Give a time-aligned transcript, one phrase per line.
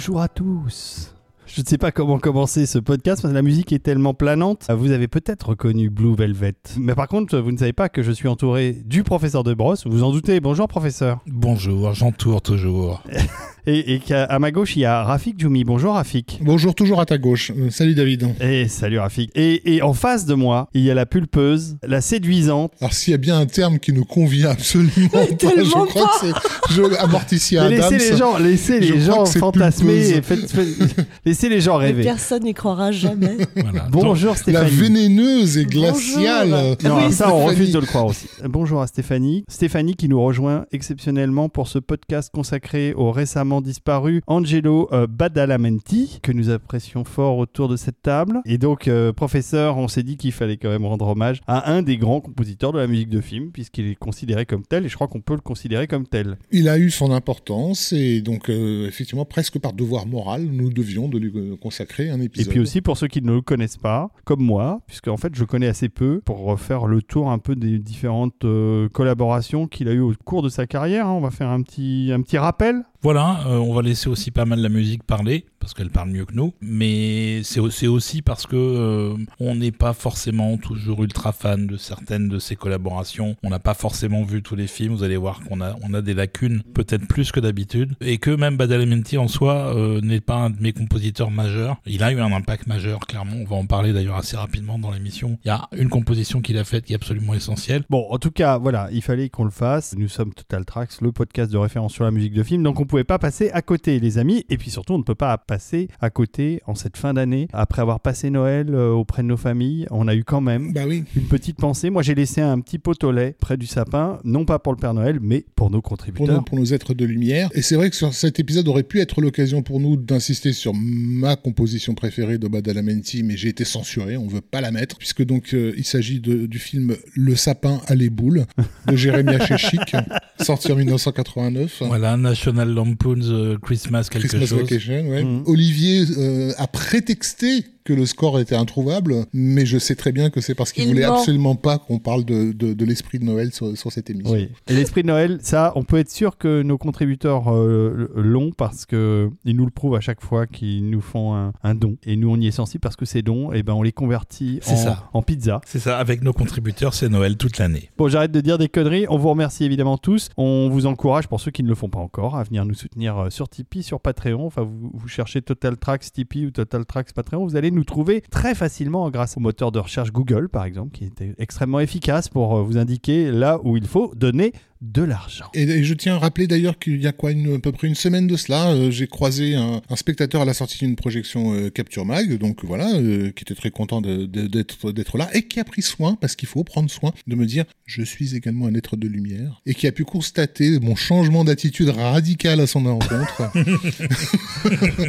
[0.00, 1.14] Bonjour à tous.
[1.44, 4.66] Je ne sais pas comment commencer ce podcast parce que la musique est tellement planante.
[4.70, 6.54] Vous avez peut-être reconnu Blue Velvet.
[6.78, 9.86] Mais par contre, vous ne savez pas que je suis entouré du professeur de Brosse.
[9.86, 10.40] Vous en doutez.
[10.40, 11.20] Bonjour, professeur.
[11.26, 13.02] Bonjour, j'entoure toujours.
[13.66, 15.64] Et, à ma gauche, il y a Rafik Djoumi.
[15.64, 16.40] Bonjour, Rafik.
[16.42, 17.52] Bonjour, toujours à ta gauche.
[17.56, 18.28] Euh, salut David.
[18.40, 19.30] Et salut, Rafik.
[19.34, 22.72] Et, et en face de moi, il y a la pulpeuse, la séduisante.
[22.80, 26.10] Alors s'il y a bien un terme qui nous convient absolument pas, je Tellement crois
[26.20, 27.78] que c'est je, Amorticia Adams.
[27.90, 32.02] laissez les gens, laissez les gens fantasmer et faites- faites- laissez les gens Mais rêver.
[32.02, 33.36] personne n'y croira jamais.
[33.56, 33.88] Voilà.
[33.90, 34.70] Bonjour La Stéphanie.
[34.70, 36.50] vénéneuse et glaciale.
[36.50, 36.98] Bonjour.
[36.98, 37.48] Non, Oui, ça, on Stéphanie.
[37.50, 38.26] refuse de le croire aussi.
[38.44, 39.44] Bonjour à Stéphanie.
[39.48, 46.20] Stéphanie qui nous rejoint exceptionnellement pour ce podcast consacré au récemment disparu Angelo euh, Badalamenti,
[46.22, 48.40] que nous apprécions fort autour de cette table.
[48.46, 51.82] Et donc, euh, professeur, on s'est dit qu'il fallait quand même rendre hommage à un
[51.82, 54.94] des grands compositeurs de la musique de film, puisqu'il est considéré comme tel, et je
[54.94, 56.38] crois qu'on peut le considérer comme tel.
[56.52, 61.08] Il a eu son importance et donc euh, effectivement presque par devoir moral, nous devions
[61.08, 62.50] de lui consacrer un Et épisode.
[62.50, 65.44] puis aussi pour ceux qui ne le connaissent pas, comme moi, puisque en fait je
[65.44, 69.92] connais assez peu, pour refaire le tour un peu des différentes euh, collaborations qu'il a
[69.92, 71.06] eues au cours de sa carrière.
[71.06, 71.12] hein.
[71.12, 72.82] On va faire un petit, un petit rappel.
[73.02, 76.24] Voilà, euh, on va laisser aussi pas mal la musique parler, parce qu'elle parle mieux
[76.24, 76.52] que nous.
[76.60, 81.66] Mais c'est au- c'est aussi parce que euh, on n'est pas forcément toujours ultra fan
[81.66, 83.36] de certaines de ses collaborations.
[83.42, 84.94] On n'a pas forcément vu tous les films.
[84.94, 87.94] Vous allez voir qu'on a, on a des lacunes, peut-être plus que d'habitude.
[88.00, 91.76] Et que même Badalamenti en soi euh, n'est pas un de mes compositeurs majeurs.
[91.86, 93.36] Il a eu un impact majeur, clairement.
[93.40, 95.38] On va en parler d'ailleurs assez rapidement dans l'émission.
[95.44, 97.84] Il y a une composition qu'il a faite qui est absolument essentielle.
[97.90, 99.94] Bon, en tout cas, voilà, il fallait qu'on le fasse.
[99.96, 102.84] Nous sommes Total Tracks, le podcast de référence sur la musique de film, donc on
[102.86, 104.44] pouvait pas passer à côté, les amis.
[104.48, 107.48] Et puis surtout, on ne peut pas passer à côté en cette fin d'année.
[107.52, 110.82] Après avoir passé Noël euh, auprès de nos familles, on a eu quand même Bah
[110.86, 111.02] oui.
[111.16, 111.90] une petite pensée.
[111.90, 114.78] Moi, j'ai laissé un petit pot au lait près du sapin, non pas pour le
[114.78, 116.36] Père Noël, mais pour nos Pour contributeurs.
[116.36, 117.48] nos, pour nos êtres de lumière.
[117.52, 120.72] Et c'est vrai que sur cet épisode aurait pu être l'occasion pour nous d'insister sur
[120.72, 125.24] ma composition préférée de Badalamenti, mais j'ai été censuré, on veut pas la mettre, puisque
[125.24, 128.44] donc euh, il s'agit du film Le sapin à les boules
[128.86, 129.96] de Jérémy Chic,
[130.40, 131.82] sorti en 1989.
[131.88, 134.60] Voilà, National Lampoon's euh, Christmas quelque Christmas chose.
[134.60, 135.24] Vacation, ouais.
[135.24, 135.39] Mhm.
[135.46, 140.40] Olivier euh, a prétexté que le score était introuvable, mais je sais très bien que
[140.40, 141.18] c'est parce qu'il Il voulait ment.
[141.18, 144.32] absolument pas qu'on parle de, de- de l'esprit de Noël sur, sur cette émission.
[144.34, 144.48] Oui.
[144.68, 148.86] Et l'esprit de Noël, ça, on peut être sûr que nos contributeurs euh, l'ont parce
[148.86, 151.96] que ils nous le prouvent à chaque fois qu'ils nous font un, un don.
[152.04, 154.58] Et nous, on y est sensible parce que ces dons, eh ben, on les convertit
[154.62, 155.08] C'est en, ça.
[155.12, 155.60] en pizza.
[155.66, 157.90] C'est ça, avec nos contributeurs, c'est Noël toute l'année.
[157.96, 159.06] Bon, j'arrête de dire des conneries.
[159.08, 160.28] On vous remercie évidemment tous.
[160.36, 163.16] On vous encourage, pour ceux qui ne le font pas encore, à venir nous soutenir
[163.18, 164.46] euh, sur Tipeee, sur Patreon.
[164.46, 167.44] Enfin, vous, vous cherchez Total Tracks Tipeee ou Total Tracks Patreon.
[167.46, 171.04] Vous allez nous trouver très facilement grâce au moteur de recherche Google, par exemple, qui
[171.04, 175.44] est extrêmement efficace pour euh, vous indiquer là où il faut donner de l'argent.
[175.52, 177.86] Et, et je tiens à rappeler d'ailleurs qu'il y a quoi, une, à peu près
[177.86, 181.52] une semaine de cela, euh, j'ai croisé un, un spectateur à la sortie d'une projection
[181.54, 185.60] euh, Capture Mag, donc voilà, euh, qui était très content d'être d'être là et qui
[185.60, 188.74] a pris soin, parce qu'il faut prendre soin, de me dire je suis également un
[188.74, 193.50] être de lumière et qui a pu constater mon changement d'attitude radical à son encontre.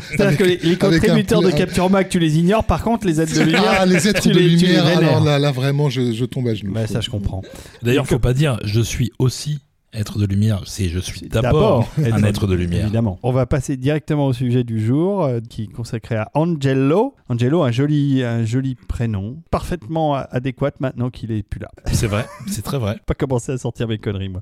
[0.09, 2.65] C'est-à-dire que les, les contributeurs de Capture Mac, tu les ignores.
[2.65, 5.39] Par contre, les aides de lumière, ah, les êtres tu de les- lumière, alors là,
[5.39, 6.73] là vraiment, je, je tombe à genoux.
[6.73, 7.41] Bah, ça, je comprends.
[7.83, 9.59] D'ailleurs, faut que- pas dire je suis aussi
[9.93, 12.83] être de lumière, c'est je suis D'abord, un être de lumière.
[12.83, 13.19] Évidemment.
[13.23, 17.15] On va passer directement au sujet du jour, euh, qui est consacré à Angelo.
[17.29, 21.69] Angelo, un joli, un joli prénom, parfaitement a- adéquat maintenant qu'il est plus là.
[21.91, 22.97] C'est vrai, c'est très vrai.
[23.05, 24.41] Pas commencer à sortir mes conneries, moi.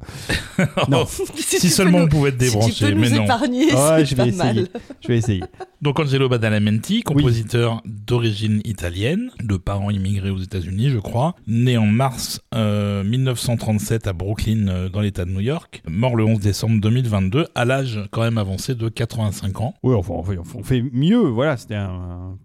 [0.90, 1.06] Non.
[1.36, 3.24] si, seulement on pouvait te Si tu débrancher, peux nous mais non.
[3.24, 4.54] épargner, Ouais, je pas vais essayer.
[4.54, 4.68] mal.
[5.02, 5.44] Je vais essayer.
[5.82, 11.86] Donc Angelo Badalamenti, compositeur d'origine italienne, de parents immigrés aux États-Unis, je crois, né en
[11.86, 16.82] mars euh, 1937 à Brooklyn, euh, dans l'État de New York, mort le 11 décembre
[16.82, 19.74] 2022, à l'âge quand même avancé de 85 ans.
[19.84, 21.18] Oui, enfin, on fait, on fait mieux.
[21.30, 21.90] Voilà, c'était un,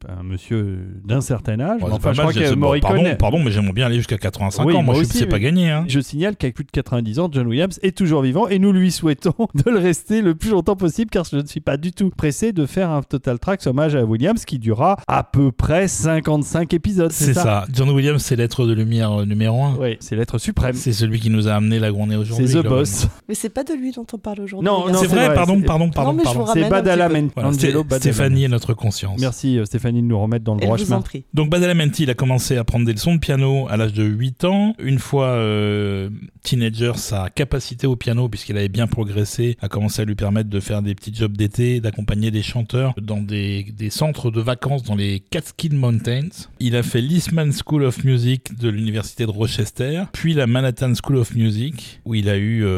[0.08, 1.80] un- un monsieur d'un certain âge.
[1.82, 2.90] Enfin, pas je mal, crois j'ai- que bon, Morricone...
[3.02, 4.82] pardon, pardon, mais j'aimerais bien aller jusqu'à 85 Oui, ans.
[4.82, 5.70] moi Moi, je sais pas gagné.
[5.70, 5.84] Hein.
[5.88, 8.92] Je signale qu'avec plus de 90 ans, John Williams est toujours vivant et nous lui
[8.92, 12.10] souhaitons de le rester le plus longtemps possible car je ne suis pas du tout
[12.10, 16.72] pressé de faire un Total Tracks hommage à Williams qui durera à peu près 55
[16.74, 17.10] épisodes.
[17.12, 17.64] C'est ça.
[17.72, 19.76] John Williams, c'est l'être de lumière euh, numéro 1.
[19.80, 20.74] Oui, c'est l'être suprême.
[20.74, 22.46] C'est celui qui nous a amené là où on est C'est aujourd'hui.
[22.46, 22.83] The globalement.
[22.84, 23.08] Boss.
[23.28, 24.66] Mais c'est pas de lui dont on parle aujourd'hui.
[24.66, 24.98] Non, non.
[25.00, 26.46] C'est vrai, vrai, pardon, pardon, pardon, pardon.
[26.52, 27.32] C'est Badalamenti.
[27.34, 27.52] Voilà.
[27.98, 29.20] Stéphanie est notre conscience.
[29.20, 30.96] Merci euh, Stéphanie de nous remettre dans le droit vous chemin.
[30.96, 31.24] en prie.
[31.34, 34.44] Donc Badalamenti, il a commencé à prendre des leçons de piano à l'âge de 8
[34.44, 34.74] ans.
[34.78, 36.10] Une fois euh,
[36.42, 40.60] teenager, sa capacité au piano, puisqu'il avait bien progressé, a commencé à lui permettre de
[40.60, 44.94] faire des petits jobs d'été, d'accompagner des chanteurs dans des, des centres de vacances dans
[44.94, 46.28] les Catskill Mountains.
[46.60, 51.16] Il a fait l'Eastman School of Music de l'université de Rochester, puis la Manhattan School
[51.16, 52.73] of Music, où il a eu euh,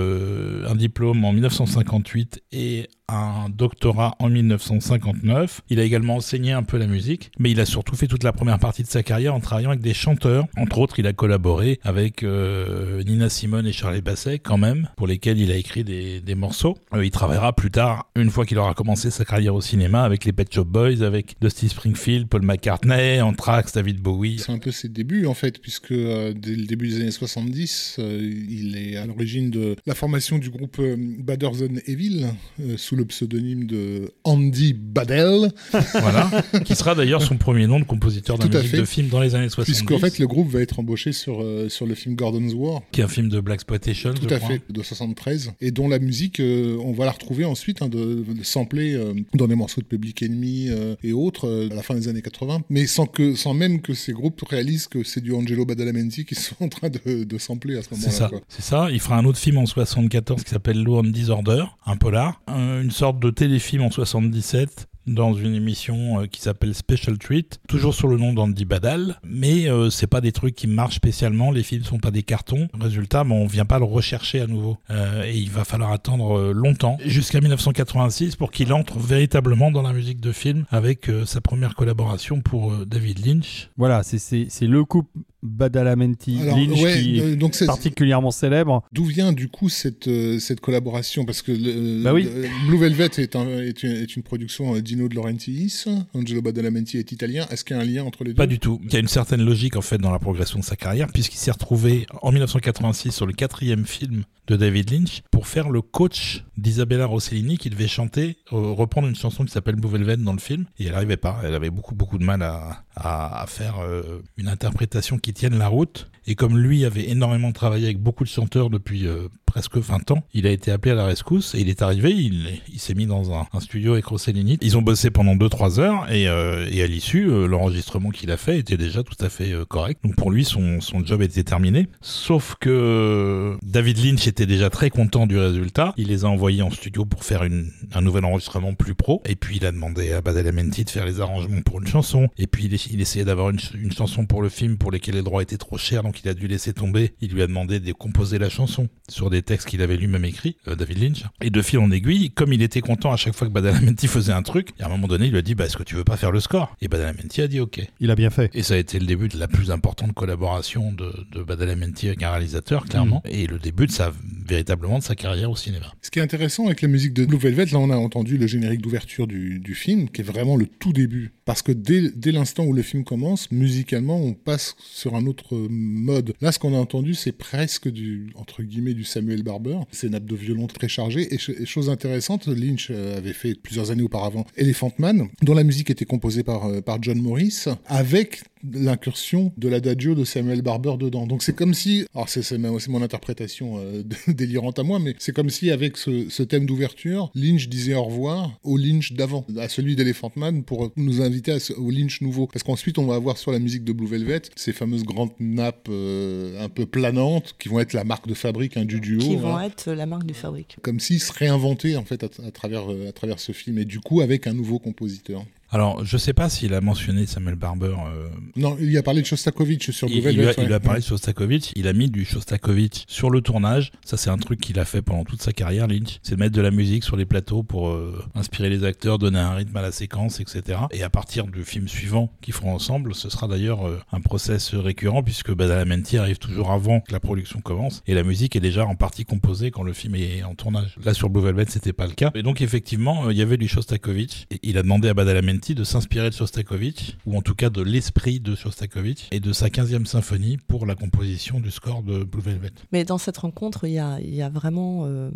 [0.69, 5.63] un diplôme en 1958 et un doctorat en 1959.
[5.71, 8.33] Il a également enseigné un peu la musique, mais il a surtout fait toute la
[8.33, 10.47] première partie de sa carrière en travaillant avec des chanteurs.
[10.57, 15.07] Entre autres, il a collaboré avec euh, Nina Simone et Charlie Basset quand même, pour
[15.07, 16.77] lesquels il a écrit des, des morceaux.
[16.95, 20.25] Euh, il travaillera plus tard, une fois qu'il aura commencé sa carrière au cinéma, avec
[20.25, 24.39] les Pet Shop Boys, avec Dusty Springfield, Paul McCartney, Anthrax, David Bowie.
[24.39, 27.97] C'est un peu ses débuts en fait, puisque euh, dès le début des années 70,
[27.99, 32.27] euh, il est à l'origine de la formation du groupe Than Evil,
[32.61, 35.53] euh, sous le pseudonyme de Andy Badel,
[35.93, 36.31] voilà,
[36.65, 38.77] qui sera d'ailleurs son premier nom de compositeur à musique fait.
[38.79, 39.65] de film dans les années 70.
[39.85, 42.81] puisqu'en fait le groupe va être embauché sur, euh, sur le film Gordon's War.
[42.93, 44.49] qui est un film de Black Exploitation, Tout je à crois.
[44.51, 48.25] fait, de 73, et dont la musique, euh, on va la retrouver ensuite, hein, de,
[48.29, 50.71] de sampler euh, dans des morceaux de Public Enemy
[51.03, 54.13] et autres à la fin des années 80, mais sans que, sans même que ces
[54.13, 57.83] groupes réalisent que c'est du Angelo Badalamenti qu'ils sont en train de, de sampler à
[57.83, 58.13] ce C'est moment-là.
[58.13, 58.89] ça, c'est ça.
[58.91, 62.93] Il fera un autre film en 74 qui s'appelle Law Disorder, un polar, Un- une
[62.93, 68.09] sorte de téléfilm en 77 dans une émission euh, qui s'appelle Special Treat, toujours sur
[68.09, 71.85] le nom d'Andy Badal, mais euh, c'est pas des trucs qui marchent spécialement, les films
[71.85, 72.69] sont pas des cartons.
[72.81, 76.39] Résultat, bon, on vient pas le rechercher à nouveau Euh, et il va falloir attendre
[76.39, 81.25] euh, longtemps, jusqu'à 1986 pour qu'il entre véritablement dans la musique de film avec euh,
[81.25, 83.71] sa première collaboration pour euh, David Lynch.
[83.77, 84.19] Voilà, c'est-
[84.67, 85.11] le couple
[85.43, 88.83] Badalamenti Alors, Lynch ouais, qui est euh, donc particulièrement célèbre.
[88.93, 91.25] D'où vient du coup cette, euh, cette collaboration?
[91.25, 92.25] Parce que le- Bah oui.
[92.25, 95.85] le- Blue Velvet est, un- est une, est une production euh, De Laurentiis,
[96.15, 97.47] Angelo Badalamenti est italien.
[97.51, 98.37] Est-ce qu'il y a un lien entre les deux?
[98.37, 98.81] Pas du tout.
[98.85, 101.39] Il y a une certaine logique en fait dans la progression de sa carrière puisqu'il
[101.39, 106.45] s'est retrouvé en 1986 sur le quatrième film de David Lynch pour faire le coach
[106.57, 110.39] d'Isabella Rossellini qui devait chanter, euh, reprendre une chanson qui s'appelle Blue Velvet dans le
[110.39, 111.41] film et elle n'arrivait pas.
[111.45, 115.59] Elle avait beaucoup beaucoup de mal à, à, à faire euh, une interprétation qui tienne
[115.59, 116.11] la route.
[116.27, 120.23] Et comme lui avait énormément travaillé avec beaucoup de chanteurs depuis euh, presque 20 ans,
[120.35, 123.07] il a été appelé à la rescousse et il est arrivé, il, il s'est mis
[123.07, 124.59] dans un, un studio avec Rossellini.
[124.61, 128.37] Ils ont bossé pendant 2-3 heures et, euh, et à l'issue, euh, l'enregistrement qu'il a
[128.37, 130.01] fait était déjà tout à fait euh, correct.
[130.05, 131.89] Donc pour lui, son, son job était terminé.
[132.03, 135.95] Sauf que David Lynch était déjà très content du résultat.
[135.97, 139.23] Il les a envoyés en studio pour faire une, un nouvel enregistrement plus pro.
[139.25, 142.29] Et puis il a demandé à Badalamenti de faire les arrangements pour une chanson.
[142.37, 145.15] Et puis il, il essayait d'avoir une, ch- une chanson pour le film pour lesquels
[145.15, 147.13] les droits étaient trop chers, donc il a dû laisser tomber.
[147.21, 150.57] Il lui a demandé de composer la chanson sur des textes qu'il avait lui-même écrits,
[150.69, 151.23] euh, David Lynch.
[151.41, 154.33] Et de fil en aiguille, comme il était content à chaque fois que Badalamenti faisait
[154.33, 155.95] un truc, et à un moment donné, il lui a dit bah, Est-ce que tu
[155.95, 156.75] veux pas faire le score?
[156.81, 157.81] Et Badalamenti a dit Ok.
[158.01, 158.51] Il a bien fait.
[158.55, 162.23] Et ça a été le début de la plus importante collaboration de, de Badalamenti avec
[162.23, 163.23] un réalisateur, clairement.
[163.25, 164.13] Et le début de sa,
[164.47, 165.93] véritablement de sa carrière au cinéma.
[166.03, 168.47] Ce qui est intéressant avec la musique de Blue Velvet, là on a entendu le
[168.47, 171.33] générique d'ouverture du, du film, qui est vraiment le tout début.
[171.45, 175.57] Parce que dès, dès l'instant où le film commence, musicalement, on passe sur un autre
[175.69, 176.35] mode.
[176.41, 179.79] Là, ce qu'on a entendu, c'est presque du, entre guillemets, du Samuel Barber.
[179.91, 181.23] C'est nappe de violon très chargée.
[181.35, 185.55] Et, ch- et chose intéressante, Lynch euh, avait fait plusieurs années auparavant Elephant Man, dont
[185.55, 188.43] la musique était composée par, euh, par John Morris, avec
[188.73, 191.27] l'incursion de l'adagio de Samuel Barber dedans.
[191.27, 195.51] Donc c'est comme si, alors c'est mon interprétation euh, délirante à moi, mais c'est comme
[195.51, 200.33] si avec ce, thème d'ouverture, Lynch disait au revoir au Lynch d'avant, à celui d'Elephant
[200.37, 202.49] Man, pour nous inviter au Lynch nouveau.
[202.67, 206.63] Qu'ensuite on va avoir sur la musique de Blue Velvet ces fameuses grandes nappes euh,
[206.63, 209.21] un peu planantes qui vont être la marque de fabrique hein, du duo.
[209.21, 210.77] qui hein vont être la marque du fabrique.
[210.83, 213.85] comme s'il se réinventait en fait à, à travers euh, à travers ce film et
[213.85, 215.45] du coup avec un nouveau compositeur.
[215.73, 217.95] Alors, je sais pas s'il a mentionné Samuel Barber.
[218.07, 220.73] euh, Non, il y a parlé de Shostakovich sur il, Blue il a, il lui
[220.73, 220.81] a ouais.
[220.81, 221.73] parlé de Shostakovich.
[221.75, 223.91] Il a mis du Shostakovich sur le tournage.
[224.05, 226.19] Ça, c'est un truc qu'il a fait pendant toute sa carrière, Lynch.
[226.23, 229.41] C'est de mettre de la musique sur les plateaux pour euh, inspirer les acteurs, donner
[229.41, 230.79] un rythme à la séquence, etc.
[230.93, 234.73] Et à partir du film suivant qu'ils feront ensemble, ce sera d'ailleurs euh, un process
[234.75, 238.87] récurrent puisque Badalamenti arrive toujours avant que la production commence et la musique est déjà
[238.87, 240.95] en partie composée quand le film est en tournage.
[241.05, 242.31] Là, sur Blue Velvet, c'était pas le cas.
[242.37, 244.47] Et donc, effectivement, euh, il y avait du Shostakovich.
[244.53, 247.81] Et il a demandé à Badalamenti de s'inspirer de Shostakovich, ou en tout cas de
[247.81, 252.43] l'esprit de Shostakovich, et de sa 15e symphonie pour la composition du score de Blue
[252.43, 252.73] Velvet.
[252.93, 253.99] Mais dans cette rencontre, il y
[254.43, 255.31] a, vraiment euh,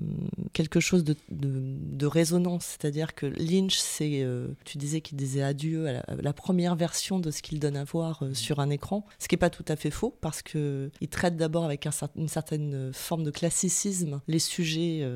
[0.52, 2.64] quelque chose de, de- résonance.
[2.64, 7.30] C'est-à-dire que Lynch, c'est, euh, tu disais qu'il disait adieu à la, première version de
[7.30, 9.76] ce qu'il donne à voir euh, sur un écran, ce qui n'est pas tout à
[9.76, 11.86] fait faux, parce qu'il traite d'abord avec
[12.16, 15.06] une certaine forme de classicisme les sujets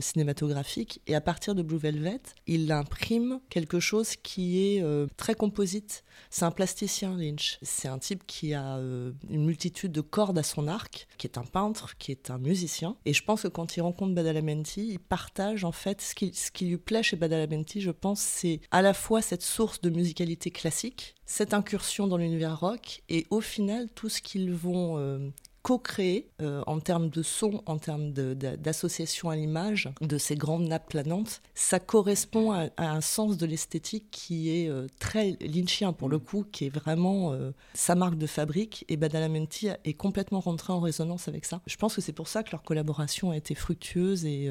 [0.00, 5.34] cinématographiques, et à partir de Blue Velvet, il imprime quelque chose qui est euh, très
[5.34, 6.04] composite.
[6.30, 7.58] C'est un plasticien, Lynch.
[7.62, 11.38] C'est un type qui a euh, une multitude de cordes à son arc, qui est
[11.38, 12.96] un peintre, qui est un musicien.
[13.04, 16.50] Et je pense que quand il rencontre Badalamenti, il partage en fait ce qui, ce
[16.50, 20.50] qui lui plaît chez Badalamenti, je pense, c'est à la fois cette source de musicalité
[20.50, 25.30] classique, cette incursion dans l'univers rock, et au final, tout ce qu'ils vont euh,
[25.62, 30.88] co-créé euh, en termes de son, en termes d'association à l'image de ces grandes nappes
[30.88, 31.42] planantes.
[31.54, 36.44] Ça correspond à, un sens de l'esthétique qui est euh, très lynchien pour le coup,
[36.50, 38.84] qui est vraiment euh, sa marque de fabrique.
[38.88, 41.60] Et Badalamenti est complètement rentré en résonance avec ça.
[41.66, 44.50] Je pense que c'est pour ça que leur collaboration a été fructueuse et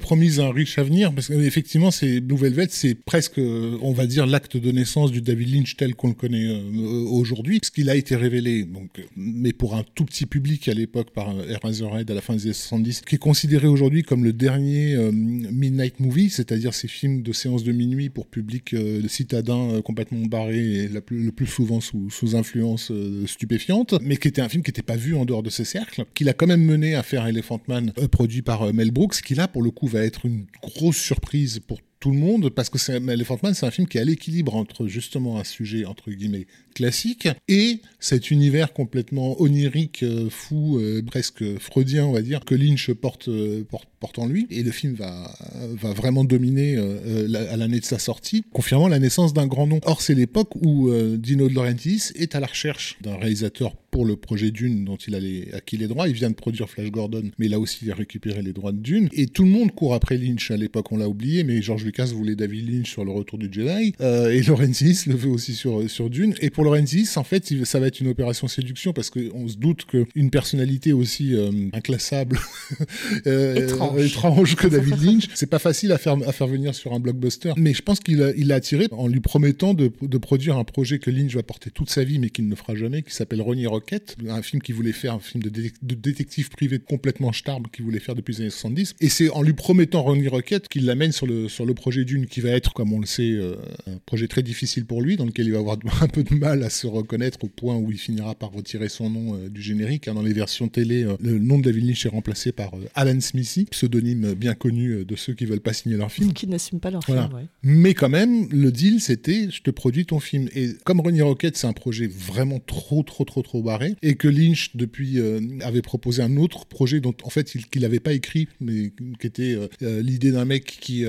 [0.00, 4.56] promise un riche avenir parce qu'effectivement, ces Blue Velvet, c'est presque, on va dire, l'acte
[4.56, 6.62] de naissance du David Lynch tel qu'on le connaît
[7.10, 11.12] aujourd'hui, ce qu'il a été révélé, donc, mais pour un tout petit public à l'époque
[11.12, 14.96] par Eraserhead à la fin des années 70, qui est considéré aujourd'hui comme le dernier
[14.96, 19.80] euh, midnight movie, c'est-à-dire ces films de séance de minuit pour public euh, citadin euh,
[19.80, 22.90] complètement barré et le plus souvent sous, influence
[23.26, 26.04] stupéfiante, mais qui était un film qui n'était pas vu en dehors de ces cercles,
[26.14, 29.46] qu'il a quand même mené à faire Elephant Man, produit par Mel Brooks, qui là
[29.46, 33.38] pour le coup va être une grosse surprise pour tout le monde parce que Elephant
[33.42, 37.28] Man, c'est un film qui est à l'équilibre entre justement un sujet entre guillemets classique
[37.48, 42.92] et cet univers complètement onirique, euh, fou, euh, presque freudien, on va dire, que Lynch
[42.92, 44.46] porte, euh, porte, porte en lui.
[44.50, 45.34] Et le film va,
[45.72, 49.80] va vraiment dominer à l'année de sa sortie, confirmant la naissance d'un grand nom.
[49.84, 54.16] Or, c'est l'époque où Dino De Laurentiis est à la recherche d'un réalisateur pour le
[54.16, 56.08] projet Dune dont il a acquis les droits.
[56.08, 58.78] Il vient de produire Flash Gordon, mais là aussi il a récupéré les droits de
[58.78, 59.08] Dune.
[59.12, 62.06] Et tout le monde court après Lynch à l'époque, on l'a oublié, mais George Lucas
[62.06, 66.10] voulait David Lynch sur le retour du Jedi, et Laurentiis le veut aussi sur, sur
[66.10, 66.34] Dune.
[66.40, 69.84] Et pour Lorenzi, en fait, ça va être une opération séduction parce qu'on se doute
[69.84, 72.38] qu'une personnalité aussi euh, inclassable,
[73.26, 74.56] euh, étrange.
[74.56, 77.52] que David Lynch, c'est pas facile à faire, à faire venir sur un blockbuster.
[77.56, 80.98] Mais je pense qu'il l'a il attiré en lui promettant de, de, produire un projet
[80.98, 83.66] que Lynch va porter toute sa vie mais qu'il ne fera jamais, qui s'appelle Ronnie
[83.66, 87.84] Rocket, un film qu'il voulait faire, un film de, de détective privé complètement starbe qu'il
[87.84, 88.94] voulait faire depuis les années 70.
[89.00, 92.26] Et c'est en lui promettant Ronnie Rocket qu'il l'amène sur le, sur le projet d'une
[92.26, 93.56] qui va être, comme on le sait, euh,
[93.86, 96.53] un projet très difficile pour lui, dans lequel il va avoir un peu de mal
[96.62, 100.08] à se reconnaître au point où il finira par retirer son nom euh, du générique.
[100.08, 100.14] Hein.
[100.14, 103.20] Dans les versions télé, euh, le nom de David Lynch est remplacé par euh, Alan
[103.20, 106.32] Smithy, pseudonyme bien connu de ceux qui veulent pas signer leur film.
[106.32, 107.28] Qui n'assument pas leur film,
[107.62, 110.48] Mais quand même, le deal, c'était je te produis ton film.
[110.54, 114.28] Et comme Ronnie Rocket, c'est un projet vraiment trop, trop, trop, trop barré, et que
[114.28, 115.18] Lynch, depuis,
[115.62, 119.26] avait proposé un autre projet dont, en fait, il, qu'il n'avait pas écrit, mais qui
[119.26, 121.04] était l'idée d'un mec qui,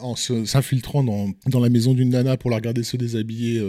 [0.00, 3.60] en s'infiltrant dans, dans la maison d'une nana pour la regarder se déshabiller,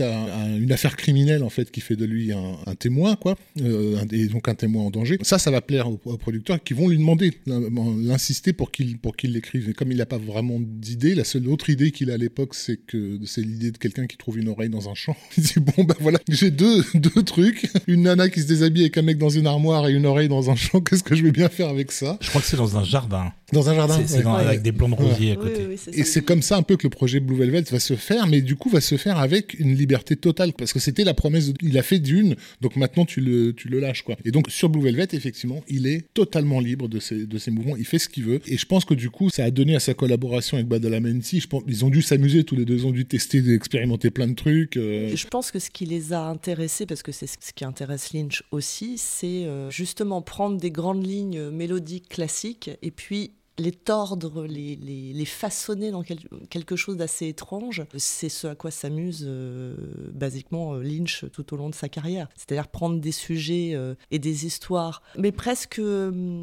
[0.00, 4.26] à, une affaire criminelle en fait qui fait de lui un, témoin quoi, euh, et
[4.26, 5.18] donc un témoin en danger.
[5.22, 9.32] Ça, ça va plaire aux, producteurs qui vont lui demander, l'insister pour qu'il pour qu'il
[9.32, 9.68] l'écrive.
[9.68, 12.54] Et comme il n'a pas vraiment d'idée, la seule autre idée qu'il a à l'époque,
[12.54, 15.16] c'est que c'est l'idée de quelqu'un qui trouve une oreille dans un champ.
[15.36, 18.98] Il dit bon ben voilà, j'ai deux deux trucs, une nana qui se déshabille avec
[18.98, 20.80] un mec dans une armoire et une oreille dans un champ.
[20.80, 22.18] Qu'est-ce que je vais bien faire avec ça?
[22.20, 23.32] Je crois que c'est dans un jardin.
[23.52, 24.02] Dans un jardin.
[24.06, 25.66] C'est avec des plants de rosier à côté.
[25.92, 28.40] et c'est comme ça un peu que le projet Blue Velvet va se faire, mais
[28.40, 31.52] du coup va se faire avec une liberté totale parce que c'était la promesse.
[31.62, 34.16] Il a fait d'une, donc maintenant tu le tu le lâches quoi.
[34.24, 37.76] Et donc sur Blue Velvet effectivement, il est totalement libre de ses de ses mouvements.
[37.76, 38.40] Il fait ce qu'il veut.
[38.46, 41.40] Et je pense que du coup ça a donné à sa collaboration avec Badalamenti.
[41.40, 44.26] Je pense ils ont dû s'amuser tous les deux, ils ont dû tester, expérimenter plein
[44.26, 44.76] de trucs.
[44.76, 45.14] Euh.
[45.14, 48.42] Je pense que ce qui les a intéressés, parce que c'est ce qui intéresse Lynch
[48.50, 54.76] aussi, c'est euh, justement prendre des grandes lignes mélodiques classiques et puis les tordre, les,
[54.76, 59.74] les, façonner dans quelque chose d'assez étrange, c'est ce à quoi s'amuse euh,
[60.12, 62.28] basiquement euh, Lynch tout au long de sa carrière.
[62.36, 65.80] C'est-à-dire prendre des sujets euh, et des histoires, mais presque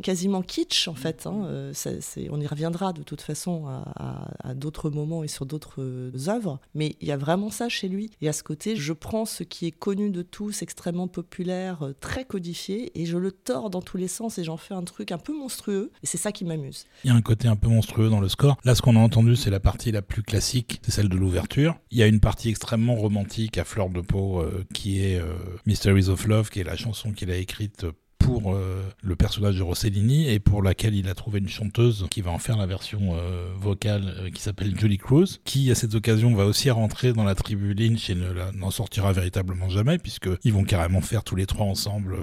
[0.01, 1.25] quasiment kitsch en fait.
[1.27, 1.71] Hein,
[2.29, 7.07] on y reviendra de toute façon à, d'autres moments et sur d'autres œuvres, mais il
[7.07, 8.11] y a vraiment ça chez lui.
[8.21, 12.25] Et à ce côté, je prends ce qui est connu de tous, extrêmement populaire, très
[12.25, 15.17] codifié, et je le tords dans tous les sens et j'en fais un truc un
[15.17, 16.85] peu monstrueux, et c'est ça qui m'amuse.
[17.03, 18.57] Il y a un côté un peu monstrueux dans le score.
[18.63, 21.75] Là, ce qu'on a entendu, c'est la partie la plus classique, c'est celle de l'ouverture.
[21.91, 25.33] Il y a une partie extrêmement romantique à fleur de peau euh, qui est euh,
[25.65, 27.85] Mysteries of Love, qui est la chanson qu'il a écrite
[28.23, 32.21] pour euh, le personnage de Rossellini et pour laquelle il a trouvé une chanteuse qui
[32.21, 35.93] va en faire la version euh, vocale euh, qui s'appelle Julie Cruz, qui à cette
[35.93, 38.15] occasion va aussi rentrer dans la tribu Lynch et
[38.55, 42.15] n'en sortira véritablement jamais puisque ils vont carrément faire tous les trois ensemble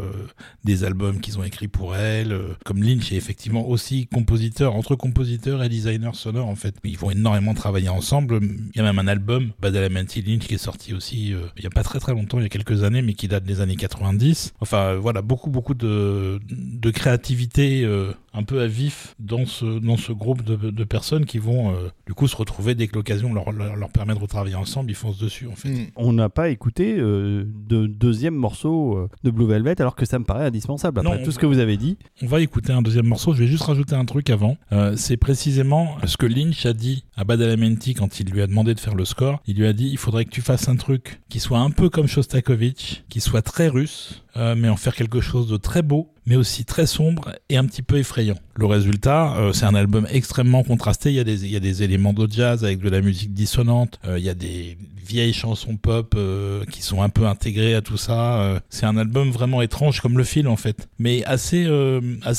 [0.65, 2.37] des albums qu'ils ont écrits pour elle.
[2.65, 6.77] comme Lynch est effectivement aussi compositeur, entre compositeur et designer sonore en fait.
[6.85, 8.41] Ils vont énormément travailler ensemble.
[8.43, 11.71] Il y a même un album, Badalamenti Lynch, qui est sorti aussi il y a
[11.71, 14.55] pas très très longtemps, il y a quelques années, mais qui date des années 90.
[14.61, 19.97] Enfin voilà, beaucoup beaucoup de de, créativité euh, un peu à vif dans ce, dans
[19.97, 23.33] ce groupe de, de personnes qui vont euh, du coup se retrouver dès que l'occasion
[23.33, 25.69] leur, leur, leur permet de retravailler ensemble, ils foncent dessus en fait.
[25.69, 25.87] Mm.
[25.97, 30.19] On n'a pas écouté euh, de deuxième morceau euh, de Blue Velvet alors que ça
[30.19, 31.99] me paraît indispensable après Non, tout ce que vous avez dit.
[32.23, 33.33] On va écouter un deuxième morceau.
[33.33, 34.57] Je vais juste rajouter un truc avant.
[34.73, 38.75] Euh, c'est précisément ce que Lynch a dit à Badalamenti quand il lui a demandé
[38.75, 39.41] de faire le score.
[39.47, 41.89] Il lui a dit il faudrait que tu fasses un truc qui soit un peu
[41.91, 46.37] comme Shostakovich, qui soit très russe, mais en faire quelque chose de très beau, mais
[46.37, 48.39] aussi très sombre et un petit peu effrayant.
[48.55, 51.11] Le résultat, euh, c'est un album extrêmement contrasté.
[51.11, 51.21] Il y,
[51.57, 53.99] a des, éléments de jazz avec de la musique dissonante.
[54.05, 57.81] Euh, il y a des vieilles chansons pop euh, qui sont un peu intégrées à
[57.81, 58.61] tout ça.
[58.69, 61.69] C'est un album vraiment étrange comme le film en fait, mais assez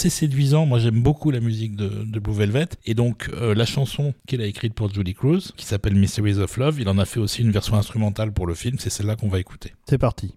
[0.10, 0.66] séduisant.
[0.66, 4.46] Moi, j'aime beaucoup la musique de, de Blue Velvet et donc la chanson qu'il a
[4.46, 6.80] écrite pour Julie Cruz, qui s'appelle Mysteries of Love.
[6.80, 8.78] Il en a fait aussi une version instrumentale pour le film.
[8.80, 9.74] C'est celle-là qu'on va écouter.
[9.90, 10.34] C'est parti.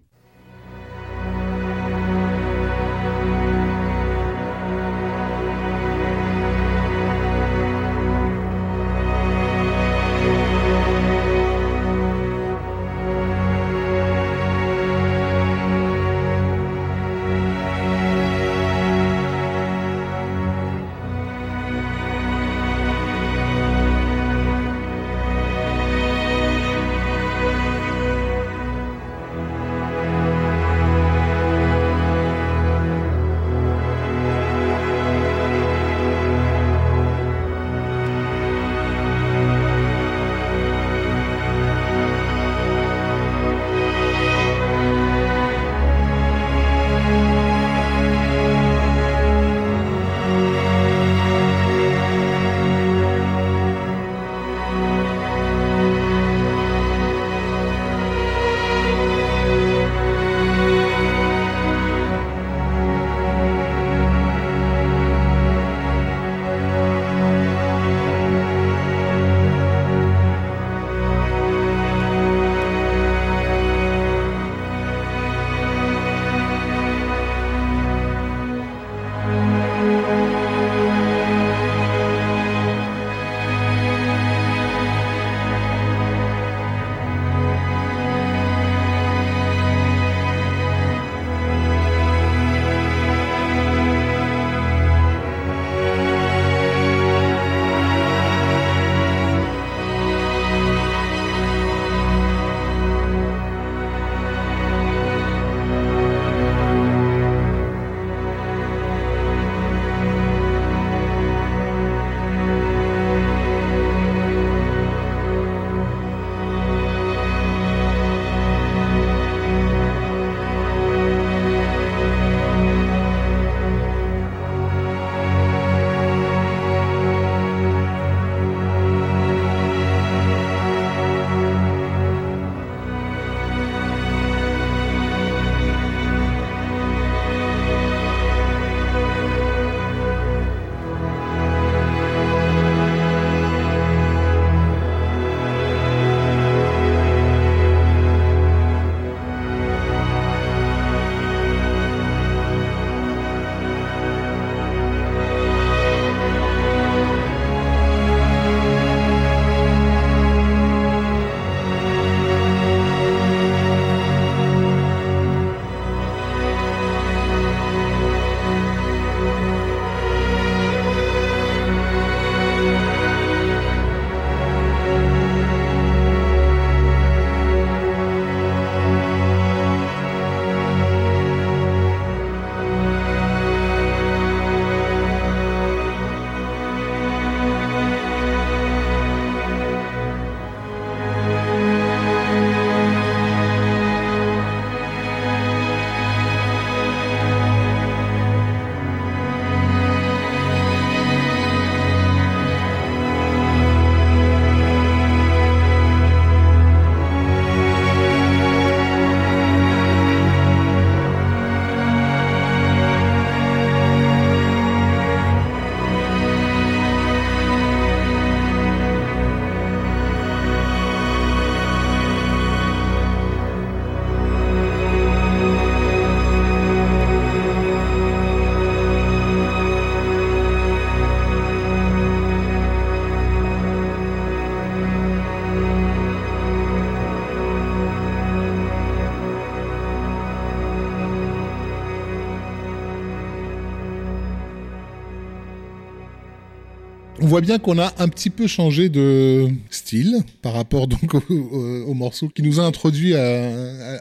[247.35, 251.83] Voit bien qu'on a un petit peu changé de style par rapport donc au, au-
[251.87, 253.23] au morceau qui nous a introduit à,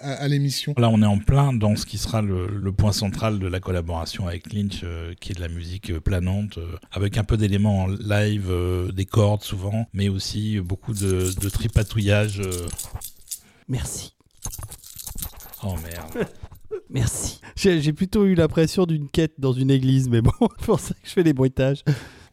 [0.02, 0.72] à- à l'émission.
[0.78, 3.58] Là, on est en plein dans ce qui sera le, le point central de la
[3.58, 7.36] collaboration avec Lynch, euh, qui est de la musique euh, planante, euh, avec un peu
[7.36, 12.38] d'éléments en live, euh, des cordes souvent, mais aussi beaucoup de, de tripatouillage.
[12.40, 12.66] euh.
[13.68, 14.14] Merci.
[15.64, 16.28] Oh merde.
[16.90, 17.40] Merci.
[17.56, 20.94] J'ai j'ai plutôt eu l'impression d'une quête dans une église, mais bon, c'est pour ça
[20.94, 21.82] que je fais des bruitages.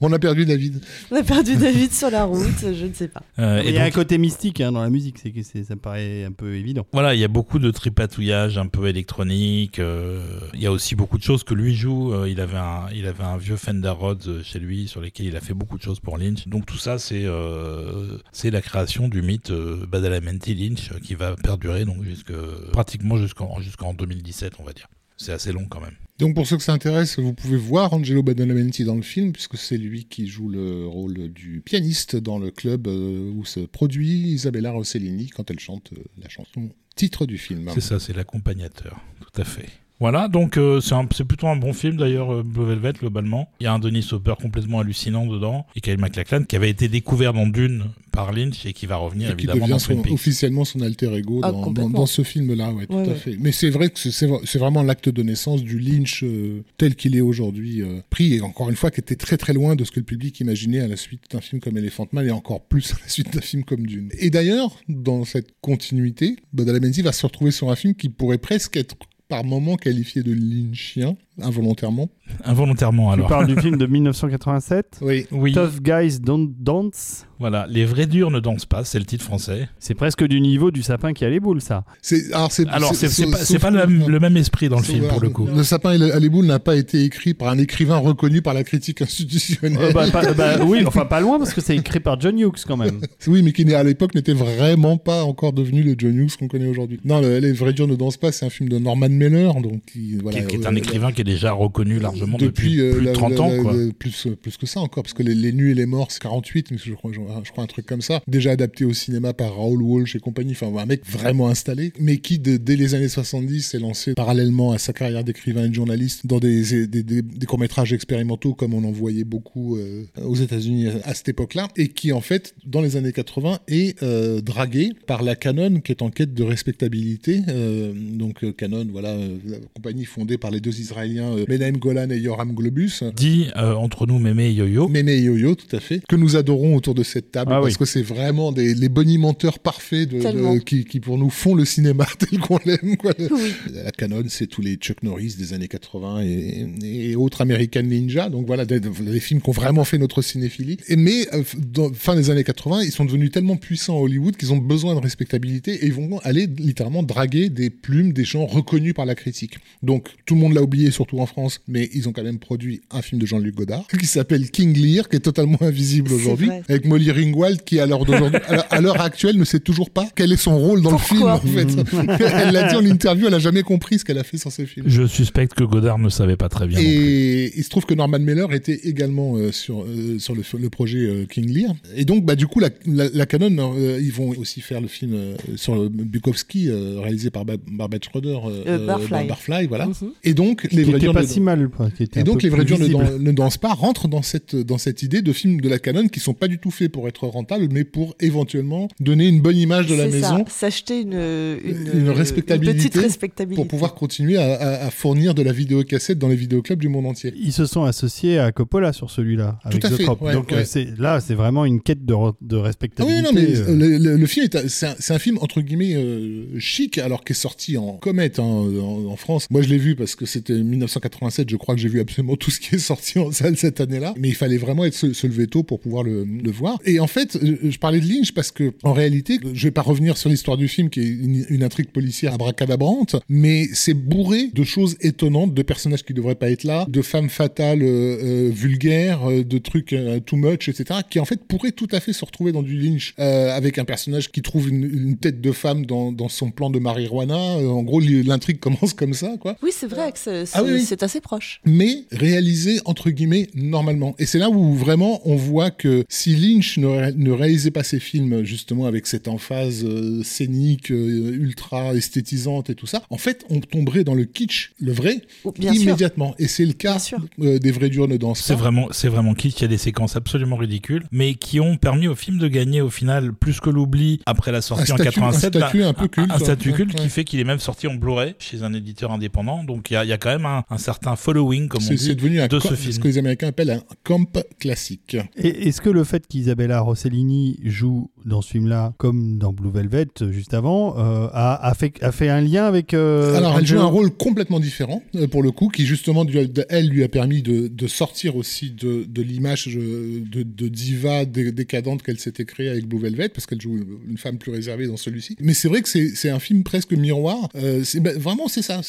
[0.04, 0.82] On a perdu David.
[1.12, 3.22] On a perdu David sur la route, je ne sais pas.
[3.40, 5.64] Euh, Il et y a un côté mystique hein, dans la musique, c'est que c'est-
[5.64, 6.86] ça me paraît un peu évident.
[6.92, 9.78] voilà, il y a beaucoup de tripatouillage un peu électronique.
[9.80, 12.14] euh, Il y a aussi beaucoup de choses que lui joue.
[12.14, 15.36] euh, il avait un, il avait un vieux Fender Rhodes chez lui sur lesquels il
[15.36, 16.48] a fait beaucoup de choses pour Lynch.
[16.48, 21.36] Donc tout ça, c'est euh, c'est la création du mythe euh, Badalamenti Lynch qui va
[21.36, 22.34] perdurer donc jusque
[22.72, 24.88] pratiquement jusqu'en jusqu'en 2017, on va dire.
[25.18, 25.94] C'est assez long quand même.
[26.22, 29.58] Donc pour ceux que ça intéresse, vous pouvez voir Angelo Badalamenti dans le film, puisque
[29.58, 34.30] c'est lui qui joue le rôle du pianiste dans le club euh, où se produit
[34.30, 37.72] Isabella Rossellini quand elle chante euh, la chanson titre du film.
[37.74, 39.68] C'est ça, c'est l'accompagnateur, tout à fait.
[40.02, 43.50] Voilà, donc euh, c'est un- c'est plutôt un bon film d'ailleurs, euh, Blue Velvet globalement.
[43.62, 46.90] Il y a un Denis Hopper complètement hallucinant dedans et Kyle MacLachlan qui avait été
[46.90, 49.94] découvert dans Dune par Lynch et qui va revenir Et qui évidemment devient dans son-
[49.94, 50.14] Twin Peaks.
[50.14, 53.16] officiellement son alter ego Ah, dans, dans, ce film-là, ouais, tout Ouais, à ouais.
[53.16, 53.38] fait.
[53.40, 56.96] Mais c'est vrai que c'est- c'est c'est vraiment l'acte de naissance du Lynch euh, tel
[56.96, 59.84] qu'il est aujourd'hui euh, pris, et encore une fois, qui était très très loin de
[59.86, 62.62] ce que le public imaginait à la suite d'un film comme Elephant Man, et encore
[62.62, 64.10] plus à la suite d'un film comme Dune.
[64.20, 68.76] Et d'ailleurs, dans cette continuité, Badalamenti va se retrouver sur un film qui pourrait presque
[68.78, 68.96] être
[69.32, 72.10] par moments qualifié de lynchien, involontairement.
[72.46, 73.28] Involontairement Tu alors.
[73.28, 75.26] parles du film de 1987 Oui.
[75.32, 79.24] Oui, Tough Guys Don't Dance voilà, les vrais durs ne dansent pas, c'est le titre
[79.26, 79.68] français.
[79.80, 81.86] C'est presque du niveau du sapin qui a les boules, ça.
[82.04, 85.20] C'est, alors, c'est, pas, sauf pas le, même- le même esprit dans le film pour
[85.20, 85.48] le coup.
[85.48, 88.54] Le sapin et à les boules n'a pas été écrit par un écrivain reconnu par
[88.54, 89.76] la critique institutionnelle.
[89.82, 92.64] Euh, bah, pas- bah, oui, enfin pas loin parce que c'est écrit par John Hughes
[92.68, 93.00] quand même.
[93.26, 96.48] Oui, mais qui n'est- à l'époque n'était vraiment pas encore devenu le John Hughes qu'on
[96.48, 97.00] connaît aujourd'hui.
[97.06, 99.82] Non, le- Les vrais durs ne dansent pas, c'est un film de Norman Mailer, donc
[99.92, 102.92] qui, voilà, qui, qui est euh, un écrivain qui est déjà reconnu largement depuis, euh,
[102.94, 103.62] plus de la- 30 la- ans.
[103.62, 103.74] quoi.
[103.98, 106.22] plus, euh, plus que ça encore, parce que les, les Nus et les Morts, c'est
[106.22, 108.22] 48, mais je crois, je, je crois un truc comme ça.
[108.28, 112.18] Déjà adapté au cinéma par Raoul Walsh et compagnie, enfin un mec vraiment installé, mais
[112.18, 115.74] qui de- dès les années 70 s'est lancé parallèlement à sa carrière d'écrivain et de
[115.74, 120.36] journaliste dans des, des, des- des courts-métrages expérimentaux comme on en voyait beaucoup euh, aux
[120.36, 124.42] États-Unis à, à cette époque-là, et qui en fait, dans les années 80, est euh,
[124.42, 127.42] dragué par la Canon qui est en quête de respectabilité.
[127.50, 132.18] Euh, donc Canon, voilà, la compagnie fondée par les deux Israéliens euh, Menahem Golan et
[132.20, 133.04] Yoram Globus.
[133.16, 134.88] Dit euh, entre nous Mémé et Yo-Yo.
[134.88, 137.74] Mémé et Yo-Yo, tout à fait, que nous adorons autour de cette table, Ah parce
[137.74, 137.80] oui.
[137.80, 140.56] que c'est vraiment des, les bonimenteurs parfaits de, Tellement.
[140.56, 142.98] de- qui, qui, pour nous, font le cinéma tel qu'on l'aime.
[142.98, 143.14] quoi.
[143.20, 143.54] Oui.
[143.74, 148.30] La Canon, c'est tous les Chuck Norris des années 80 et, et autres American Ninja,
[148.30, 150.78] donc voilà, des, des films qui ont vraiment fait notre cinéphilie.
[150.88, 154.38] Et, mais, euh, dans, fin des années 80, ils sont devenus tellement puissants à Hollywood
[154.38, 158.46] qu'ils ont besoin de respectabilité et ils vont aller littéralement draguer des plumes des gens
[158.46, 159.56] reconnus par la critique.
[159.84, 162.82] Donc, tout le monde l'a oublié, surtout en France, mais ils ont quand même produit
[162.92, 166.86] un film de Jean-Luc Godard qui s'appelle King Lear, qui est totalement invisible aujourd'hui, avec
[166.86, 170.36] Molly Ringwald qui, à l'heure d'aujourd'hui, à l'heure- actuelle, ne sait toujours pas quel est
[170.38, 172.24] son rôle dans Pourquoi le film, en fait.
[172.46, 174.64] elle l'a dit en interview, elle a jamais compris ce qu'elle a fait sur ce
[174.66, 174.86] film.
[174.88, 176.78] Je suspecte que Godard ne savait pas très bien.
[176.80, 180.70] Et il se trouve que Norman Mailer était également euh, sur, euh, sur le, le
[180.70, 181.74] projet euh, King Lear.
[181.96, 184.88] Et donc, bah, du coup, la, la, la Canon, euh, ils vont aussi faire le
[184.88, 188.38] film euh, sur Bukowski, euh, réalisé par ba Barbette Schroeder.
[188.46, 189.28] euh, Euh, Barfly.
[189.28, 189.88] Barfly, voilà.
[189.88, 190.12] Mhm.
[190.24, 191.70] Et donc, les vrais était durs pas ne- si mal.
[191.70, 193.04] quoi, qui était et donc les vrais durs ne, visible.
[193.04, 196.08] dan- ne dansent pas, rentrent dans cette, dans cette idée de films de la Canon
[196.08, 199.58] qui sont pas du tout faits pour être rentables, mais pour éventuellement donner une bonne
[199.58, 203.56] image de la ça, maison s'acheter une, une, Une respectabilité petite respectabilité.
[203.62, 207.06] pour pouvoir continuer à, à- à fournir de la vidéocassette dans les vidéoclubs du monde
[207.06, 207.34] entier.
[207.42, 210.18] Ils se sont associés à Coppola sur celui-là, avec à The fait, Trop.
[210.22, 210.58] ouais, Donc ouais.
[210.60, 213.20] euh, c'est là, c'est vraiment une quête de, de Ah respectabilité.
[213.20, 213.76] oui, non, mais euh.
[213.76, 216.98] le, le- le film, est un- c'est un, c'est un film entre guillemets euh, chic,
[216.98, 219.48] alors qu'il est sorti en comète hein, en, en France.
[219.50, 220.54] Moi, je l'ai vu parce que c'était
[220.86, 221.50] 1987.
[221.50, 224.14] Je crois que j'ai vu absolument tout ce qui est sorti en salle cette année-là.
[224.18, 226.80] Mais il fallait vraiment être se, se lever tôt pour pouvoir le, le voir.
[226.86, 229.82] Et en fait, euh, je parlais de Lynch parce que en réalité, je vais pas
[229.82, 234.50] revenir sur l'histoire du film qui est une, une intrigue policière abracadabrante, mais c'est bourré
[234.54, 238.50] de choses étonnantes, de personnages qui devraient pas être là, de femmes fatales euh, euh,
[238.54, 242.24] vulgaires, euh, de trucs too much, etc., qui en fait pourraient tout à fait se
[242.26, 246.12] retrouver dans du Lynch avec un personnage qui trouve une, une tête de femme dans,
[246.12, 247.36] dans son plan de marijuana.
[247.38, 249.56] En gros, li- l'intrigue commence comme ça, quoi.
[249.62, 250.86] Oui, c'est vrai que c'est- Ah oui, Oui, oui.
[250.86, 251.62] c'est assez proche.
[251.66, 254.16] mais réalisé entre guillemets normalement.
[254.20, 257.84] Et c'est là où vraiment on voit que si Lynch ne, ré- ne réalisait pas
[257.84, 263.18] ses films justement avec cette emphase euh, scénique euh, ultra esthétisante et tout ça, en
[263.18, 265.82] fait on tomberait dans le kitsch, le vrai, Oh, Bien sûr.
[265.84, 266.36] immédiatement.
[266.40, 266.98] Et c'est le cas
[267.42, 269.58] euh, des vrais durs ne dansent C'est vraiment, c'est vraiment kitsch.
[269.60, 272.82] Il y a des séquences absolument ridicules, mais qui ont permis au film de gagner
[272.82, 275.56] au final plus que l'oubli après la sortie Un en statut- 87.
[275.56, 277.02] un statut un peu culte, Un statut culte ouais.
[277.02, 279.64] qui fait qu'il est même sorti en Blu-ray chez un éditeur indépendant.
[279.64, 281.88] Donc il y a, il y a quand même un, un certain following, comme on
[281.88, 282.98] C'est c'est dit, devenu un de ce ce film.
[283.00, 284.26] que les Américains appellent un camp
[284.60, 285.18] classique.
[285.38, 290.08] Et est-ce que le fait qu'Isabella Rossellini joue dans ce film-là, comme dans Blue Velvet
[290.32, 292.94] juste avant, euh, a, a fait, a fait un lien avec.
[292.94, 296.40] euh, Alors, elle joue un rôle complètement différent, euh, pour le coup, qui justement, lui
[296.40, 301.26] a- elle lui a permis de, de sortir aussi de, de l'image de, de diva
[301.26, 304.88] dé- décadente qu'elle s'était créée avec Blue Velvet, parce qu'elle joue une femme plus réservée
[304.88, 305.36] dans celui-ci.
[305.40, 307.50] Mais c'est vrai que c'est un film presque miroir.
[307.56, 308.82] Euh, ben, vraiment, c'est ça.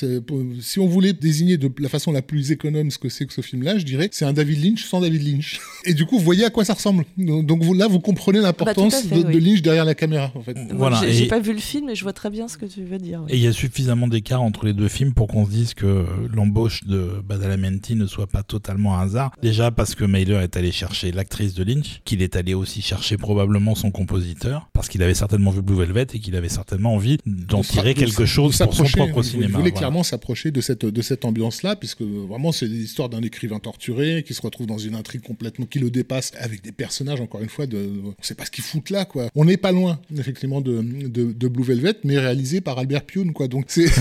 [0.60, 3.40] Si on voulait désigner de la façon la plus économe ce que c'est que ce
[3.40, 5.60] film-là, je dirais c'est un David Lynch sans David Lynch.
[5.84, 7.04] Et du coup, vous voyez à quoi ça ressemble.
[7.16, 9.34] Donc, vous, là, vous comprenez l'importance fait, de, oui.
[9.34, 10.56] de Lynch derrière la caméra, en fait.
[10.72, 12.82] Voilà, j'ai- et- pas vu le film, mais je vois très bien ce que tu
[12.84, 13.22] veux dire.
[13.28, 16.04] Et il y a suffisamment d'écart entre les deux films pour qu'on se dise que
[16.32, 19.32] l'embauche de Badalamenti ne soit pas totalement un hasard.
[19.42, 23.16] Déjà parce que Mailer est allé chercher l'actrice de Lynch, qu'il est allé aussi chercher
[23.16, 27.18] probablement son compositeur, parce qu'il avait certainement vu Blue Velvet et qu'il avait certainement envie
[27.26, 29.48] d'en de tirer quelque chose pour son propre il cinéma.
[29.58, 29.70] voulait voilà.
[29.72, 34.34] clairement s'approcher de cette, de cette ambiance-là, puisque vraiment c'est l'histoire d'un écrivain torturé qui
[34.34, 37.66] se retrouve dans une intrigue complètement qui le dépasse, avec des personnages, encore une fois,
[37.66, 39.28] de, on sait pas ce qu'ils foutent là, quoi.
[39.34, 43.32] On n'est pas loin, effectivement, de, de, de Blue Velvet, mais réalisé par Albert Pune,
[43.32, 43.48] quoi.
[43.48, 43.86] Donc c'est.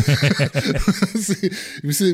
[1.91, 2.05] ça,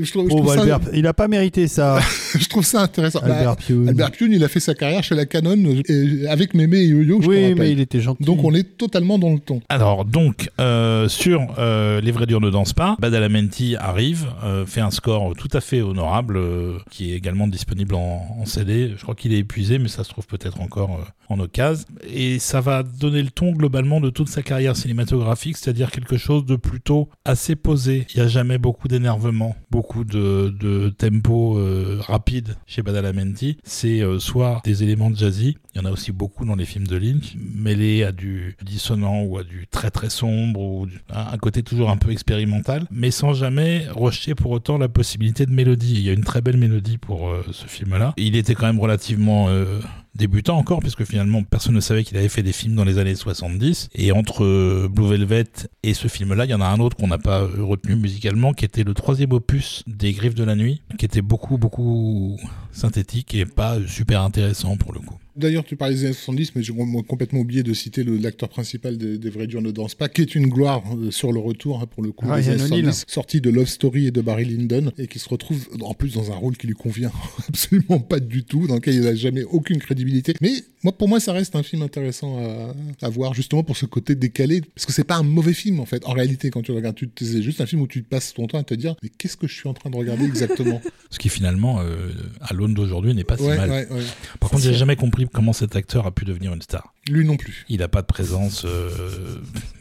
[0.54, 2.00] Albert, il a pas mérité ça,
[2.40, 3.20] je trouve ça intéressant.
[3.22, 3.90] Bah, Albert Pune.
[3.90, 5.58] Albert Pune, il a fait sa carrière chez la Canon
[5.90, 7.58] euh, avec Mémé et Yo-Yo, je oui, rappelle.
[7.58, 8.24] mais il était gentil.
[8.24, 9.62] Donc on est totalement dans le ton.
[9.70, 14.82] Alors donc euh, sur euh, Les vrais durs ne dansent pas, Badalamenti arrive, euh, fait
[14.82, 18.94] un score tout à fait honorable, euh, qui est également disponible en, en CD.
[18.98, 21.86] Je crois qu'il est épuisé, mais ça se trouve peut-être encore euh, en occasion.
[22.08, 26.46] Et ça va donner le ton globalement de toute sa carrière cinématographique, c'est-à-dire quelque chose
[26.46, 28.06] de plutôt assez posé.
[28.14, 33.58] Il n'y a jamais beaucoup d'énervement, beaucoup de, de tempo euh, rapide chez Badalamenti.
[33.64, 36.98] C'est soit des éléments jazzy, il y en a aussi beaucoup dans les films de
[36.98, 41.62] Lynch, mêlés à du dissonant ou à du très très sombre ou à un côté
[41.62, 45.07] toujours un peu expérimental, mais sans jamais rejeter pour autant la possibilité
[45.46, 45.94] de mélodie.
[45.96, 48.14] Il y a une très belle mélodie pour euh, ce film-là.
[48.18, 49.80] Il était quand même relativement euh,
[50.18, 53.16] débutant encore, puisque finalement personne ne savait qu'il avait fait des films dans les années
[53.16, 53.90] 70.
[53.96, 55.46] Et entre euh, Blue Velvet
[55.84, 58.54] et ce film-là, il y en a un autre qu'on n'a pas euh, retenu musicalement,
[58.54, 62.38] qui était le troisième opus des Griffes de la Nuit, qui était beaucoup beaucoup
[62.72, 65.18] synthétique et pas super intéressant pour le coup.
[65.38, 66.74] D'ailleurs, tu parlais des années 70, mais j'ai
[67.08, 70.34] complètement oublié de citer l'acteur principal des, des Vrais Durs ne dansent pas, qui est
[70.34, 72.94] une gloire euh, sur le retour, hein, pour le coup, des Ryan années O'Neal.
[72.94, 76.16] 70, sorti de Love Story et de Barry Lyndon, et qui se retrouve en plus
[76.16, 77.12] dans un rôle qui lui convient
[77.48, 80.07] absolument pas du tout, dans lequel il n'a jamais aucune crédibilité.
[80.42, 80.52] Mais
[80.84, 84.16] moi, pour moi, ça reste un film intéressant à, à voir, justement pour ce côté
[84.16, 86.06] décalé, parce que c'est pas un mauvais film, en fait.
[86.06, 88.60] En réalité, quand tu le regardes, c'est juste un film où tu passes ton temps
[88.60, 90.82] à te dire, mais qu'est-ce que je suis en train de regarder exactement?
[91.10, 92.10] Ce qui finalement, euh,
[92.42, 93.70] à l'aune d'aujourd'hui, n'est pas si ouais, mal.
[93.70, 94.04] ouais, ouais.
[94.40, 96.94] Par contre, j'ai jamais compris comment cet acteur a pu devenir une star.
[97.10, 97.66] Lui non plus.
[97.70, 98.90] Il n'a pas de présence, euh,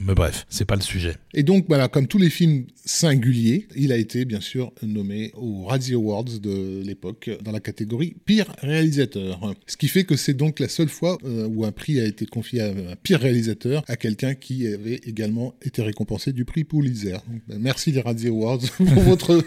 [0.01, 1.17] mais bref, c'est pas le sujet.
[1.35, 5.65] Et donc, voilà, comme tous les films singuliers, il a été bien sûr nommé aux
[5.65, 9.55] Razzie Awards de l'époque dans la catégorie pire réalisateur.
[9.67, 12.27] Ce qui fait que c'est donc la seule fois euh, où un prix a été
[12.27, 17.13] confié à un pire réalisateur à quelqu'un qui avait également été récompensé du prix Pulitzer.
[17.13, 19.43] Donc, ben, merci les Razzie Awards pour votre.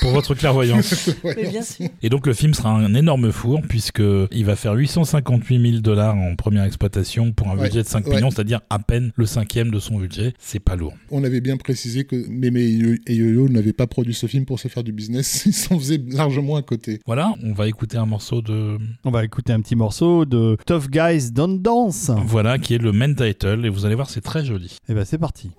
[0.00, 1.10] Pour votre clairvoyance.
[1.24, 1.88] Mais bien sûr.
[2.02, 6.16] Et donc le film sera un énorme four puisque il va faire 858 000 dollars
[6.16, 8.16] en première exploitation pour un Ouais, budget de 5 ouais.
[8.16, 10.34] millions, c'est-à-dire à peine le cinquième de son budget.
[10.38, 10.92] C'est pas lourd.
[11.10, 12.60] On avait bien précisé que Mémé
[13.06, 15.44] et Yo-Yo n'avaient pas produit ce film pour se faire du business.
[15.46, 17.00] Ils s'en faisaient largement à côté.
[17.06, 20.88] Voilà, on va écouter un morceau de On va écouter un petit morceau de Tough
[20.90, 22.10] Guys Don't Dance.
[22.26, 24.78] voilà qui est le main title et vous allez voir c'est très joli.
[24.88, 25.50] Et ben c'est parti.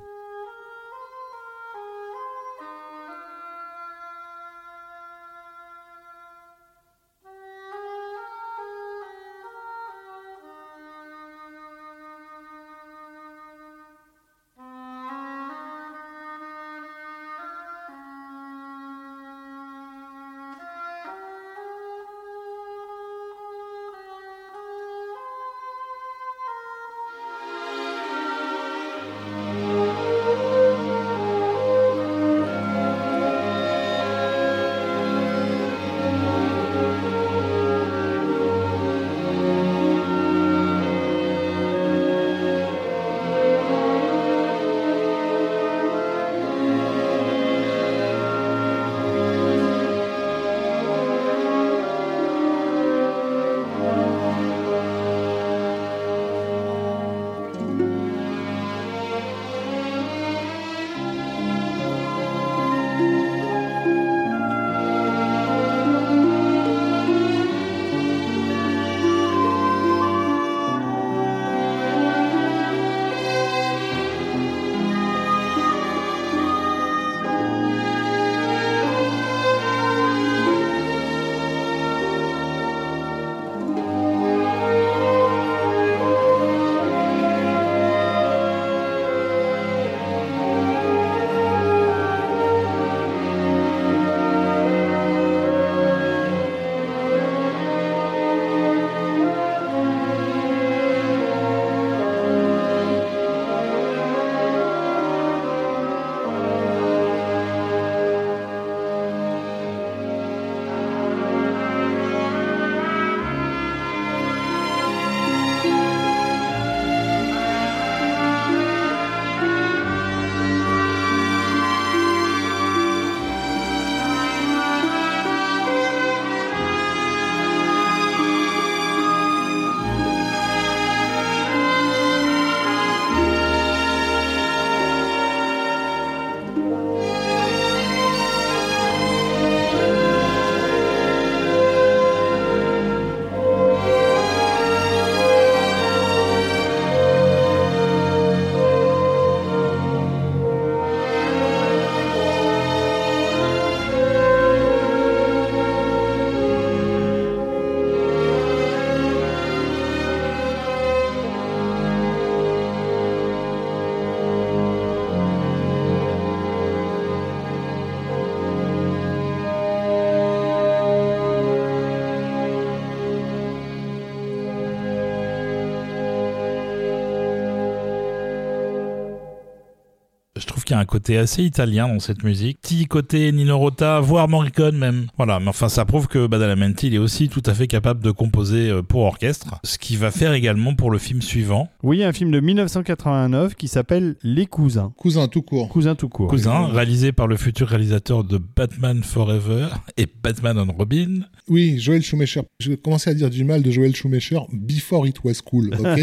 [180.67, 182.60] Qu'il a un côté assez italien dans cette musique.
[182.62, 185.08] Petit côté Nino Rota, voire Morricone même.
[185.15, 188.12] Voilà, mais enfin ça prouve que Badalamenti il est aussi tout à fait capable de
[188.12, 191.69] composer euh, pour orchestre, qu'il va faire également pour le film suivant.
[191.82, 194.91] Oui, un film de 1989 qui s'appelle Les Cousins.
[194.97, 195.69] Cousin tout court.
[195.69, 196.28] Cousin tout court.
[196.28, 201.21] Cousin, réalisé par le futur réalisateur de Batman Forever et Batman and Robin.
[201.47, 202.41] Oui, Joel Schumacher.
[202.60, 206.02] Je commençais à dire du mal de Joel Schumacher before it was cool, ok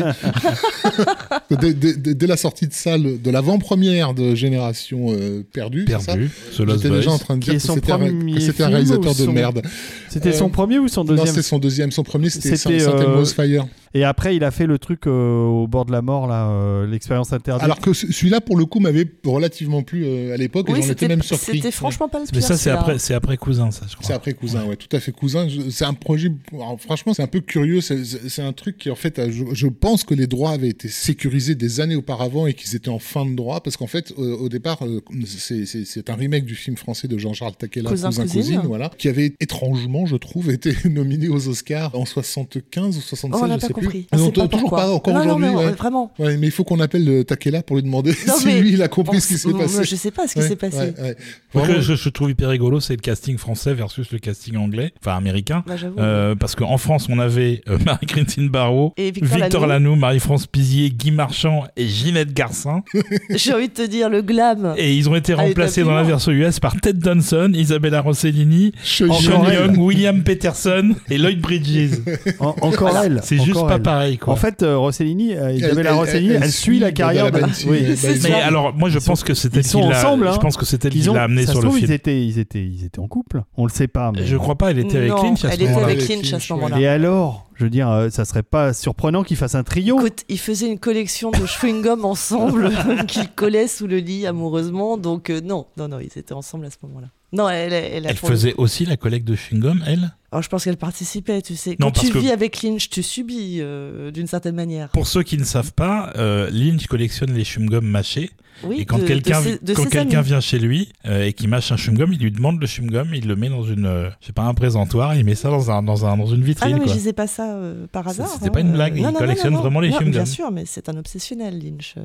[1.60, 5.98] dès, dès- dès- dès la sortie de salle de l'avant-première de Génération euh, Perdue, ça
[6.14, 9.32] Perdu, J'étais déjà en train de Qui dire que c'était un, c'était réalisateur de son-
[9.32, 9.62] merde.
[10.08, 11.90] C'était Euh, son premier ou son Non, deuxième c'est son deuxième.
[11.90, 13.66] Son premier, c'était C'était, Saint euh, Fire.
[13.96, 16.84] Et après, il a fait le truc euh, au bord de la mort, là, euh,
[16.86, 17.62] l'expérience interdite.
[17.62, 20.80] Alors que ce- celui-là, pour le coup, m'avait relativement plu euh, à l'époque et Oui,
[20.82, 21.58] j'en même surpris.
[21.58, 22.42] c'était franchement pas le Mais pire.
[22.42, 24.04] ça c'est après, c'est après Cousin, ça je crois.
[24.04, 25.46] C'est après Cousin, ouais, tout à fait Cousin.
[25.70, 27.80] C'est un projet, alors, franchement, c'est un peu curieux.
[27.80, 30.88] C'est- un truc qui, en fait, a- je, je pense que les droits avaient été
[30.88, 34.48] sécurisés des années auparavant et qu'ils étaient en fin de droit parce qu'en fait, au
[34.48, 34.80] départ,
[35.24, 38.40] c'est- c'est c'est un remake du film français de Jean-Charles Taquella, Cousin, Cousin, Cousine.
[38.42, 43.40] Cousine, voilà, qui avait étrangement, je trouve, été nominé aux Oscars en 75 ou 76,
[43.40, 44.02] Oh, pas sais compris.
[44.10, 44.18] plus.
[44.20, 45.48] On sait pas toujours pas encore aujourd'hui.
[45.48, 45.72] ouais.
[45.72, 46.12] vraiment.
[46.18, 48.82] Ouais, mais il faut qu'on appelle euh, Takela pour lui demander Non, si lui il
[48.82, 49.84] a compris ce qui s'est passé.
[49.84, 50.76] Je sais pas ce qui s'est passé.
[50.78, 51.16] ouais, ouais.
[51.54, 54.92] Ce que je, je trouve hyper rigolo, c'est le casting français versus le casting anglais,
[55.00, 55.62] enfin américain.
[55.66, 55.74] Bah.
[55.98, 59.90] Euh, parce qu'en France, on avait euh, Marie-Christine Barrault, Et Victor, Victor Lanoux.
[59.90, 62.82] Lanoux, Marie-France Pizier, Guy Marchand et Ginette Garcin.
[63.30, 64.74] J'ai envie de te dire le glam.
[64.76, 68.72] Et ils ont été Ah, remplacés dans la version US par Ted Danson, Isabella Rossellini,
[68.82, 69.06] Sean.
[69.20, 71.98] Young, William Peterson et Lloyd Bridges.
[72.40, 73.20] En- encore elle.
[73.22, 73.82] C'est juste encore pas elle.
[73.82, 74.32] pareil, quoi.
[74.32, 77.30] En fait, euh, Rossellini, euh, Elle- Isabella elle- Rossellini, elle- elle, elle suit la carrière
[77.30, 77.40] de.
[77.66, 77.82] Oui.
[78.22, 79.98] mais alors, moi, je pense que elle ils sont qui l'a.
[79.98, 80.32] ensemble, hein.
[80.34, 81.80] Je pense que elle qui Ils ont, l'a amené sur le film.
[81.84, 83.42] ils étaient, ils étaient, ils étaient en couple.
[83.56, 84.12] On le sait pas.
[84.14, 85.84] Mais Je crois pas, elle était avec Lynch à ce elle était moment-là.
[85.86, 86.60] avec Avec Lynch à Lynch, ce ouais.
[86.60, 86.80] moment-là.
[86.80, 89.98] Et alors, je veux dire, euh, ça serait pas surprenant qu'ils fassent un trio.
[89.98, 92.70] Écoute, ils faisaient une collection de chewing-gum ensemble
[93.08, 94.96] qu'ils collaient sous le lit amoureusement.
[94.98, 97.08] Donc, euh, non, non, non, ils étaient ensemble à ce moment-là.
[97.32, 100.14] Non, elle, elle, Elle pour le- faisait aussi la collecte de chewing-gum, elle?
[100.34, 101.76] Alors, je pense qu'elle participait, tu sais.
[101.78, 104.88] Non, Quand tu parce que- vis avec Lynch, tu subis euh, d'une certaine manière.
[104.88, 108.30] Pour ceux qui ne savent pas, euh, Lynch collectionne les chewing-gums mâchés.
[108.62, 110.22] Oui, et quand de- quelqu'un amis.
[110.22, 113.26] vient chez lui euh, et qui mâche un chewing-gum, il lui demande le chewing-gum, il
[113.26, 115.82] le met dans une, euh, je sais pas, un présentoir, il met ça dans un
[115.82, 116.70] dans un dans une Ah vitrine.
[116.70, 116.92] non, mais quoi.
[116.92, 118.28] je disais pas ça euh, par hasard.
[118.28, 120.10] c'était pas une blague, il collectionne vraiment les Non, chewing-gums.
[120.12, 121.96] Bien sûr, mais c'est un obsessionnel, Lynch.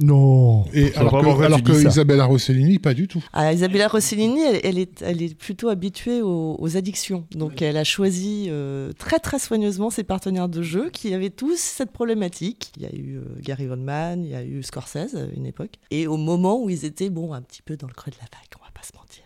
[0.00, 0.64] Non.
[0.72, 1.86] Et alors que, alors tu que.
[1.86, 3.22] Isabella Rossellini, pas du tout.
[3.32, 7.26] Ah, Isabella Rossellini, elle, elle est, elle est plutôt habituée aux, aux addictions.
[7.34, 11.58] Donc, elle a choisi euh, très, très soigneusement ses partenaires de jeu qui avaient tous
[11.58, 12.72] cette problématique.
[12.76, 15.74] Il y a eu euh, Gary Oldman, il y a eu Scorsese à une époque.
[15.90, 18.24] Et au moment où ils étaient, bon, un petit peu dans le creux de la
[18.24, 19.21] vague, on va pas se mentir.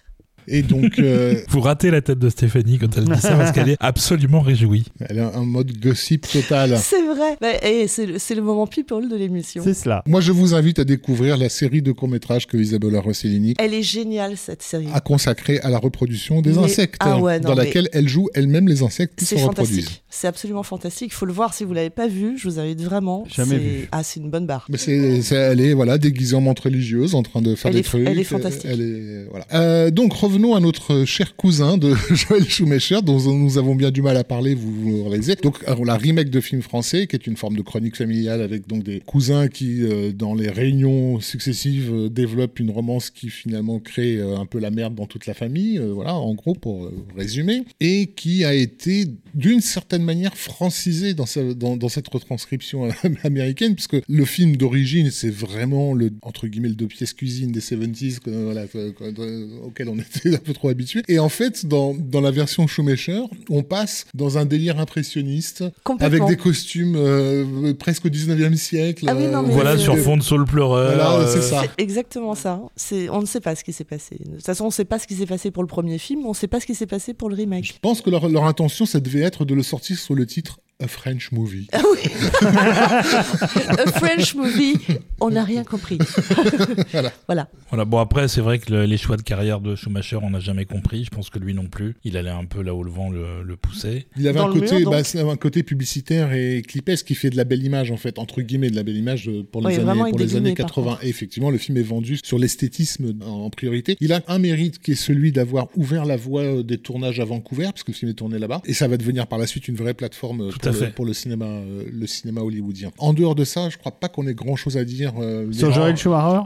[0.48, 3.68] Et donc, euh, Vous ratez la tête de Stéphanie quand elle dit ça parce qu'elle
[3.70, 4.84] est absolument réjouie.
[5.00, 6.76] elle a un mode gossip total.
[6.82, 7.36] C'est vrai.
[7.40, 9.62] Bah, et c'est le, moment people de l'émission.
[9.64, 10.02] C'est cela.
[10.06, 13.82] Moi, je vous invite à découvrir la série de courts-métrages que Isabella Rossellini Elle est
[13.82, 14.88] géniale, cette série.
[14.94, 18.08] a consacrée à la reproduction des Mais- insectes, ah ouais, non, dans mais- laquelle elle
[18.08, 20.02] joue elle-même les insectes qui se reproduisent.
[20.18, 21.08] C'est absolument fantastique.
[21.12, 22.38] Il faut le voir si vous l'avez pas vu.
[22.38, 23.24] Je vous invite vraiment.
[23.28, 23.88] Jamais C'est- vu.
[23.92, 24.66] Ah, c'est une bonne barre.
[24.70, 27.74] Mais c'est, c'est- elle est voilà déguisée en montre religieuse, en train de faire Elle
[27.74, 28.08] des est- trucs.
[28.08, 28.64] elle est fantastique.
[28.64, 29.46] elle est- voilà.
[29.52, 34.00] Euh, donc revenons à notre cher cousin de Joël Schumacher, dont nous avons bien du
[34.00, 34.54] mal à parler.
[34.54, 35.34] Vous, vous le réalisez.
[35.34, 38.66] Donc alors, la remake de film français, qui est une forme de chronique familiale avec
[38.66, 43.80] donc des cousins qui, euh, dans les réunions successives, euh, développent une romance qui finalement
[43.80, 45.78] crée euh, un peu la merde dans toute la famille.
[45.78, 49.04] euh, voilà, en gros pour euh, résumer, et qui a été
[49.34, 52.88] d'une certaine manière francisé dans, sa- dans, dans cette retranscription
[53.24, 57.60] américaine, puisque le film d'origine, c'est vraiment le, entre guillemets, le deux pièces cuisine des
[57.60, 61.02] 70s, que, voilà, que- que- auquel on était un peu trop habitué.
[61.08, 65.64] Et en fait, dans, dans la version Schumacher, on passe dans un délire impressionniste,
[66.00, 69.04] avec des costumes euh, presque au 19e siècle.
[69.08, 70.94] Ah oui, non, mais Voilà Euh, sur fond de Saul pleureur.
[70.94, 71.62] Voilà, euh, c'est ça.
[71.62, 72.60] C'est exactement ça.
[72.76, 74.16] C'est, on ne sait pas ce qui s'est passé.
[74.24, 76.24] De toute façon, on ne sait pas ce qui s'est passé pour le premier film,
[76.24, 77.78] on ne sait pas ce qui s'est passé pour le Je remake.
[77.82, 80.88] pense que leur, leur intention, ça devait être de le sortir sur le titre A
[80.88, 81.68] French Movie.
[81.72, 82.10] Ah oui
[82.46, 84.74] A French movie,
[85.20, 85.96] on n'a rien compris.
[86.92, 87.12] Voilà.
[87.26, 87.48] Voilà.
[87.70, 90.40] Voilà, bon après c'est vrai que le- les choix de carrière de Schumacher on n'a
[90.40, 92.90] jamais compris, je pense que lui non plus, il allait un peu là où le
[92.90, 94.06] vent le, le poussait.
[94.18, 95.04] Il avait Dans un le côté, mur, donc.
[95.14, 98.42] bah, un côté publicitaire et clipesque qui fait de la belle image en fait, entre
[98.42, 100.66] guillemets de la belle image euh, pour les Oui, années, pour les années guillemets, par
[100.66, 100.90] 80.
[100.92, 101.04] contre.
[101.04, 103.96] Et effectivement, le film est vendu sur l'esthétisme en, en priorité.
[104.00, 107.24] Il a un mérite qui est celui d'avoir ouvert la voie euh, des tournages à
[107.24, 109.68] Vancouver, parce que le film est tourné là-bas, et ça va devenir par la suite
[109.68, 110.94] une vraie plateforme euh, Tout pour, le, fait.
[110.94, 112.90] pour le cinéma, euh, le cinéma hollywoodien.
[112.98, 115.12] En dehors de ça, je crois pas qu'on ait grand chose à dire.
[115.20, 116.40] euh, Sur Joel Schumacher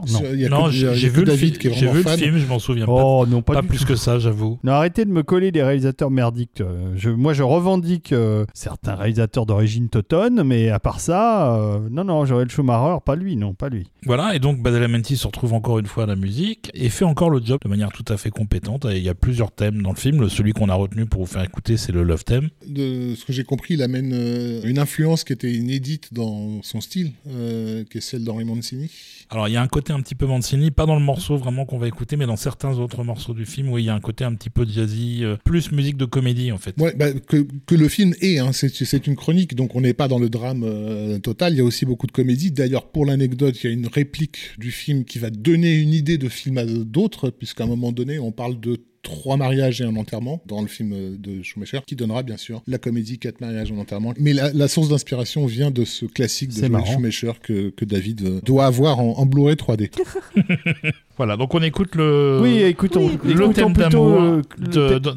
[0.49, 0.69] Non.
[0.69, 2.19] j'ai vu, le, David fi- qui est j'ai vraiment vu le fan.
[2.19, 3.85] film, je m'en souviens Oh non, pas, pas, pas plus tout.
[3.85, 4.59] que ça, j'avoue.
[4.63, 6.61] Non, arrêtez de me coller des réalisateurs merdiques.
[6.61, 11.79] euh, Je, moi, je revendique euh, certains réalisateurs d'origine teutonne, mais à part ça, euh,
[11.89, 13.87] non, non, Joel Schumacher, pas lui, non, pas lui.
[14.05, 17.29] Voilà, et donc Badalamenti se retrouve encore une fois à la musique et fait encore
[17.29, 18.85] le job de manière tout à fait compétente.
[18.89, 20.21] Il y a plusieurs thèmes dans le film.
[20.21, 22.49] Le- Celui qu'on a retenu pour vous faire écouter, c'est le Love Theme.
[22.67, 26.81] De ce que j'ai compris, il amène euh, une influence qui était inédite dans son
[26.81, 28.89] style, euh, qui est celle d'Henri Mancini.
[29.33, 31.65] Alors il y a un côté un petit peu Mancini, pas dans le morceau vraiment
[31.65, 34.01] qu'on va écouter, mais dans certains autres morceaux du film où il y a un
[34.01, 36.75] côté un petit peu jazzy, euh, plus musique de comédie en fait.
[36.77, 39.93] Ouais, bah, que, que le film est, hein, c'est c'est une chronique, donc on n'est
[39.93, 41.53] pas dans le drame euh, total.
[41.53, 42.51] Il y a aussi beaucoup de comédie.
[42.51, 46.17] D'ailleurs, pour l'anecdote, il y a une réplique du film qui va donner une idée
[46.17, 49.95] de film à d'autres, puisqu'à un moment donné, on parle de trois mariages et un
[49.95, 53.71] enterrement dans le film euh, de Schumacher, qui donnera bien sûr la comédie quatre mariages
[53.71, 54.13] et un enterrement.
[54.19, 56.61] Mais la, la source d'inspiration vient de ce classique de.
[56.85, 59.91] Schumacher que, que David euh, doit avoir en, en Blu-ray 3D.
[61.17, 64.41] Voilà, donc on écoute le, oui, écoutons, oui, le thème d'amour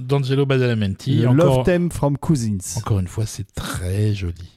[0.00, 1.20] d'Angelo Badalamenti.
[1.22, 2.76] le Encore, Love Theme from Cousins.
[2.76, 4.53] encore une fois, c'est très joli.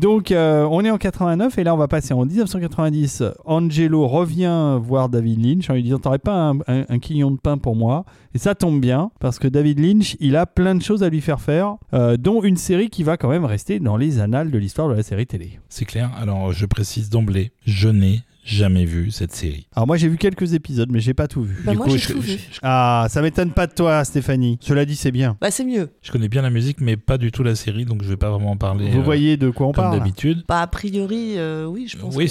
[0.00, 3.22] Donc, euh, on est en 89 et là, on va passer en 1990.
[3.44, 7.76] Angelo revient voir David Lynch en lui disant T'aurais pas un, un, de pain pour
[7.76, 8.06] moi?
[8.34, 11.20] Et ça tombe bien parce que David Lynch, il a plein de choses à lui
[11.20, 14.56] faire faire, euh, dont une série qui va quand même rester dans les annales de
[14.56, 15.60] l'histoire de la série télé.
[15.68, 16.10] C'est clair.
[16.18, 19.66] Alors, je précise d'emblée, je n'ai jamais vu cette série.
[19.74, 21.56] Alors moi j'ai vu quelques épisodes, mais j'ai pas tout vu.
[21.64, 22.38] Bah, Du moi, coup, j'ai je- tout je- vu.
[22.62, 24.58] Ah, ça m'étonne pas de toi, Stéphanie.
[24.60, 25.36] Cela dit, c'est bien.
[25.40, 25.88] Bah, c'est mieux.
[26.02, 28.30] Je connais bien la musique, mais pas du tout la série, donc je vais pas
[28.30, 28.90] vraiment en parler.
[28.90, 30.44] Vous euh, voyez de quoi on comme parle d'habitude.
[30.48, 32.28] Bah, a priori, euh, oui, je pense Oui,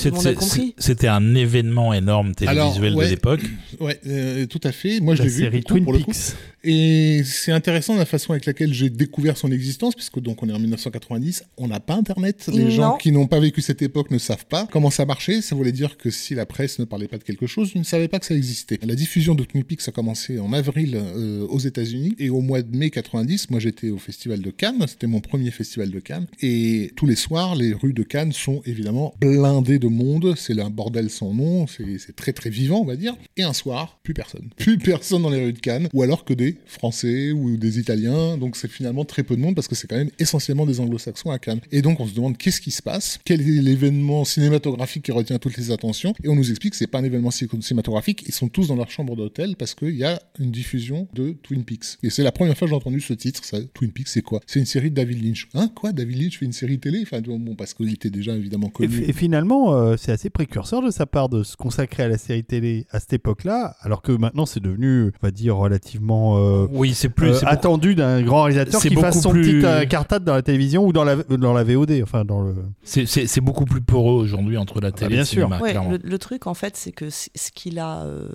[0.78, 3.06] c'était un événement énorme télévisuel Alors, ouais.
[3.06, 3.42] de l'époque.
[3.80, 5.00] Ouais, euh, tout à fait.
[5.00, 6.12] Moi, je La l'ai vu série Twin pour le coup.
[6.12, 6.36] Peaks.
[6.66, 10.52] Et c'est intéressant la façon avec laquelle j'ai découvert son existence, puisque donc on est
[10.54, 12.50] en 1990, on n'a pas Internet.
[12.54, 12.70] Les Non.
[12.70, 15.42] gens qui n'ont pas vécu cette époque ne savent pas comment ça marchait.
[15.42, 17.84] Ça voulait dire que si la presse ne parlait pas de quelque chose, ils ne
[17.84, 18.80] savaient pas que ça existait.
[18.84, 22.62] La diffusion de Twin Peaks a commencé en avril euh, aux États-Unis et au mois
[22.62, 24.86] de mai 90, moi j'étais au festival de Cannes.
[24.88, 26.26] C'était mon premier festival de Cannes.
[26.42, 30.34] Et tous les soirs, les rues de Cannes sont évidemment blindées de monde.
[30.38, 31.68] C'est un bordel sans nom.
[31.68, 33.16] C'est très très vivant, on va dire.
[33.38, 34.50] Et un soir, plus personne.
[34.58, 35.90] Plus personne dans les rues de Cannes.
[35.94, 38.38] Ou alors que des Français ou des Italiens.
[38.38, 41.32] Donc c'est finalement très peu de monde parce que c'est quand même essentiellement des anglo-saxons
[41.32, 41.62] à Cannes.
[41.72, 43.20] Et donc on se demande qu'est-ce qui se passe?
[43.26, 45.89] Quel est l'événement cinématographique qui retient toutes les attentions
[46.24, 48.24] Et on nous explique que c'est pas un événement ci- cinématographique.
[48.28, 51.64] Ils sont tous dans leur chambre d'hôtel parce qu'il y a une diffusion de Twin
[51.64, 51.98] Peaks.
[52.04, 53.44] Et c'est la première fois que j'ai entendu ce titre.
[53.44, 54.40] Ça, Twin Peaks, c'est quoi?
[54.48, 55.48] C'est une série de David Lynch.
[55.54, 55.70] Hein?
[55.76, 55.92] Quoi?
[55.92, 57.00] David Lynch fait une série télé?
[57.04, 59.04] Enfin bon, parce qu'il était déjà évidemment connu.
[59.08, 62.44] et finalement, euh, c'est assez précurseur de sa part de se consacrer à la série
[62.44, 66.94] télé à cette époque-là, alors que maintenant c'est devenu, on va dire, relativement euh, Oui,
[66.94, 67.28] c'est plus.
[67.30, 70.34] euh, c'est beaucoup- attendu d'un grand réalisateur c'est qui fasse son plus- petit cartade dans
[70.36, 72.56] la télévision ou dans la, dans la VOD, enfin dans le...
[72.84, 75.44] C'est c'est- c'est beaucoup plus poreux aujourd'hui entre la télé Ah, bien et le sûr.
[75.46, 75.79] cinéma, Ouais, clairement.
[75.88, 78.30] Le, truc, en fait, c'est que ce qu'il a, euh,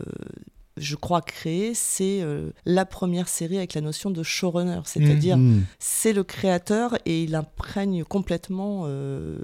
[0.76, 4.80] je crois, créé, c'est euh, la première série avec la notion de showrunner.
[4.84, 5.62] C'est-à-dire, Hmm.
[5.78, 9.36] c'est le créateur et il imprègne complètement euh,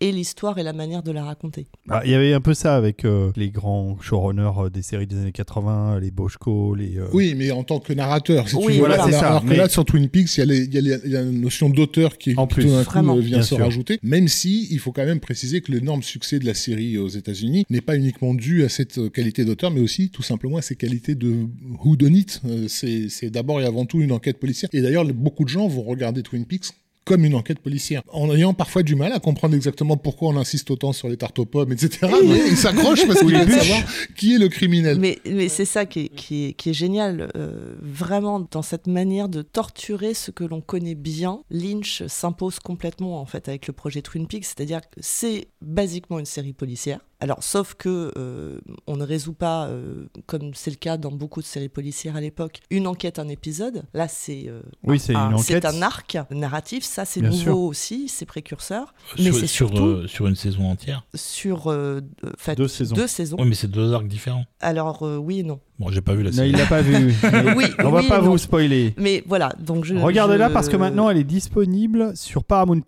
[0.00, 1.66] et l'histoire et la manière de la raconter.
[1.88, 5.16] Ah, Il y avait un peu ça avec euh, les grands showrunners des séries des
[5.16, 6.96] années 80, les Boschko, les...
[6.98, 8.48] euh, Oui, mais en tant que narrateur.
[8.48, 8.78] si tu Oui, veux.
[8.80, 11.08] voilà, Là- c'est ça, Alors que mais- là, sur Twin Peaks, il y a, y
[11.08, 12.64] y la notion d'auteur qui, En plus.
[12.64, 13.58] tout d'un coup vient se sûr.
[13.64, 13.98] rajouter.
[14.02, 17.64] Même si, il faut quand même préciser que l'énorme succès de la série aux États-Unis
[17.70, 21.16] n'est pas uniquement dû à cette qualité d'auteur, mais aussi tout simplement à ses qualités
[21.16, 21.46] de
[21.84, 22.40] who done it.
[22.44, 24.70] Euh, C'est c'est d'abord et avant tout une enquête policière.
[24.72, 26.70] Et d'ailleurs, beaucoup de gens vont regarder Twin Peaks
[27.04, 30.70] comme une enquête policière, en ayant parfois du mal à comprendre exactement pourquoi on insiste
[30.70, 32.06] autant sur les tartes aux pommes, etc.
[32.24, 33.80] Mais ils s'accrochent parce qu'ils veulent savoir
[34.16, 35.00] qui est le criminel.
[35.00, 38.86] Mais, mais c'est ça qui est, qui est, qui est génial, euh, vraiment dans cette
[38.86, 41.40] manière de torturer ce que l'on connaît bien.
[41.50, 46.26] Lynch s'impose complètement en fait avec le projet Twin Peaks, c'est-à-dire que c'est basiquement une
[46.26, 47.00] série policière.
[47.20, 51.40] Alors, sauf que euh, on ne résout pas, euh, comme c'est le cas dans beaucoup
[51.40, 53.84] de séries policières à l'époque, une enquête, un épisode.
[53.92, 55.62] Là, c'est euh, Oui, c'est un, une enquête.
[55.62, 56.82] c'est un arc narratif.
[56.84, 57.58] Ça, c'est Bien nouveau sûr.
[57.58, 58.94] aussi, c'est précurseur.
[59.18, 61.04] Mais Sur, c'est sur, surtout euh, sur une saison entière?
[61.14, 62.96] sur euh, euh, fait, Deux saisons.
[62.96, 63.36] Deux saisons.
[63.38, 64.46] Oui, mais c'est deux arcs différents.
[64.60, 65.60] Alors, euh, oui et non.
[65.80, 66.50] Bon, j'ai pas vu la Non, série.
[66.50, 67.12] il l'a pas vu.
[67.56, 68.30] Oui, On va oui pas non.
[68.30, 68.92] vous spoiler.
[68.98, 69.94] Mais voilà, donc je.
[69.94, 72.82] Regardez-la je- parce que maintenant elle est disponible sur Paramount+.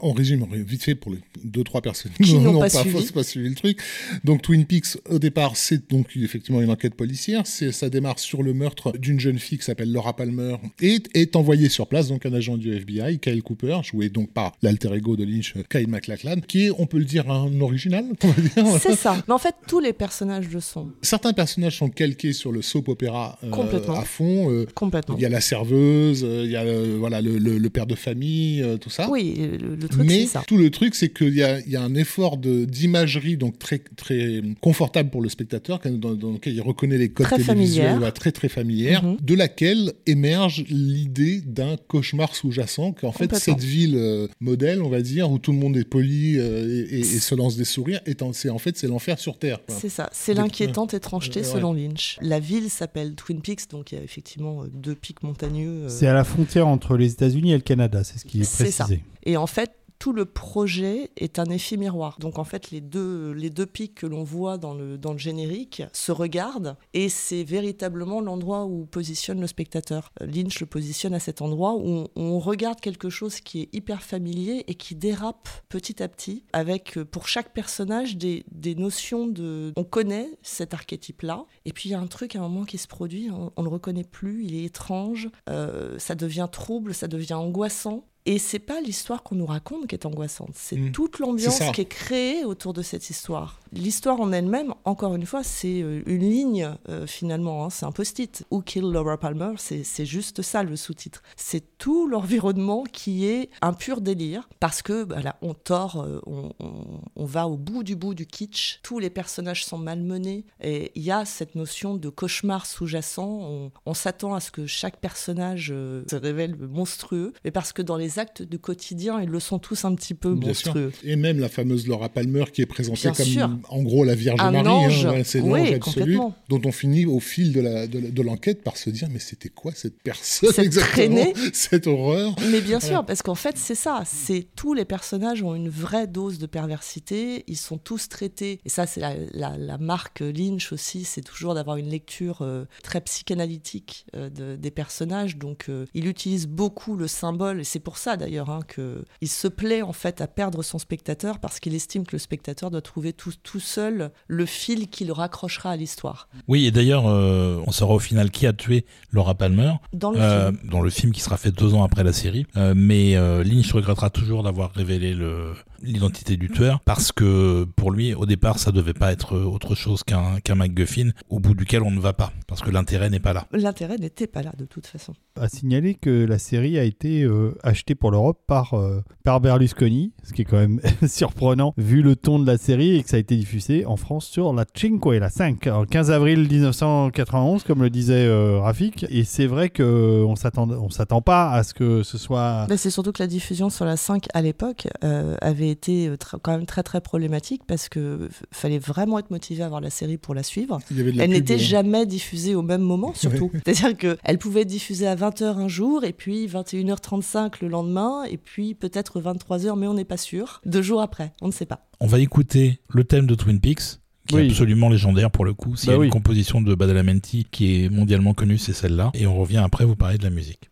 [0.00, 3.12] On résume vite fait pour les deux trois personnes Qui n'ont pas pas, suivi.
[3.12, 3.78] pas suivi le truc.
[4.24, 7.42] Donc Twin Peaks au départ c'est donc effectivement une enquête policière.
[7.46, 11.36] C'est ça démarre sur le meurtre d'une jeune fille qui s'appelle Laura Palmer et est
[11.36, 15.16] envoyé sur place donc un agent du FBI Kyle Cooper joué donc par l'alter ego
[15.16, 18.80] de Lynch Kyle MacLachlan qui est on peut le dire un original on va dire.
[18.80, 19.16] C'est ça.
[19.26, 20.88] Mais en fait, tous les personnages le sont.
[21.00, 23.50] Certains personnages sont calqués sur le soap opéra euh,
[23.94, 24.50] à fond.
[24.50, 25.16] euh, Complètement.
[25.16, 26.64] il y a la serveuse, euh, il y a
[26.98, 29.08] voilà le, le- le père de famille, tout ça.
[29.10, 30.42] Oui, le, le truc, Mais ça.
[30.46, 34.40] tout le truc, c'est qu'il y a, y a un effort d'imagerie donc très très
[34.60, 38.48] confortable pour le spectateur, dans, dans lequel il reconnaît les codes Très télévisuels, très très
[38.48, 39.16] familière, Mhm.
[39.20, 45.00] de laquelle émerge l'idée d'un cauchemar sous-jacent, qu'en fait cette ville euh, modèle, on va
[45.02, 48.00] dire, où tout le monde est poli euh, et, et- et se lance des sourires,
[48.06, 49.60] est en, c'est en fait c'est l'enfer sur terre.
[49.68, 51.48] C'est ça, c'est l'inquiétante étrangeté Euh, ouais.
[51.48, 52.18] selon Lynch.
[52.26, 55.84] La ville s'appelle Twin Peaks, donc il y a effectivement euh, deux pics montagneux.
[55.84, 58.44] euh, C'est à la frontière entre les États-Unis et le Canada, c'est ce qui est
[58.44, 58.84] C'est ça.
[58.84, 59.04] précisé.
[59.24, 59.72] Et en fait,
[60.04, 62.18] tout le projet est un effet miroir.
[62.18, 65.18] Donc en fait, les deux, les deux pics que l'on voit dans le, dans le
[65.18, 70.12] générique se regardent et c'est véritablement l'endroit où positionne le spectateur.
[70.20, 74.02] Lynch le positionne à cet endroit où on, on regarde quelque chose qui est hyper
[74.02, 79.26] familier et qui dérape petit à petit avec euh, pour chaque personnage des, des notions
[79.26, 79.72] de...
[79.74, 82.76] On connaît cet archétype-là et puis il y a un truc à un moment qui
[82.76, 87.08] se produit, on, on le reconnaît plus, il est étrange, euh, ça devient trouble, ça
[87.08, 88.04] devient angoissant.
[88.26, 90.92] Et c'est pas l'histoire qu'on nous raconte qui est angoissante, c'est Mm.
[90.92, 93.60] toute l'ambiance qui est créée autour de cette histoire.
[93.70, 97.92] L'histoire en elle-même, encore une fois, c'est euh, une ligne euh, finalement, hein, c'est un
[97.92, 98.44] post-it.
[98.50, 101.22] Who Killed Laura Palmer, c'est juste ça le sous-titre.
[101.36, 106.20] C'est tout l'environnement qui est un pur délire parce que bah, là, on tord, euh,
[106.26, 108.80] on, on- on va au bout du bout du kitsch.
[108.82, 113.22] Tous les personnages sont malmenés et il y a cette notion de cauchemar sous-jacent.
[113.28, 117.82] On, on s'attend à ce que chaque personnage euh, se révèle monstrueux, mais parce que
[117.82, 120.92] dans les les actes du quotidien, ils le sont tous un petit peu monstrueux.
[121.02, 123.50] Et même la fameuse Laura Palmer qui est présentée comme sûr.
[123.68, 125.06] en gros la Vierge Un Marie, ange.
[125.06, 128.62] hein, c'est Oui, absolu, dont on finit au fil de la- de la- de l'enquête
[128.62, 131.32] par se dire mais c'était quoi cette personne Cette exactement traînée.
[131.52, 134.02] cette horreur Mais bien sûr, parce qu'en fait, c'est ça.
[134.06, 137.44] C'est tous les personnages ont une vraie dose de perversité.
[137.46, 138.60] Ils sont tous traités.
[138.64, 141.04] Et ça, c'est la, la- la marque Lynch aussi.
[141.04, 145.36] C'est toujours d'avoir une lecture euh, très psychanalytique euh, de- des personnages.
[145.36, 147.60] Donc, euh, il utilise beaucoup le symbole.
[147.60, 150.78] Et c'est pour ça, d'ailleurs, hein, que il se plaît en fait à perdre son
[150.78, 155.04] spectateur parce qu'il estime que le spectateur doit trouver tout, tout seul le fil qui
[155.04, 156.28] le raccrochera à l'histoire.
[156.48, 160.20] Oui, et d'ailleurs, euh, on saura au final qui a tué Laura Palmer, Dans le
[160.20, 160.70] euh, film.
[160.70, 162.46] dans le film qui sera fait deux ans après la série.
[162.56, 165.52] Euh, mais euh, Lynch regrettera toujours d'avoir révélé le-
[165.82, 170.02] l'identité du tueur parce que pour lui, au départ, ça devait pas être autre chose
[170.02, 173.32] qu'un qu'un MacGuffin au bout duquel on ne va pas parce que l'intérêt n'est pas
[173.34, 173.46] là.
[173.52, 175.14] L'intérêt n'était pas là de toute façon.
[175.36, 177.54] à signaler que la série a été euh,
[177.94, 182.38] pour l'Europe par, euh, par Berlusconi, ce qui est quand même surprenant vu le ton
[182.38, 185.30] de la série et que ça a été diffusé en France sur la Cinque, la
[185.30, 189.06] 5, en 15 avril 1991, comme le disait euh, Rafik.
[189.08, 192.66] Et c'est vrai qu'on s'attend, on s'attend pas à ce que ce soit...
[192.68, 196.10] Bah, c'est surtout que la diffusion sur la 5 à l'époque euh, avait été
[196.42, 200.18] quand même très très problématique parce que fallait vraiment être motivé à voir la série
[200.18, 200.78] pour la suivre.
[200.90, 203.50] Il y avait de la Elle n'était euh, jamais diffusée au même moment surtout.
[203.64, 207.83] C'est-à-dire qu'elle pouvait être diffusée à 20h un jour et puis 21h35 le lendemain
[208.30, 210.60] et puis peut-être 23h mais on n'est pas sûr.
[210.64, 211.86] Deux jours après, on ne sait pas.
[212.00, 214.00] On va écouter le thème de Twin Peaks.
[214.26, 214.42] Qui Oui.
[214.46, 215.76] est absolument légendaire pour le coup.
[215.76, 216.06] S'il y Bah a oui.
[216.06, 219.10] une composition de Badalamenti qui est mondialement connue, c'est celle-là.
[219.12, 220.70] Et on revient après vous parler de la musique.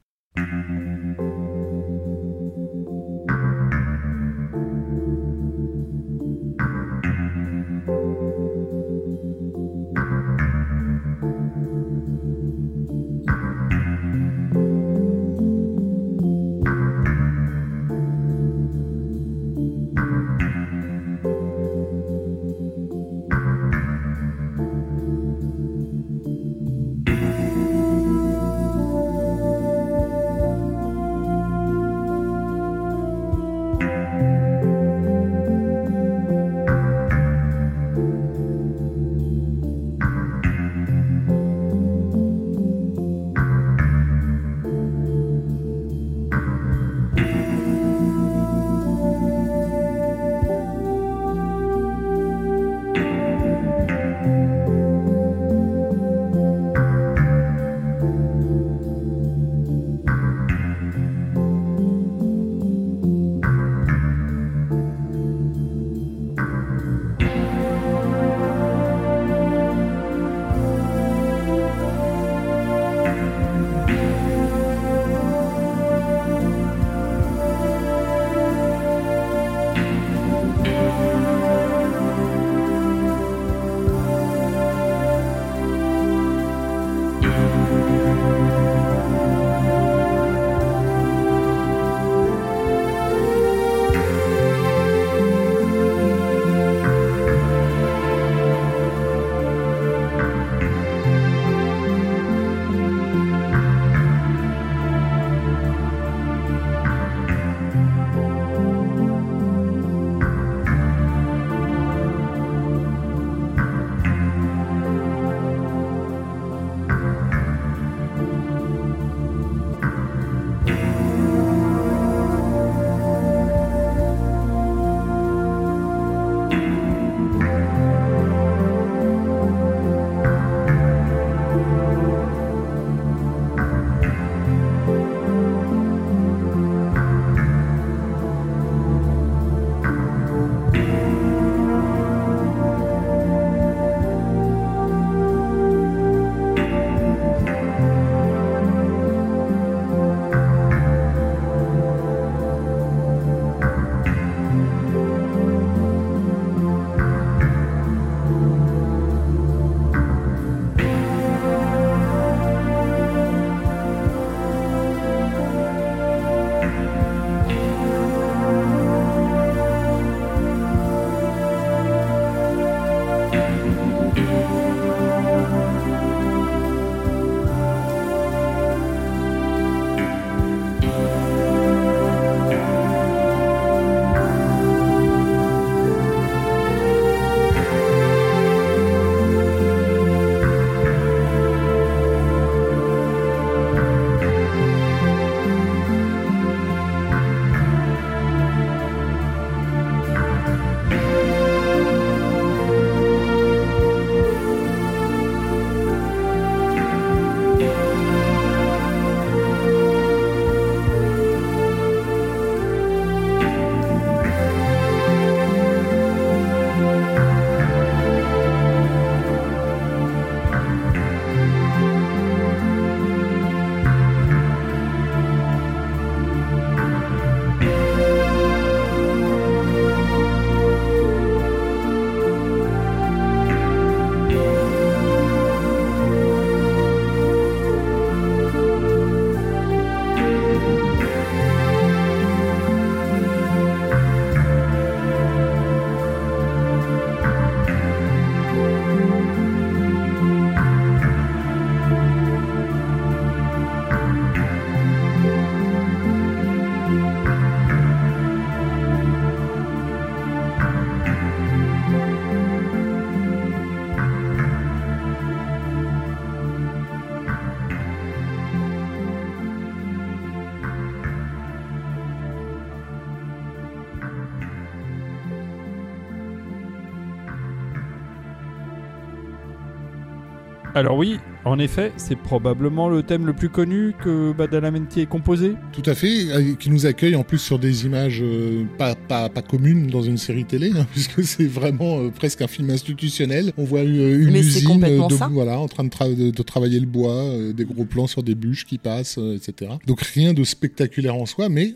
[280.82, 285.54] Alors oui, en effet, c'est probablement le thème le plus connu que Badalamenti ait composé.
[285.72, 289.28] Tout à fait, euh, qui nous accueille en plus sur des images euh, pas, pas,
[289.28, 293.52] pas communes dans une série télé, hein, puisque c'est vraiment euh, presque un film institutionnel.
[293.56, 295.28] On voit une, une Mais usine complètement de, ça.
[295.28, 298.22] voilà, en train de, tra- de- de travailler le bois, euh, des gros plans sur
[298.22, 299.72] des bûches qui passent, euh, etc.
[299.86, 301.74] Donc rien de spectaculaire en soi, mais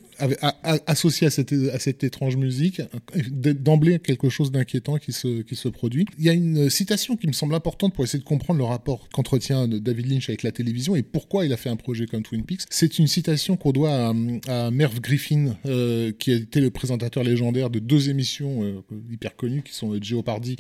[0.86, 2.80] associé à cette, à cette étrange musique,
[3.14, 6.06] d'emblée quelque chose d'inquiétant qui se, qui se produit.
[6.18, 9.08] Il y a une citation qui me semble importante pour essayer de comprendre le rapport
[9.12, 12.44] qu'entretient David Lynch avec la télévision et pourquoi il a fait un projet comme Twin
[12.44, 12.62] Peaks.
[12.70, 14.12] C'est une citation qu'on doit
[14.48, 19.36] à, Merv Griffin, euh, qui a été le présentateur légendaire de deux émissions euh, hyper
[19.36, 20.57] connues qui sont euh, Jeopardy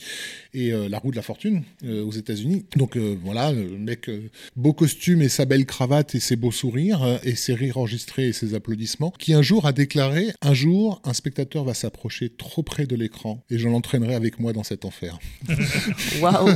[0.54, 2.64] et La roue de la fortune aux États-Unis.
[2.76, 4.10] Donc voilà, le mec,
[4.56, 8.32] beau costume et sa belle cravate et ses beaux sourires et ses rires enregistrés et
[8.32, 12.86] ses applaudissements, qui un jour a déclaré Un jour, un spectateur va s'approcher trop près
[12.86, 15.18] de l'écran et je l'entraînerai avec moi dans cet enfer.
[16.20, 16.50] Waouh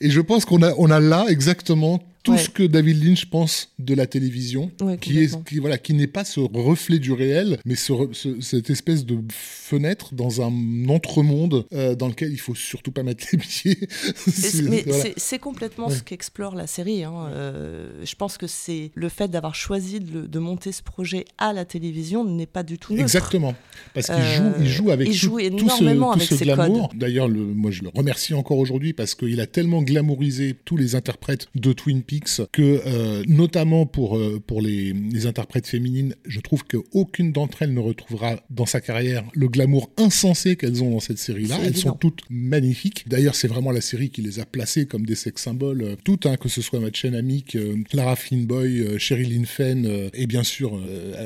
[0.00, 2.38] Et je pense qu'on a, on a là exactement tout Ouais.
[2.44, 6.06] ce que David Lynch pense de la télévision, Ouais, qui est, qui, voilà, qui n'est
[6.06, 11.66] pas ce reflet du réel, mais ce, ce- cette espèce de fenêtre dans un entremonde
[11.72, 13.78] euh, dans lequel il faut surtout pas mettre les pieds.
[14.16, 15.38] C'est- voilà.
[15.40, 15.94] complètement Ouais.
[15.94, 17.04] ce qu'explore la série.
[17.04, 17.28] hein.
[17.30, 21.64] Euh, je pense que c'est le fait d'avoir choisi de, monter ce projet à la
[21.64, 23.02] télévision n'est pas du tout neutre.
[23.02, 23.54] Exactement,
[23.94, 26.28] parce qu'il Euh, joue, il joue avec il tout, joue tout énormément ce, tout avec
[26.28, 26.90] ce ses glamour.
[26.94, 30.94] D'ailleurs, le, moi je le remercie encore aujourd'hui parce qu'il a tellement glamourisé tous les
[30.94, 32.17] interprètes de Twin Peaks
[32.52, 37.74] que, euh, notamment pour euh, pour les, les interprètes féminines, je trouve qu'aucune d'entre elles
[37.74, 41.58] ne retrouvera dans sa carrière le glamour insensé qu'elles ont dans cette série-là.
[41.64, 43.08] Elles sont toutes magnifiques.
[43.08, 46.26] D'ailleurs, c'est vraiment la série qui les a placées comme des sex symboles, euh, toutes,
[46.26, 47.56] hein, que ce soit Madeleine Amick,
[47.92, 48.98] Lara Flynn Boy,
[49.44, 50.80] Fenn euh, et bien sûr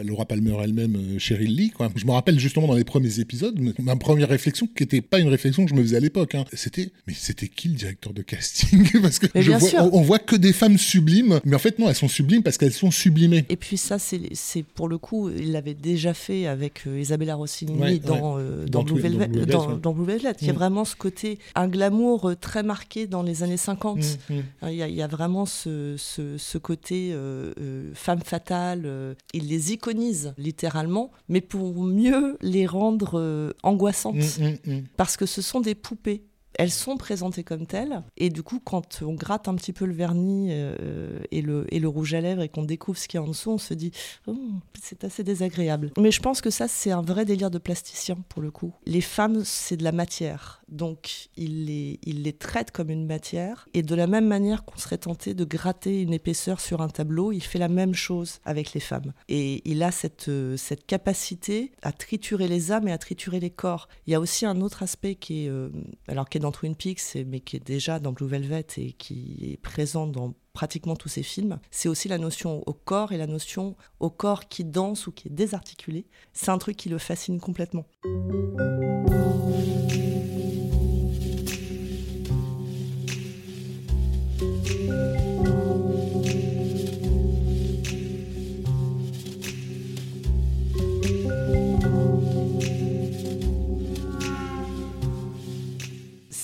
[0.04, 1.70] Laura Palmer elle-même, Cheryl Lee.
[1.70, 1.90] Quoi.
[1.94, 5.28] Je me rappelle justement dans les premiers épisodes, ma première réflexion, qui n'était pas une
[5.28, 8.22] réflexion que je me faisais à l'époque, hein, c'était mais c'était qui le directeur de
[8.22, 8.86] casting?
[9.02, 11.94] Parce que je vois, on voit que des femmes sublimes, mais en fait non, elles
[11.94, 13.44] sont sublimes parce qu'elles sont sublimées.
[13.48, 17.80] Et puis ça, c'est pour le coup, il l'avait déjà fait avec euh, Isabella Rossellini
[17.80, 19.26] Ouais, dans, euh, Dans dans, Blue dans Velvet.
[19.28, 19.80] Blue Velvet, dans- ouais.
[19.80, 20.32] dans Blue Velvet.
[20.40, 20.56] Il y a Mm.
[20.56, 23.98] vraiment ce côté, un glamour euh, très marqué dans les années 50.
[23.98, 24.42] Mm, mm.
[24.62, 28.20] Hein, Il y, a, il y a vraiment ce, ce, ce côté euh, euh, femme
[28.24, 28.82] fatale.
[28.84, 34.16] euh, il les iconise littéralement, mais pour mieux les rendre euh, angoissantes.
[34.16, 34.82] Mm, mm, mm.
[34.96, 36.22] Parce que ce sont des poupées.
[36.54, 38.02] Elles sont présentées comme telles.
[38.16, 41.78] Et du coup, quand on gratte un petit peu le vernis euh, et, le, et
[41.78, 43.74] le rouge à lèvres et qu'on découvre ce qu'il y a en dessous, on se
[43.74, 43.92] dit
[44.26, 44.36] Oh,
[44.80, 45.92] c'est assez désagréable.
[45.98, 48.72] Mais je pense que ça, c'est un vrai délire de plasticien pour le coup.
[48.86, 50.61] Les femmes, c'est de la matière.
[50.72, 53.68] Donc, il les, traite comme une matière.
[53.74, 57.30] Et de la même manière qu'on serait tenté de gratter une épaisseur sur un tableau,
[57.30, 59.12] il fait la même chose avec les femmes.
[59.28, 60.56] Et il a cette, euh,
[60.86, 63.88] capacité à triturer les âmes et à triturer les corps.
[64.06, 65.68] Il y a aussi un autre aspect qui est, euh,
[66.08, 69.52] alors qui est dans Twin Peaks, mais qui est déjà dans Blue Velvet et qui
[69.52, 73.26] est présent dans pratiquement tous ses films, c'est aussi la notion au corps et la
[73.26, 76.06] notion au corps qui danse ou qui est désarticulé.
[76.32, 77.86] C'est un truc qui le fascine complètement.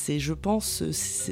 [0.08, 0.82] C'est, je pense,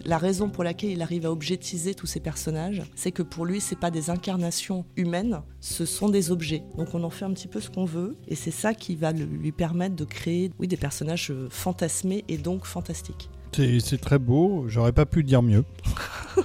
[0.04, 3.58] la raison pour laquelle il arrive à objetiser tous ces personnages, c'est que pour lui,
[3.62, 6.62] c'est pas des incarnations humaines, ce sont des objets.
[6.76, 9.12] Donc on en fait un petit peu ce qu'on veut, et c'est ça qui va
[9.12, 13.30] lui permettre de créer, des personnages euh, fantasmés et donc fantastiques.
[13.52, 15.64] C'est très beau, j'aurais pas pu dire mieux.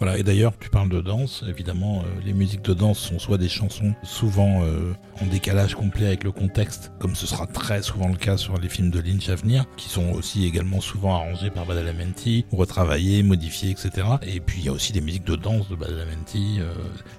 [0.00, 3.38] Voilà, et d'ailleurs, tu parles de danse, évidemment, euh, les musiques de danse sont soit
[3.38, 4.92] des chansons souvent euh,
[5.22, 8.68] en décalage complet avec le contexte, comme ce sera très souvent le cas sur les
[8.68, 13.70] films de Lynch à venir, qui sont aussi également souvent arrangés par Badalamenti, retravaillés, modifiés,
[13.70, 14.06] etc.
[14.22, 16.72] Et puis il y a aussi des musiques de danse de Badalamenti, euh,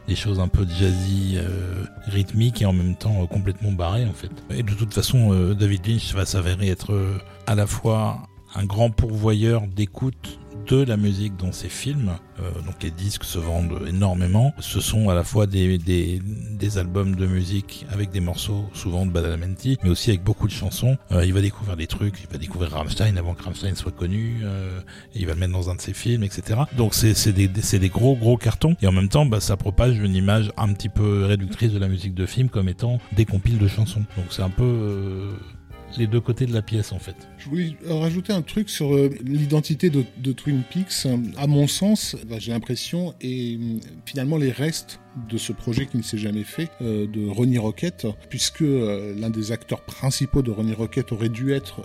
[0.09, 1.37] des choses un peu jazzy,
[2.07, 4.31] rythmiques et en même temps complètement barrées en fait.
[4.49, 6.93] Et de toute façon, David Lynch va s'avérer être
[7.47, 12.13] à la fois un grand pourvoyeur d'écoute de la musique dans ses films.
[12.39, 14.51] Euh, donc les disques se vendent énormément.
[14.59, 19.05] Ce sont à la fois des, des, des albums de musique avec des morceaux souvent
[19.05, 20.97] de Badalamenti, mais aussi avec beaucoup de chansons.
[21.11, 24.39] Euh, il va découvrir des trucs, il va découvrir Rammstein avant que Rammstein soit connu,
[24.43, 24.79] euh,
[25.13, 26.61] il va le mettre dans un de ses films, etc.
[26.75, 28.75] Donc c'est des, des gros gros cartons.
[28.81, 31.87] Et en même temps, bah, ça propage une image un petit peu réductrice de la
[31.89, 34.03] musique de film comme étant des compiles de chansons.
[34.17, 34.63] Donc c'est un peu...
[34.63, 35.31] euh,
[35.97, 37.15] les deux côtés de la pièce en fait.
[37.45, 41.05] Je voulais euh, rajouter un truc sur euh, l'identité de, Twin Peaks.
[41.37, 45.95] À mon sens, bah, j'ai l'impression, et euh, finalement les restes de ce projet qui
[45.95, 50.73] ne s'est jamais fait, euh, de Ronnie Rocket, puisque l'un des acteurs principaux de Ronnie
[50.73, 51.83] Rocket aurait dû être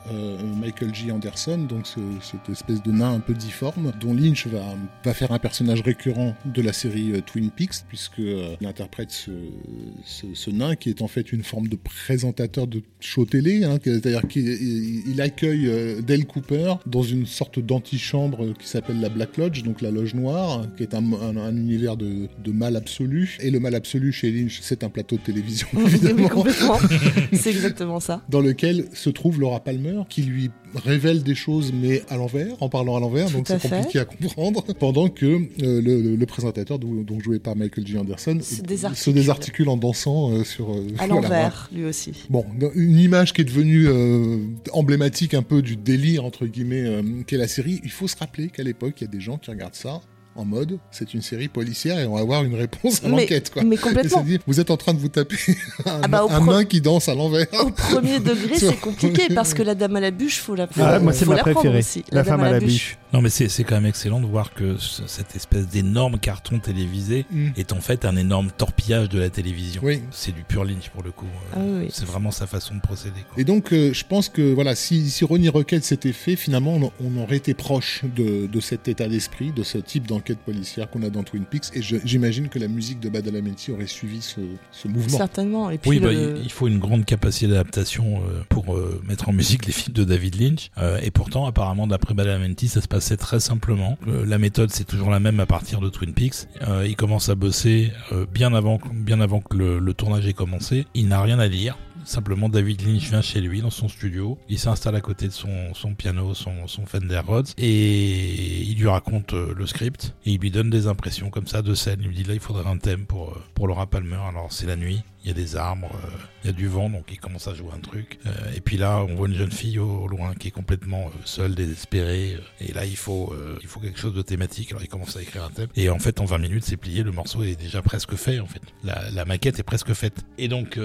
[0.61, 1.13] Michael G.
[1.13, 5.39] Anderson, donc ce- cette espèce de nain un peu difforme, dont Lynch va, faire un
[5.39, 11.01] personnage récurrent de la série Twin Peaks, puisque euh, il interprète ce, nain qui est
[11.03, 15.21] en fait une forme de présentateur de show télé, hein, c'est-à-dire qu'il il- il
[15.51, 19.91] accueille euh, Dale Cooper dans une sorte d'antichambre qui s'appelle la Black Lodge, donc la
[19.91, 23.37] loge noire, qui est un, un- un univers de, de mal absolu.
[23.41, 26.45] Et le mal absolu chez Lynch, c'est un plateau de télévision, évidemment.
[27.33, 28.23] C'est exactement ça.
[28.29, 32.69] dans lequel se trouve Laura Palmer, qui lui révèle des choses, mais à l'envers, en
[32.69, 37.03] parlant à l'envers, donc c'est compliqué à comprendre, pendant que euh, le, le présentateur, dont,
[37.03, 37.99] dont joué par Michael G.
[37.99, 39.05] Anderson, Se désarticule.
[39.05, 40.71] se désarticule en dansant euh, sur...
[40.71, 41.15] euh, À voilà.
[41.15, 42.13] l'envers, lui aussi.
[42.31, 42.45] Bon,
[42.75, 44.39] une image qui est devenue euh,
[44.73, 47.81] emblématique un peu du délire, entre guillemets, euh, qu'est la série.
[47.85, 50.01] Il faut se rappeler qu'à l'époque, il y a des gens qui regardent ça
[50.37, 53.63] en mode, c'est une série policière et on va avoir une réponse à l'enquête, quoi.
[53.65, 54.23] mais complètement.
[54.23, 55.37] dit, vous êtes en train de vous taper
[55.87, 57.47] un, Ah bah, un nain qui danse à l'envers.
[57.65, 60.81] Au premier degré, c'est compliqué parce que la dame à la bûche, faut la faut,
[60.83, 61.79] Ah, moi, c'est ma la prendre préférée.
[61.81, 62.05] aussi.
[62.13, 62.97] La, femme dame à la bûche.
[63.13, 66.61] Non, mais c'est c'est quand même excellent de voir que ce- cette espèce d'énorme carton
[66.61, 67.49] télévisé Mm.
[67.57, 69.83] est en fait un énorme torpillage de la télévision.
[69.85, 70.01] Oui.
[70.13, 71.27] C'est du pur Lynch pour le coup.
[71.53, 71.89] Ah oui, oui.
[71.93, 73.21] C'est vraiment sa façon de procéder.
[73.29, 73.41] quoi.
[73.41, 76.93] Et donc, euh, je pense que voilà, si, si Ronnie Rocket s'était fait, finalement, on,
[77.05, 81.03] on aurait été proche de, de cet état d'esprit, de ce type d'enquête policière qu'on
[81.03, 81.67] a dans Twin Peaks.
[81.75, 84.41] Et j'imagine que la musique de Badalamenti aurait suivi ce,
[84.73, 85.17] ce mouvement.
[85.19, 85.71] Certainement.
[85.71, 89.01] Et puis Oui, bah, le- il il faut une grande capacité d'adaptation euh, pour euh,
[89.09, 90.71] mettre en musique les films de David Lynch.
[90.79, 93.97] Euh, et pourtant, apparemment, d'après Badalamenti, ça se passait très simplement.
[94.07, 96.47] La méthode, c'est toujours la même à partir de Twin Peaks.
[96.87, 97.93] Il commence à bosser
[98.35, 100.87] bien avant, que- bien avant que le, le tournage ait commencé.
[100.95, 101.79] Il n'a rien à dire.
[102.05, 104.39] Simplement, David Lynch vient chez lui dans son studio.
[104.49, 108.89] Il s'installe à côté de son, son piano, son, son Fender Rhodes, et il lui
[108.89, 110.15] raconte euh, le script.
[110.25, 112.01] Et il lui donne des impressions comme ça de scène.
[112.01, 114.19] Il lui dit là, il faudrait un thème pour euh, pour Laura Palmer.
[114.29, 115.03] Alors c'est la nuit.
[115.23, 116.09] Il y a des arbres, euh,
[116.43, 118.19] il y a du vent, donc il commence à jouer un truc.
[118.25, 121.07] Euh, et puis là, on voit une jeune fille au, au loin qui est complètement
[121.07, 122.39] euh, seule, désespérée.
[122.61, 124.71] et là, il faut, il faut quelque chose de thématique.
[124.71, 125.69] Alors il commence à écrire un thème.
[125.77, 127.03] Et en fait, en 20 minutes, c'est plié.
[127.03, 128.41] Le morceau est déjà presque fait.
[128.41, 130.25] En fait, la, la maquette est presque faite.
[130.39, 130.79] Et donc,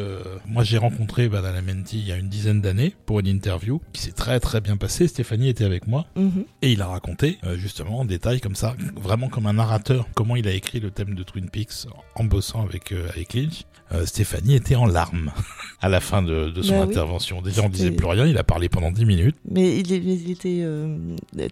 [0.45, 4.11] moi, j'ai rencontré Badalamenti il y a une dizaine d'années pour une interview qui s'est
[4.11, 5.07] très très bien passée.
[5.07, 6.05] Stéphanie était avec moi.
[6.15, 6.45] Mhm.
[6.61, 10.47] Et il a raconté, justement, en détail, comme ça, vraiment comme un narrateur, comment il
[10.47, 13.65] a écrit le thème de Twin Peaks en bossant avec, avec Lynch.
[13.91, 15.32] Euh, Stéphanie était en larmes
[15.82, 16.89] à la fin de, de son Bah oui.
[16.91, 17.41] intervention.
[17.41, 19.36] Déjà, on disait plus rien, il a parlé pendant 10 minutes.
[19.49, 20.97] Mais il, était euh,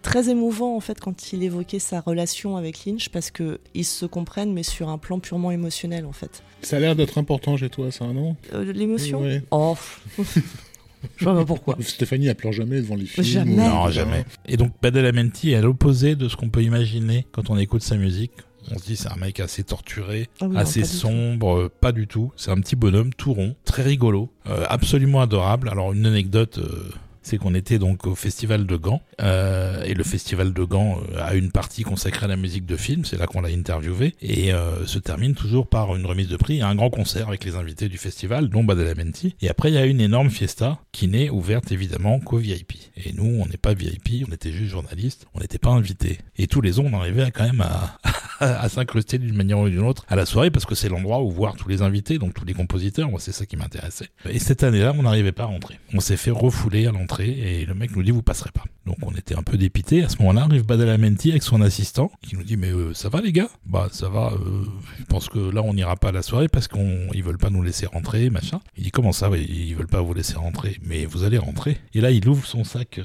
[0.02, 4.06] très émouvant en fait quand il évoquait sa relation avec Lynch parce que ils se
[4.08, 6.42] comprennent mais sur un plan purement émotionnel en fait.
[6.64, 8.36] Ça a l'air d'être important chez toi, ça, non?
[8.54, 9.22] Euh, L'émotion?
[9.22, 9.44] Ouais.
[9.52, 9.76] Oh,
[11.18, 11.78] je vois pas pourquoi.
[11.82, 13.26] Stéphanie, elle pleure jamais devant les films.
[13.28, 13.54] Jamais.
[13.54, 14.26] ou- Non, jamais.
[14.48, 17.98] Et donc, Badalamenti est à l'opposé de ce qu'on peut imaginer quand on écoute sa
[17.98, 18.32] musique.
[18.72, 21.72] On se dit c'est un mec assez torturé, Ah oui, non, assez pas sombre, euh,
[21.82, 22.32] pas du tout.
[22.36, 25.70] C'est un petit bonhomme tout rond, très rigolo, euh, absolument adorable.
[25.70, 26.90] Alors une anecdote, euh,
[27.24, 31.24] c'est qu'on était donc au festival de Gand euh, et le festival de Gand euh,
[31.24, 33.06] a une partie consacrée à la musique de film.
[33.06, 36.58] C'est là qu'on l'a interviewé et euh, se termine toujours par une remise de prix
[36.58, 39.36] et un grand concert avec les invités du festival, dont Badalamenti.
[39.42, 42.74] Et après il y a une énorme fiesta qui n'est ouverte évidemment qu'aux VIP.
[42.98, 46.20] Et nous on n'est pas VIP, on était juste journalistes, on n'était pas invités.
[46.38, 47.98] Et tous les ans on arrivait quand même à
[48.40, 51.32] à s'incruster d'une manière ou d'une autre à la soirée parce que c'est l'endroit où
[51.32, 53.10] voir tous les invités, donc tous les compositeurs.
[53.10, 54.10] Moi, c'est ça qui m'intéressait.
[54.30, 55.80] Et cette année-là, on n'arrivait pas à rentrer.
[55.94, 58.64] On s'est fait refouler à l'entrée et le mec nous dit vous passerez pas.
[58.86, 60.04] Donc on était un peu dépité.
[60.04, 63.22] À ce moment-là, arrive Badalamenti avec son assistant qui nous dit mais euh, ça va
[63.22, 63.50] les gars?
[63.66, 64.34] Bah ça va.
[64.34, 64.66] euh,
[65.00, 67.50] je pense que là on n'ira pas à la soirée parce qu'on ils veulent pas
[67.50, 68.60] nous laisser rentrer, machin.
[68.78, 69.30] Il dit comment ça?
[69.36, 71.78] Ils veulent pas vous laisser rentrer, mais vous allez rentrer.
[71.94, 73.00] Et là il ouvre son sac.
[73.00, 73.04] euh,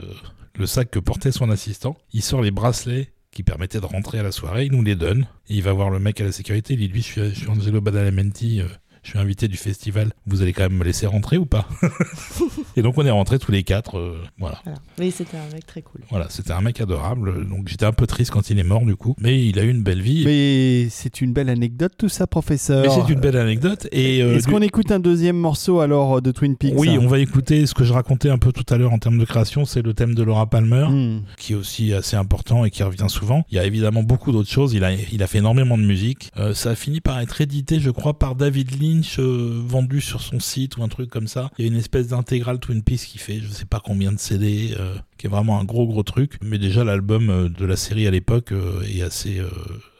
[0.58, 4.22] le sac que portait son assistant, il sort les bracelets qui permettaient de rentrer à
[4.24, 6.80] la soirée, il nous les donne, il va voir le mec à la sécurité, il
[6.80, 8.62] dit lui je suis, je suis Angelo Badalamenti,
[9.08, 11.66] je suis invité du festival, vous allez quand même me laisser rentrer ou pas
[12.76, 14.60] Et donc on est rentrés tous les quatre, euh, voilà.
[14.64, 14.78] Voilà.
[14.98, 16.02] Oui, c'était un mec très cool.
[16.10, 18.96] Voilà, c'était un mec adorable, donc j'étais un peu triste quand il est mort du
[18.96, 20.24] coup, mais il a eu une belle vie.
[20.26, 22.82] Mais c'est une belle anecdote tout ça, professeur.
[22.82, 23.88] Mais c'est une belle anecdote.
[23.92, 26.98] Et euh, Est-ce du- qu'on écoute un deuxième morceau alors de Twin Peaks Oui, hein
[27.00, 29.24] on va écouter ce que je racontais un peu tout à l'heure en termes de
[29.24, 30.86] création, c'est le thème de Laura Palmer.
[30.88, 31.22] Hmm.
[31.38, 33.44] qui est aussi assez important et qui revient souvent.
[33.50, 34.74] Il y a évidemment beaucoup d'autres choses.
[34.74, 36.30] Il a, il a fait énormément de musique.
[36.36, 38.78] Euh, ça a fini par être édité, je crois, par David
[39.18, 41.50] Euh, vendu sur son site ou un truc comme ça.
[41.58, 44.18] Il y a une espèce d'intégrale Twin Peaks qui fait, je sais pas combien de
[44.18, 46.38] CD, euh, qui est vraiment un gros gros truc.
[46.42, 48.52] Mais déjà l'album euh, de la série à l'époque
[48.86, 49.40] est assez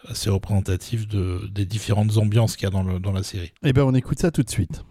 [0.09, 3.53] assez représentatif de, des différentes ambiances qu'il y a dans, dans la série.
[3.62, 4.82] Eh ben on écoute ça tout de suite.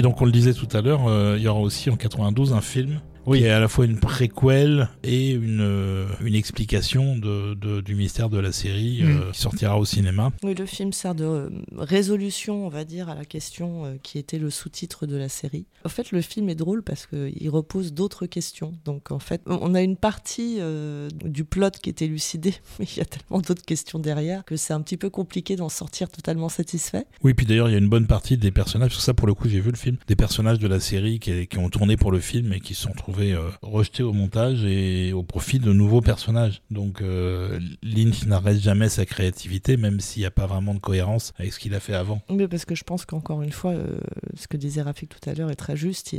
[0.00, 2.54] Et donc on le disait tout à l'heure, euh, il y aura aussi en 92
[2.54, 3.38] un film Oui.
[3.40, 7.94] qui est à la fois une préquelle et une, euh, une explication de, de- du
[7.94, 10.32] mystère de la série euh, qui sortira au cinéma.
[10.42, 14.18] Oui, le film sert de euh, résolution, on va dire, à la question euh, qui
[14.18, 15.66] était le sous-titre de la série.
[15.84, 18.72] En fait, le film est drôle parce qu'il repose d'autres questions.
[18.84, 22.98] Donc, en fait, on a une partie euh, du plot qui est élucidée, mais il
[22.98, 26.48] y a tellement d'autres questions derrière que c'est un petit peu compliqué d'en sortir totalement
[26.48, 27.04] satisfait.
[27.22, 29.26] Oui, puis d'ailleurs, il y a une bonne partie des personnages, parce que ça, pour
[29.26, 31.96] le coup, j'ai vu le film, des personnages de la série qui, qui ont tourné
[31.96, 35.58] pour le film et qui se sont trouvés euh, rejetés au montage et au profit
[35.58, 36.62] de nouveaux personnages.
[36.70, 41.32] Donc, euh, Lynch n'arrête jamais sa créativité, même s'il n'y a pas vraiment de cohérence
[41.38, 42.20] avec ce qu'il a fait avant.
[42.30, 43.98] Mais parce que je pense qu'encore une fois, euh,
[44.34, 46.14] ce que disait Rafik tout à l'heure est très juste.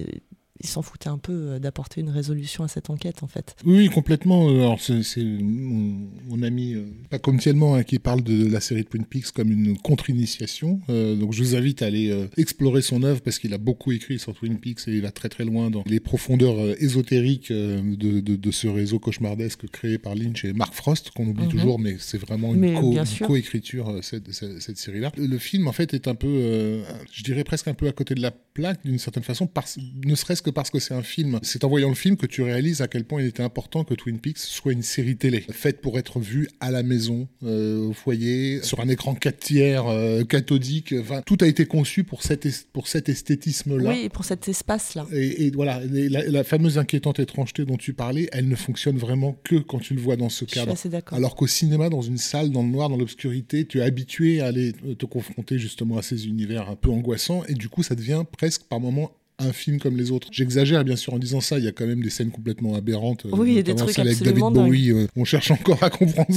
[0.64, 3.56] Il s'en foutait un peu euh, d'apporter une résolution à cette enquête, en fait.
[3.66, 4.50] Oui, complètement.
[4.50, 8.48] Euh, Alors, c'est c'est mon, mon ami, euh, pas comme tellement, hein, qui parle de
[8.48, 10.82] la série Twin Peaks comme une contre-initiation.
[10.90, 13.92] Euh, donc, je vous invite à aller euh, explorer son œuvre parce qu'il a beaucoup
[13.92, 17.52] écrit sur Twin Peaks et il va très très loin dans les profondeurs euh, ésotériques
[17.52, 21.50] de, de, de ce réseau cauchemardesque créé par Lynch et Mark Frost, qu'on oublie Mhm.
[21.52, 23.26] toujours, mais c'est vraiment une Mais co- bien une sûr.
[23.28, 25.12] co-écriture, cette, cette, cette série-là.
[25.18, 28.22] Le, film, en fait, est un peu, je dirais presque un peu à côté de
[28.22, 31.40] la plaque, d'une certaine façon, parce, ne serait-ce que parce que c'est un film.
[31.44, 33.94] C'est en voyant le film que tu réalises à quel point il était important que
[33.94, 37.94] Twin Peaks soit une série télé, faite pour être vue à la maison, euh, au
[37.94, 40.94] foyer, sur un écran 4 tiers, euh, cathodique.
[41.00, 43.90] Enfin, tout a été conçu pour, cet es- pour cet esthétisme-là.
[43.90, 45.08] Oui, pour cet espace-là.
[45.12, 48.98] Et, et voilà, et la, la fameuse inquiétante étrangeté dont tu parlais, elle ne fonctionne
[48.98, 50.74] vraiment que quand tu le vois dans ce Je suis cadre.
[50.74, 51.18] assez d'accord.
[51.18, 54.48] Alors qu'au cinéma, dans une salle, dans le noir, dans l'obscurité, tu es habitué à
[54.48, 57.96] aller euh, te confronter justement à ces univers un peu angoissants, et du coup, ça
[57.96, 60.28] devient presque par moments un film comme les autres.
[60.32, 63.26] J'exagère bien sûr en disant ça, il y a quand même des scènes complètement aberrantes.
[63.26, 65.90] euh, Oui, il y a des trucs avec David Bowie, euh, on cherche encore à
[65.90, 66.28] comprendre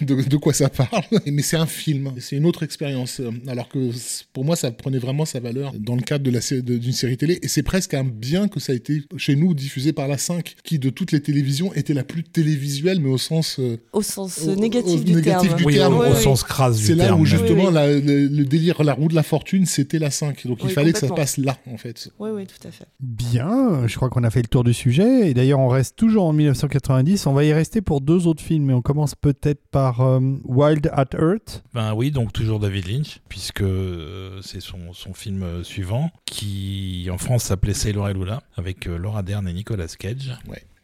[0.00, 1.02] de, de quoi ça parle.
[1.26, 3.20] Mais c'est un film, c'est une autre expérience.
[3.20, 3.90] Euh, Alors que
[4.32, 7.38] pour moi, ça prenait vraiment sa valeur dans le cadre d'une série télé.
[7.42, 10.54] Et c'est presque un bien que ça a été chez nous diffusé par la 5,
[10.62, 14.42] qui de toutes les télévisions était la plus télévisuelle, mais au sens euh, Au sens
[14.42, 15.58] au- négatif au du négatif terme.
[15.58, 17.20] du Oui, terme, au, sens crasse du c'est là terme.
[17.20, 17.74] où justement Oui, oui.
[17.74, 20.46] la- le, le délire, la roue de la fortune, c'était la 5.
[20.46, 22.08] Donc il fallait que ça passe là, en fait.
[22.20, 22.86] Oui, oui, tout à fait.
[23.00, 25.30] Bien, je crois qu'on a fait le tour du sujet.
[25.30, 27.26] Et d'ailleurs, on reste toujours en 1990.
[27.26, 28.66] On va y rester pour deux autres films.
[28.66, 31.64] Mais on commence peut-être par euh, Wild at Earth.
[31.72, 37.08] Ben oui, donc toujours David Lynch, puisque euh, c'est son, son film euh, suivant, qui
[37.10, 40.38] en France s'appelait Sailor et Lula, avec Laura Dern et Nicolas Cage.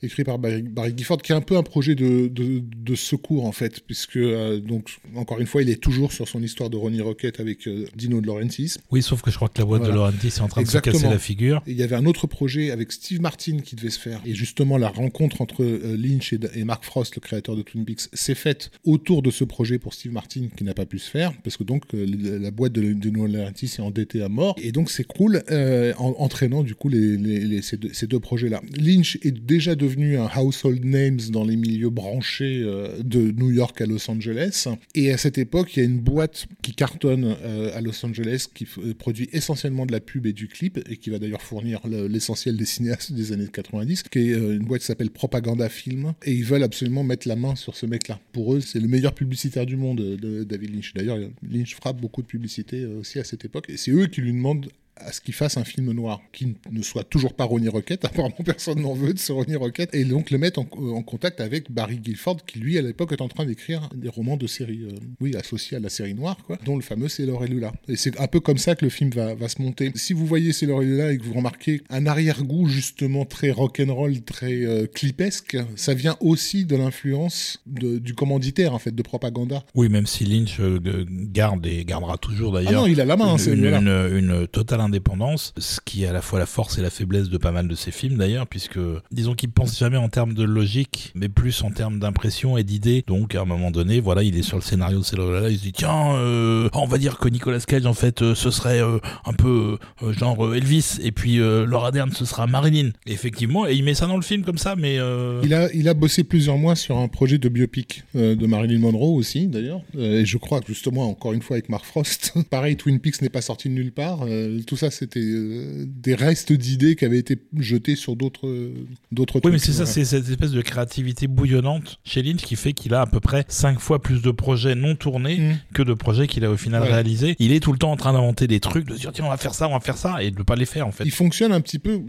[0.07, 3.45] Écrit par Barry, Barry Gifford, qui est un peu un projet de, de, de secours,
[3.45, 6.77] en fait, puisque, euh, donc, encore une fois, il est toujours sur son histoire de
[6.77, 8.75] Ronnie Rocket avec euh, Dino De Laurentiis.
[8.91, 9.93] Oui, sauf que je crois que la boîte Voilà.
[9.95, 11.63] de Laurentiis est en train de se casser la figure.
[11.67, 14.21] Et il y avait un autre projet avec Steve Martin qui devait se faire.
[14.25, 17.85] Et justement, la rencontre entre euh, Lynch et, et Mark Frost, le créateur de Twin
[17.85, 21.11] Peaks, s'est faite autour de ce projet pour Steve Martin qui n'a pas pu se
[21.11, 22.07] faire, parce que donc euh,
[22.41, 24.55] la boîte de, de Nolan Laurentiis est endettée à mort.
[24.63, 28.07] Et donc c'est cool, euh, en- entraînant du coup les, les- les- ces deux, ces
[28.07, 28.61] deux projets-là.
[28.79, 33.81] Lynch est déjà devenu un household names dans les milieux branchés euh, de New York
[33.81, 34.67] à Los Angeles.
[34.95, 38.47] Et à cette époque, il y a une boîte qui cartonne euh, à Los Angeles,
[38.53, 41.81] qui euh, produit essentiellement de la pub et du clip, et qui va d'ailleurs fournir
[41.89, 46.13] le- l'essentiel des cinéastes des années 90, qui est une boîte qui s'appelle Propaganda Film.
[46.25, 48.21] Et ils veulent absolument mettre la main sur ce mec-là.
[48.33, 50.93] Pour eux, c'est le meilleur publicitaire du monde, de David Lynch.
[50.95, 51.19] D'ailleurs,
[51.49, 53.67] Lynch frappe beaucoup de publicité aussi à cette époque.
[53.71, 56.83] Et c'est eux qui lui demandent à ce qu'il fasse un film noir qui ne
[56.83, 58.05] soit toujours pas Ronnie Rocket.
[58.05, 59.95] Apparemment, personne n'en veut de ce Ronnie Rocket.
[59.95, 63.21] Et donc le mettre en, en contact avec Barry Guilford, qui lui, à l'époque, est
[63.21, 66.59] en train d'écrire des romans de série, euh, oui, associés à la série noire, quoi,
[66.65, 67.73] dont le fameux Sailor et Lula.
[67.89, 69.93] Et c'est un peu comme ça que le film va, va se monter.
[69.95, 74.23] Si vous voyez Sailor et Lula et que vous remarquez un arrière-goût justement très rock'n'roll,
[74.23, 79.65] très euh, clipesque, ça vient aussi de l'influence du commanditaire, en fait, de propaganda.
[79.75, 83.17] Oui, même si Lynch euh, garde et gardera toujours Ah d'ailleurs non, il a la
[83.17, 86.47] main, une, c'est une, une- une totale indépendance, ce qui est à la fois la
[86.47, 88.79] force et la faiblesse de pas mal de ses films d'ailleurs, puisque
[89.13, 93.05] disons qu'il pense jamais en termes de logique, mais plus en termes d'impression et d'idées.
[93.07, 95.63] Donc à un moment donné, voilà, il est sur le scénario de Célolala, il se
[95.63, 98.99] dit tiens, euh, on va dire que Nicolas Cage en fait, euh, ce serait euh,
[99.25, 99.79] un peu
[100.11, 102.91] genre Elvis, et puis Laura Dern, ce sera Marilyn.
[103.07, 104.97] Effectivement, et il met ça dans le film comme ça, mais
[105.43, 109.15] Il a, il a bossé plusieurs mois sur un projet de biopic de Marilyn Monroe
[109.15, 109.81] aussi, d'ailleurs.
[109.99, 113.41] Et je crois justement, encore une fois, avec Mark Frost, pareil, Twin Peaks n'est pas
[113.41, 114.21] sorti de nulle part.
[114.23, 118.73] Euh, tout ça, c'était euh, des restes d'idées qui avaient été jetés sur d'autres
[119.13, 122.73] d'autres Oui, mais c'est ça, c'est cette espèce de créativité bouillonnante chez Lynch qui fait
[122.73, 125.57] qu'il a à peu près 5 fois plus de projets non tournés Mm.
[125.75, 126.89] que de projets qu'il a au final Ouais.
[126.89, 127.37] réalisés.
[127.39, 129.31] Il est tout le temps en train d'inventer des trucs, de se dire tiens, on
[129.31, 131.05] va faire ça, on va faire ça, et de ne pas les faire en fait.
[131.05, 132.01] Il fonctionne un petit peu,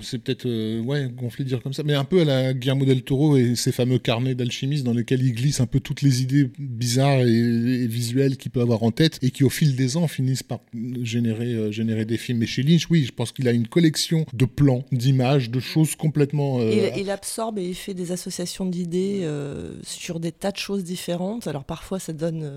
[0.00, 2.84] c'est peut-être euh, ouais gonflé de dire comme ça, mais un peu à la Guillermo
[2.84, 6.22] del Toro et ses fameux carnets d'alchimistes dans lesquels il glisse un peu toutes les
[6.22, 10.08] idées bizarres et, visuelles qu'il peut avoir en tête et qui au fil des ans
[10.08, 10.60] finissent par
[11.02, 12.38] générer euh, générer des films.
[12.38, 15.94] Mais chez Lynch, oui, je pense qu'il a une collection de plans, d'images, de choses
[15.94, 16.60] complètement.
[16.60, 19.28] Euh, il, absorbe et il fait des associations d'idées
[19.82, 21.46] sur des tas de choses différentes.
[21.46, 22.50] Alors parfois ça donne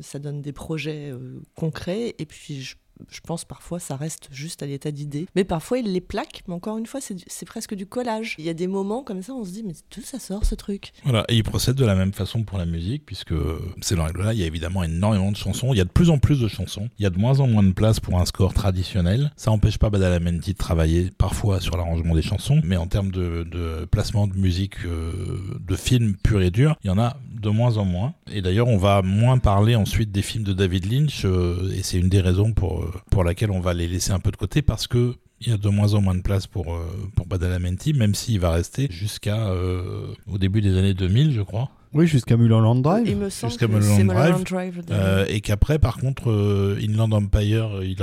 [0.00, 1.12] ça donne des projets
[1.54, 2.74] concrets et puis je
[3.08, 5.26] je pense parfois ça reste juste à l'état d'idée.
[5.34, 8.34] Mais parfois il les plaque, mais encore une fois c'est presque du collage.
[8.38, 10.54] Il y a des moments comme ça, on se dit mais tout ça sort ce
[10.54, 10.92] truc?
[11.04, 13.34] Voilà, et il procède de la même façon pour la musique, puisque
[13.80, 16.10] c'est dans là il y a évidemment énormément de chansons, il y a de plus
[16.10, 18.26] en plus de chansons, il y a de moins en moins de place pour un
[18.26, 19.32] score traditionnel.
[19.36, 23.86] Ça n'empêche pas Badalamenti de travailler parfois sur l'arrangement des chansons, mais en termes de,
[23.90, 27.76] placement de musique euh, de film pur et dur, il y en a de moins
[27.76, 28.14] en moins.
[28.32, 31.98] Et d'ailleurs, on va moins parler ensuite des films de David Lynch, euh, et c'est
[31.98, 34.62] une des raisons pour, euh, pour laquelle on va les laisser un peu de côté,
[34.62, 36.86] parce que il y a de moins en moins de place pour, euh,
[37.16, 39.52] pour Badalamenti, même s'il va rester jusqu'à
[40.28, 41.68] au début des années 2000, je crois.
[41.94, 43.06] Oui, jusqu'à Mulholland Drive.
[43.06, 44.82] Il me semble jusqu'à Mulholland Drive.
[44.90, 47.96] Euh, et qu'après, par contre, euh, Inland Empire, il,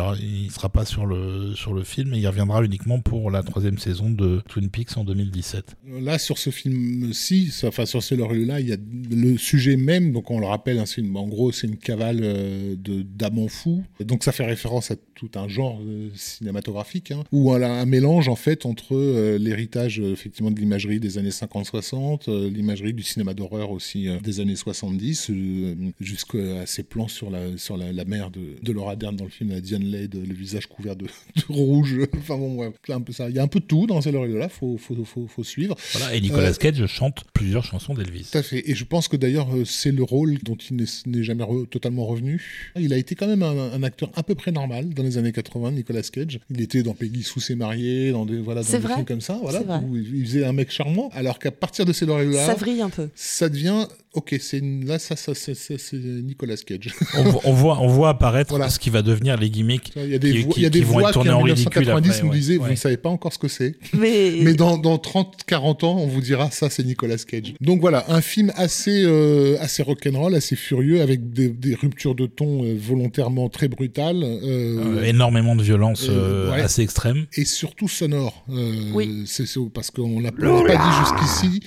[0.45, 3.79] ne sera pas sur le, sur le film et il reviendra uniquement pour la troisième
[3.79, 5.75] saison de Twin Peaks en 2017.
[6.01, 8.77] Là, sur ce film-ci, enfin sur ce là il y a
[9.11, 10.83] le sujet même, donc on le rappelle, hein,
[11.15, 13.83] en gros, c'est une cavale euh, de d'amants fous.
[14.01, 15.79] Donc ça fait référence à tout un genre
[16.15, 21.17] cinématographique, hein, où on a un mélange en fait entre l'héritage effectivement de l'imagerie des
[21.17, 27.07] années 50-60, l'imagerie du cinéma d'horreur aussi euh, des années 70, euh, jusqu'à ces plans
[27.07, 29.85] sur la, sur la, la mer de, de, Laura Dern dans le film la Diane
[29.85, 31.07] Lade, le visage couvert de,
[31.49, 31.95] rouge.
[32.17, 33.29] enfin bon, ouais, un peu ça.
[33.29, 35.77] Il y a un peu de tout dans cette là faut, faut, faut, faut, suivre.
[35.93, 38.27] Voilà, et Nicolas euh, Cage chante plusieurs chansons d'Elvis.
[38.31, 38.69] Tout à fait.
[38.69, 42.71] Et je pense que d'ailleurs, c'est le rôle dont il n'est jamais totalement revenu.
[42.77, 45.71] Il a été quand même un, acteur à peu près normal dans les années 80,
[45.71, 46.39] Nicolas Cage.
[46.49, 49.39] Il était dans Peggy Sous ses mariés, dans des, voilà, dans des films comme ça,
[49.41, 51.09] voilà, où il faisait un mec charmant.
[51.13, 53.09] Alors qu'à partir de ces là ça vrille un peu.
[53.15, 53.68] Ça devient
[54.13, 56.93] ok, c'est là ça, ça c'est Nicolas Cage.
[57.43, 59.91] on, voit, on voit apparaître ce qui va devenir les gimmicks.
[59.95, 62.57] Il y a des, qui, il y a des voix qui en 1990 nous disaient,
[62.57, 63.75] vous ne savez pas encore ce que c'est.
[63.93, 67.53] Mais, dans, dans 30-40 ans, on vous dira ça, c'est Nicolas Cage.
[67.61, 72.25] Donc voilà, un film assez euh, assez rock'n'roll, assez furieux, avec des, des ruptures de
[72.25, 74.23] ton euh, volontairement très brutales.
[74.23, 76.09] Euh, énormément de violence
[76.53, 77.25] assez extrême.
[77.35, 78.43] Et surtout sonore.
[78.47, 79.23] oui.
[79.25, 81.59] C'est parce qu'on l'a pas dit jusqu'ici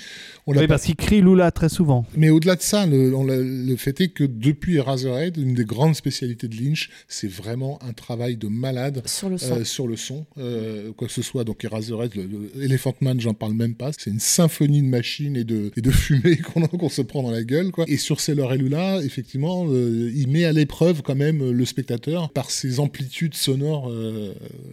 [0.47, 2.05] oui, parce qu'il crie Lula très souvent.
[2.17, 6.49] Mais au-delà de ça, le, le, fait est que depuis Eraserhead, une des grandes spécialités
[6.49, 9.53] de Lynch, c'est vraiment un travail de malade sur le son.
[9.53, 11.45] Euh, sur le son euh, quoi que ce soit.
[11.45, 13.91] Donc Eraserhead, le, Elephant Man, j'en parle même pas.
[13.97, 17.45] C'est une symphonie de machines et de, et de fumée qu'on se prend dans la
[17.45, 17.71] gueule.
[17.71, 17.85] Quoi.
[17.87, 22.31] Et sur Sailor et Lula, effectivement, euh, il met à l'épreuve quand même le spectateur
[22.31, 23.93] par ses amplitudes sonores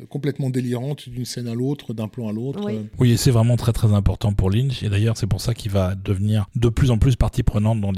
[0.09, 2.61] complètement délirantes d'une scène à l'autre, d'un plan à l'autre.
[2.65, 2.79] Oui.
[2.97, 4.83] oui, et c'est vraiment très très important pour Lynch.
[4.83, 7.91] Et d'ailleurs, c'est pour ça qui va devenir de plus en plus partie prenante dans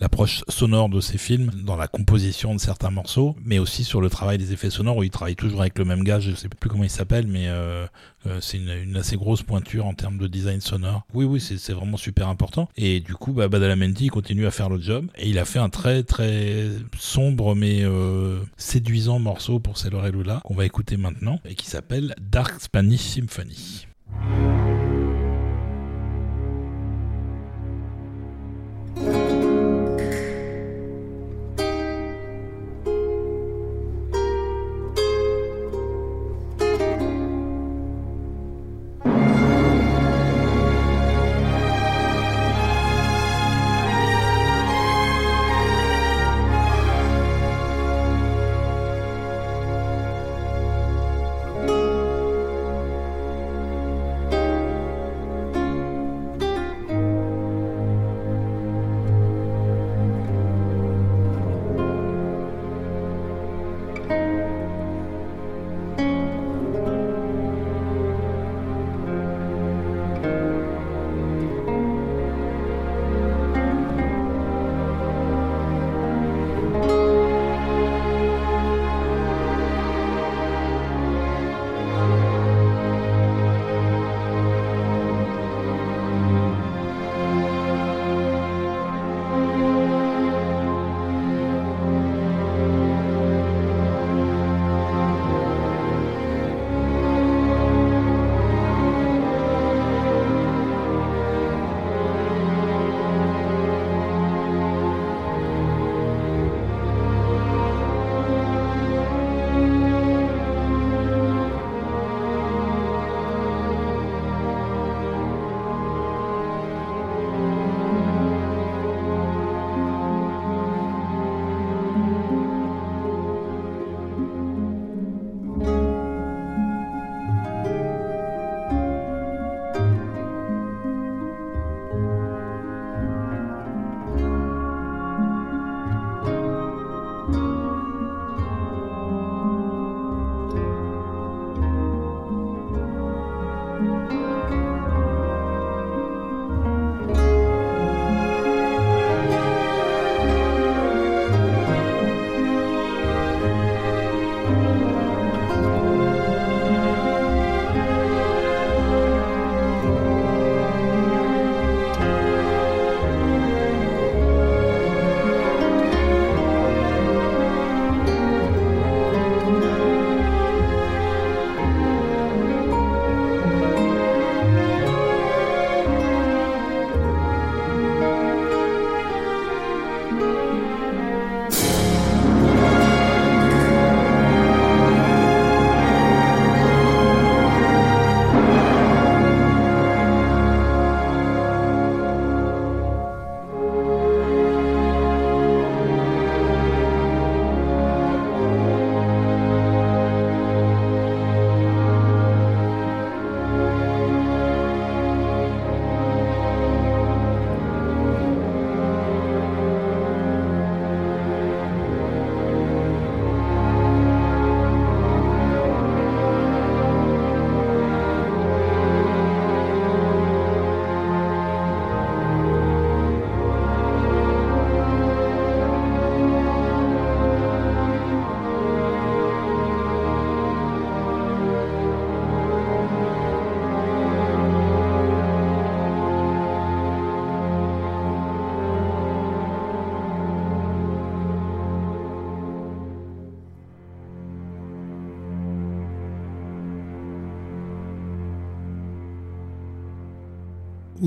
[0.00, 4.08] l'approche sonore de ses films, dans la composition de certains morceaux, mais aussi sur le
[4.08, 6.70] travail des effets sonores où il travaille toujours avec le même gars, je sais plus
[6.70, 7.86] comment il s'appelle, mais euh,
[8.26, 11.02] euh, c'est une, assez grosse pointure en termes de design sonore.
[11.12, 12.70] Oui, oui, c'est vraiment super important.
[12.78, 15.68] Et du coup, bah, Badalamenti continue à faire le job et il a fait un
[15.68, 16.68] très très
[16.98, 21.66] sombre mais euh, séduisant morceau pour Sailor et Lula qu'on va écouter maintenant et qui
[21.66, 23.86] s'appelle Dark Spanish Symphony.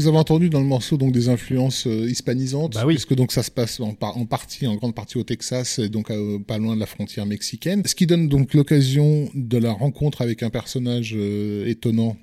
[0.03, 2.95] Vous avez entendu dans le morceau donc des influences euh, hispanisantes, Bah oui.
[2.95, 5.87] puisque donc ça se passe en, par- en partie, en grande partie au Texas, et
[5.87, 7.83] donc euh, pas loin de la frontière mexicaine.
[7.85, 12.17] Ce qui donne donc l'occasion de la rencontre avec un personnage euh, étonnant,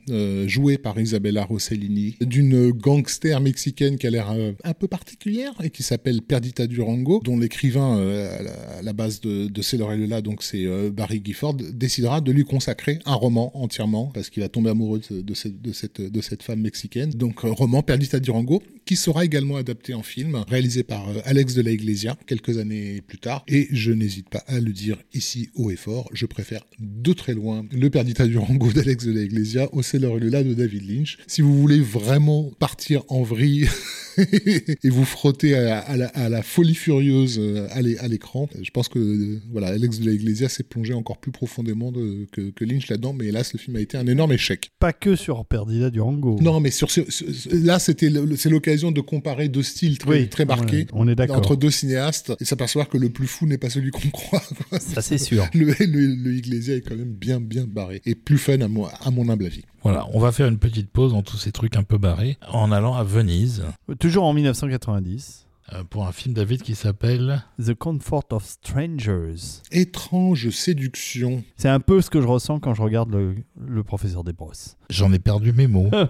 [0.46, 4.28] joué par Isabella Rossellini, d'une gangster mexicaine qui a l'air
[4.64, 9.22] un peu particulière et qui s'appelle Perdita Durango, dont l'écrivain à, la, à la base
[9.22, 14.10] de, de et là, donc c'est Barry Gifford, décidera de lui consacrer un roman entièrement
[14.12, 17.10] parce qu'il a tombé amoureux de, de cette, de, cette, de cette femme mexicaine.
[17.10, 21.62] Donc roman Perdita Durango qui sera également adapté en film, réalisé par euh, Alex de
[21.62, 23.44] la Iglesia quelques années plus tard.
[23.46, 27.34] Et je n'hésite pas à le dire ici haut et fort, je préfère de très
[27.34, 31.18] loin le Perdita Durango d'Alex de la Iglesia au Sailor là de David Lynch.
[31.28, 33.68] Si vous voulez vraiment partir en vrille
[34.18, 38.48] et vous frotter à, à la, à la folie furieuse euh, à l'é- à l'écran,
[38.60, 42.26] je pense que euh, voilà, Alex de la Iglesia s'est plongé encore plus profondément de-
[42.32, 44.70] que, que Lynch là-dedans, mais hélas, le film a été un énorme échec.
[44.80, 46.38] Pas que sur Perdida Durango.
[46.40, 47.24] Non, mais sur ce, ce-
[47.62, 51.36] là, c'était c'est l'occasion de comparer deux styles très, Oui, très marqués on est d'accord.
[51.36, 54.42] entre deux cinéastes et s'apercevoir que le plus fou n'est pas celui qu'on croit.
[54.70, 54.78] quoi.
[54.80, 55.46] Ça, c'est sûr.
[55.54, 58.92] Le, le, le Iglesia est quand même bien, bien barré et plus fun à, moi,
[59.02, 59.62] à mon humble avis.
[59.82, 62.70] Voilà, on va faire une petite pause dans tous ces trucs un peu barrés en
[62.72, 63.62] allant à Venise
[63.98, 65.46] Toujours en 1990.
[65.72, 69.36] euh, pour un film David qui s'appelle The Comfort of Strangers.
[69.72, 71.42] Étrange séduction.
[71.56, 73.34] C'est un peu ce que je ressens quand je regarde le,
[73.64, 74.76] le professeur Desbrosses.
[74.90, 75.90] J'en ai perdu mes mots.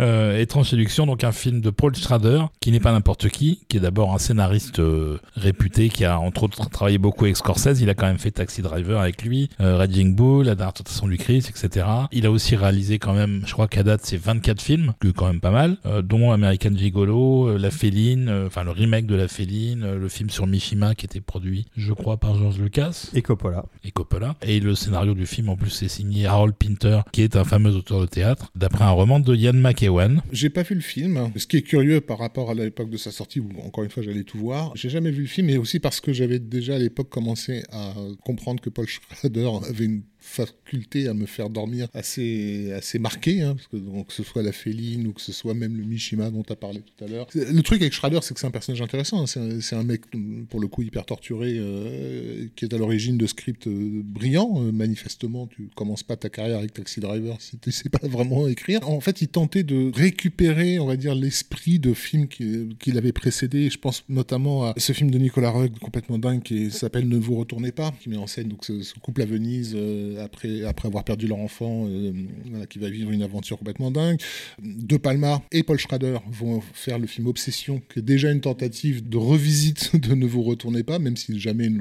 [0.00, 3.78] Euh, Étrange séduction, donc un film de Paul Schrader, qui n'est pas n'importe qui, qui
[3.78, 7.80] est d'abord un scénariste euh, réputé, qui a entre autres travaillé beaucoup avec Scorsese.
[7.80, 11.08] Il a quand même fait Taxi Driver avec lui, euh, Raging Bull, La dernière tentation
[11.08, 11.86] du Christ, etc.
[12.12, 15.26] Il a aussi réalisé quand même, je crois qu'à date, c'est 24 films, que quand
[15.26, 19.16] même pas mal, euh, dont American Gigolo, euh, La Féline, euh, enfin le remake de
[19.16, 23.10] La Féline, euh, le film sur Mishima qui était produit, je crois, par George Lucas
[23.14, 23.64] Et Coppola.
[23.84, 24.36] et Coppola.
[24.42, 27.74] Et le scénario du film, en plus, est signé Harold Pinter, qui est un fameux
[27.74, 30.22] auteur de théâtre, d'après un roman de Ian McEwan.
[30.32, 33.10] J'ai pas vu le film, ce qui est curieux par rapport à l'époque de sa
[33.10, 34.72] sortie où encore une fois j'allais tout voir.
[34.74, 37.94] J'ai jamais vu le film, mais aussi parce que j'avais déjà à l'époque commencé à
[38.24, 43.54] comprendre que Paul Schrader avait une faculté à me faire dormir assez assez marquée, hein,
[43.54, 46.30] parce que donc, que ce soit la Féline ou que ce soit même le Mishima
[46.30, 47.26] dont tu as parlé tout à l'heure.
[47.34, 49.22] Le truc avec Schrader, c'est que c'est un personnage intéressant.
[49.22, 49.58] hein.
[49.60, 50.02] C'est un, mec
[50.50, 54.62] pour le coup hyper torturé euh, qui est à l'origine de scripts euh, brillants.
[54.62, 58.48] Euh, manifestement, tu commences pas ta carrière avec Taxi Driver si tu sais pas vraiment
[58.48, 58.86] écrire.
[58.88, 63.12] En fait, il tentait de récupérer, on va dire, l'esprit de films qui, qui l'avaient
[63.12, 63.70] précédé.
[63.70, 67.36] Je pense notamment à ce film de Nicolas Roeg complètement dingue qui s'appelle Ne vous
[67.36, 69.76] retournez pas, qui met en scène donc ce, couple à Venise
[70.18, 72.12] après avoir perdu leur enfant, euh,
[72.68, 74.18] qui va vivre une aventure complètement dingue.
[74.62, 79.08] De Palma et Paul Schrader vont faire le film Obsession, qui est déjà une tentative
[79.08, 81.78] de revisite de Ne vous retournez pas, même si jamais ils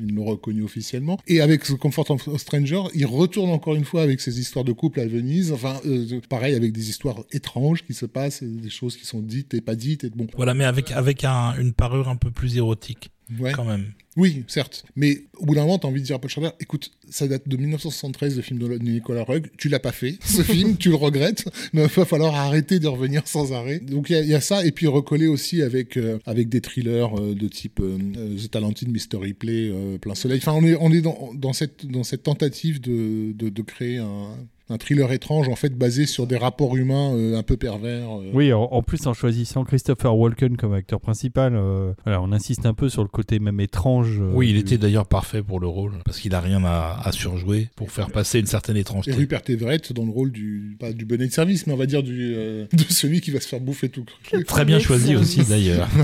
[0.00, 1.18] ils l'ont reconnu officiellement.
[1.26, 4.72] Et avec The Comfort of Stranger, il retourne encore une fois avec ces histoires de
[4.72, 5.52] couple à Venise.
[5.52, 9.54] Enfin, euh, pareil avec des histoires étranges qui se passent, des choses qui sont dites
[9.54, 10.06] et pas dites.
[10.16, 13.10] Bon, Voilà, mais avec, avec un- une parure un peu plus érotique,
[13.40, 13.52] ouais.
[13.52, 13.86] quand même.
[14.16, 14.84] Oui, certes.
[14.96, 17.46] Mais au bout d'un moment, t'as envie de dire à Paul Schrader, écoute, ça date
[17.48, 19.50] de 1973, le film de Nicolas Roeg.
[19.58, 22.88] Tu l'as pas fait, ce film, tu le regrettes, mais il va falloir arrêter de
[22.88, 23.78] revenir sans arrêt.
[23.78, 26.48] Donc il y a- il y, a ça, et puis recoller aussi avec, euh, avec
[26.48, 27.96] des thrillers euh, de type euh,
[28.36, 29.18] The Talented Mr.
[29.20, 30.38] Ripley, euh, Plein Soleil.
[30.38, 33.98] Enfin, on est, on est dans, dans, cette, dans cette tentative de, de, de créer
[33.98, 34.36] un,
[34.70, 38.08] un thriller étrange, en fait, basé sur des rapports humains euh, un peu pervers.
[38.20, 38.30] euh.
[38.34, 42.66] Oui, en, en plus en choisissant Christopher Walken comme acteur principal, euh, voilà, on insiste
[42.66, 44.18] un peu sur le côté même étrange.
[44.20, 47.00] euh, Oui, il du- était d'ailleurs parfait pour le rôle, parce qu'il a rien à,
[47.02, 49.12] à surjouer pour faire passer une certaine Et étrangeté.
[49.12, 52.02] Rupert Everett dans le rôle du, pas du bonnet de service, mais on va dire
[52.02, 54.44] du, euh, de celui qui va se faire bouffer tout cru.
[54.44, 55.88] Très bien choisi aussi d'ailleurs.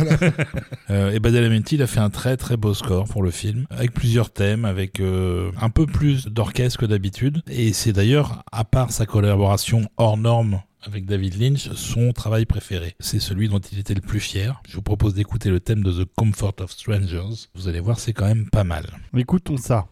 [1.12, 4.30] Et Badalamenti, il a fait un très très beau score pour le film, avec plusieurs
[4.30, 7.42] thèmes, avec euh, un peu plus d'orchestre que d'habitude.
[7.50, 12.94] Et c'est d'ailleurs, à part sa collaboration hors norme avec David Lynch, son travail préféré.
[13.00, 14.62] C'est celui dont il était le plus fier.
[14.68, 17.48] Je vous propose d'écouter le thème de The Comfort of Strangers.
[17.54, 18.84] Vous allez voir, c'est quand même pas mal.
[19.16, 19.86] Écoutons ça.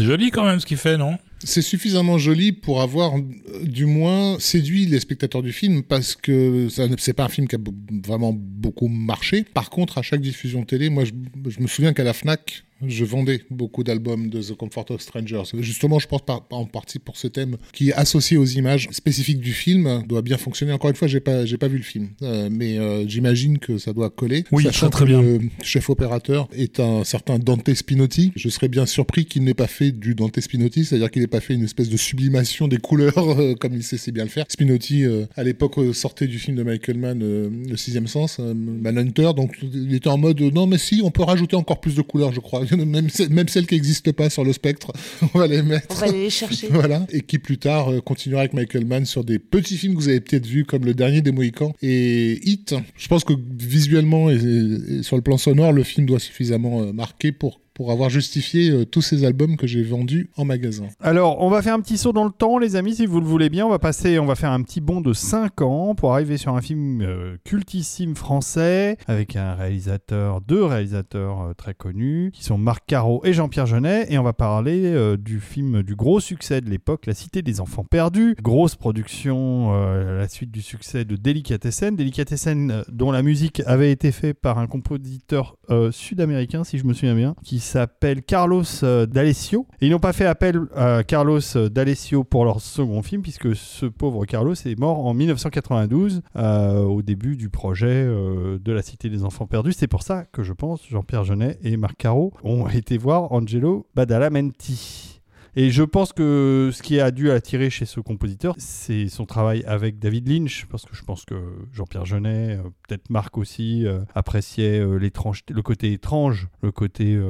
[0.00, 1.18] C'est joli quand même ce qu'il fait, non?
[1.44, 3.20] C'est suffisamment joli pour avoir euh,
[3.64, 7.58] du moins séduit les spectateurs du film parce que c'est pas un film qui a
[8.06, 9.44] vraiment beaucoup marché.
[9.44, 11.10] Par contre, à chaque diffusion télé, moi je,
[11.50, 15.42] je me souviens qu'à la Fnac, je vendais beaucoup d'albums de The Comfort of Strangers.
[15.60, 16.20] Justement, je pense
[16.50, 20.36] en partie pour ce thème qui est associé aux images spécifiques du film doit bien
[20.36, 20.72] fonctionner.
[20.72, 23.78] Encore une fois, j'ai pas j'ai pas vu le film, euh, mais euh, j'imagine que
[23.78, 24.44] ça doit coller.
[24.52, 25.20] Oui, très, très bien.
[25.20, 28.32] Le chef opérateur est un certain Dante Spinotti.
[28.36, 31.40] Je serais bien surpris qu'il n'ait pas fait du Dante Spinotti, c'est-à-dire qu'il n'ait pas
[31.40, 34.44] fait une espèce de sublimation des couleurs euh, comme il sait bien le faire.
[34.48, 35.04] Spinotti,
[35.36, 40.08] à l'époque, sortait du film de Michael Mann, Le Sixième Sens, Manhunter, donc il était
[40.08, 42.64] en mode non mais si, on peut rajouter encore plus de couleurs, je crois.
[42.76, 44.92] même, même celles qui n'existent pas sur le spectre,
[45.34, 45.86] on va les mettre.
[45.90, 46.68] On va les chercher.
[46.70, 47.06] voilà.
[47.10, 50.08] Et qui plus tard euh, continuera avec Michael Mann sur des petits films que vous
[50.08, 52.74] avez peut-être vus, comme Le Dernier des Mohicans et Hit.
[52.96, 57.32] Je pense que visuellement et, sur le plan sonore, le film doit suffisamment euh, marquer
[57.32, 60.88] pour pour avoir justifié euh, tous ces albums que j'ai vendus en magasin.
[61.00, 63.26] Alors, on va faire un petit saut dans le temps, les amis, si vous le
[63.26, 63.66] voulez bien.
[63.66, 66.54] On va passer, on va faire un petit bond de 5 ans pour arriver sur
[66.54, 72.58] un film euh, cultissime français avec un réalisateur, deux réalisateurs euh, très connus qui sont
[72.58, 74.06] Marc Caro et Jean-Pierre Jeunet.
[74.10, 77.84] Et on va parler du film du gros succès de l'époque, La Cité des Enfants
[77.84, 78.36] Perdus.
[78.42, 81.96] Grosse production, la suite du succès de Delicatessen.
[81.96, 85.56] Delicatessen, dont la musique avait été faite par un compositeur
[85.90, 89.66] sud-américain, si je me souviens bien, qui s'appelle Carlos euh, D'Alessio.
[89.80, 93.86] Ils n'ont pas fait appel à Carlos euh, D'Alessio pour leur second film, puisque ce
[93.86, 99.24] pauvre Carlos est mort en 1992, euh, au début du projet de la Cité des
[99.24, 99.72] Enfants Perdus.
[99.72, 103.86] C'est pour ça que je pense Jean-Pierre Jeunet et Marc Caro ont été voir Angelo
[103.94, 105.09] Badalamenti.
[105.56, 109.64] Et je pense que ce qui a dû attirer chez ce compositeur, c'est son travail
[109.66, 111.34] avec David Lynch, parce que je pense que
[111.72, 117.20] Jean-Pierre Jeunet, euh, peut-être Marc aussi, euh, appréciait euh, le côté étrange, le côté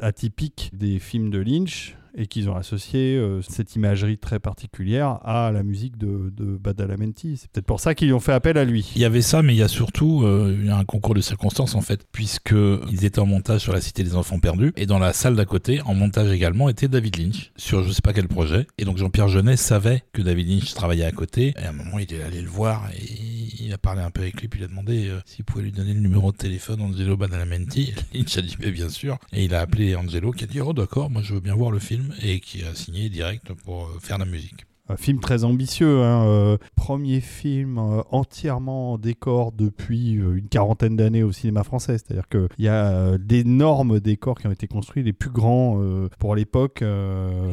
[0.00, 5.50] atypique des films de Lynch et qu'ils ont associé euh, cette imagerie très particulière à
[5.52, 6.30] la musique de,
[6.62, 7.36] Badalamenti.
[7.36, 8.92] C'est peut-être pour ça qu'ils ont fait appel à lui.
[8.94, 11.80] Il y avait ça, mais il y a surtout euh, un concours de circonstances en
[11.80, 15.36] fait, puisqu'ils étaient en montage sur la Cité des Enfants Perdus, et dans la salle
[15.36, 18.66] d'à côté, en montage également, était David Lynch, sur je sais pas quel projet.
[18.78, 21.98] Et donc Jean-Pierre Jeunet savait que David Lynch travaillait à côté, et à un moment
[21.98, 24.64] il est allé le voir, et il a parlé un peu avec lui, puis il
[24.64, 27.94] a demandé euh, s'il pouvait lui donner le numéro de téléphone d'Angelo Badalamenti.
[28.14, 30.72] Lynch a dit mais bien sûr, et il a appelé Angelo qui a dit oh
[30.72, 33.98] d'accord, moi je veux bien voir le film et qui a signé direct pour euh,
[34.00, 34.66] faire la musique.
[34.88, 40.96] Un film très ambitieux, hein, euh, premier film euh, entièrement en décor depuis une quarantaine
[40.96, 41.98] d'années au cinéma français.
[41.98, 45.80] C'est-à-dire qu'il y a d'énormes décors qui ont été construits, les plus grands
[46.18, 46.84] pour l'époque.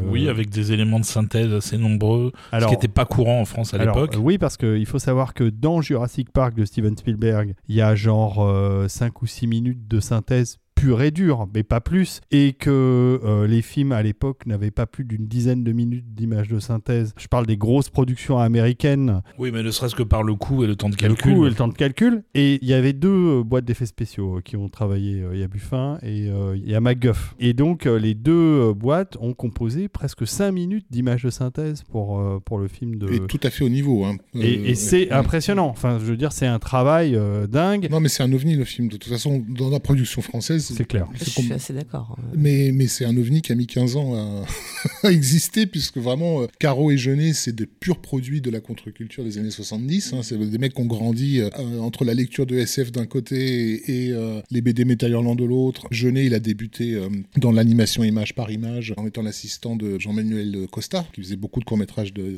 [0.08, 3.76] Oui, avec des éléments de synthèse assez nombreux, ce qui n'était pas courant en France
[3.76, 4.16] à l'époque.
[4.20, 7.96] oui, parce qu'il faut savoir que dans Jurassic Park de Steven Spielberg, il y a
[7.96, 8.46] genre
[8.90, 13.48] 5 ou 6 minutes de synthèse pur et dur, mais pas plus, et que euh,
[13.48, 17.14] les films à l'époque n'avaient pas plus d'une dizaine de minutes d'image de synthèse.
[17.18, 19.22] Je parle des grosses productions américaines.
[19.38, 21.32] Oui, mais ne serait-ce que par le coût et le temps de calcul.
[21.32, 22.24] Le coût et le temps de calcul.
[22.34, 25.22] Et il y avait deux euh, boîtes d'effets spéciaux euh, qui ont travaillé.
[25.34, 27.36] Il y a Buffin et il y a MacGuff.
[27.40, 32.58] Et donc les deux boîtes ont composé presque 5 minutes d'image de synthèse pour, pour
[32.58, 33.12] le film de...
[33.12, 34.06] Et tout à fait au niveau.
[34.06, 34.16] Hein.
[34.34, 35.68] et, c'est impressionnant.
[35.68, 37.20] Enfin, je veux dire, c'est un travail
[37.50, 37.90] dingue.
[37.92, 38.88] Non, mais c'est un ovni le film.
[38.88, 41.08] De toute façon, dans la production française, c'est clair.
[41.14, 42.18] Je suis assez d'accord.
[42.18, 42.32] Hein.
[42.36, 44.46] Mais, mais c'est un ovni qui a mis 15 ans à,
[45.04, 49.38] exister, puisque vraiment, euh, Caro et Jeunet, c'est des purs produits de la contre-culture des
[49.38, 50.14] années 70.
[50.14, 50.22] Hein.
[50.24, 51.50] C'est des mecs qui ont grandi euh,
[51.80, 55.88] entre la lecture de SF d'un côté et, euh, les BD Land de l'autre.
[55.92, 56.98] Jeunet, il a débuté
[57.38, 61.66] dans l'animation image par image, en étant l'assistant de Jean-Manuel Costa, qui faisait beaucoup de
[61.66, 62.38] courts-métrages de,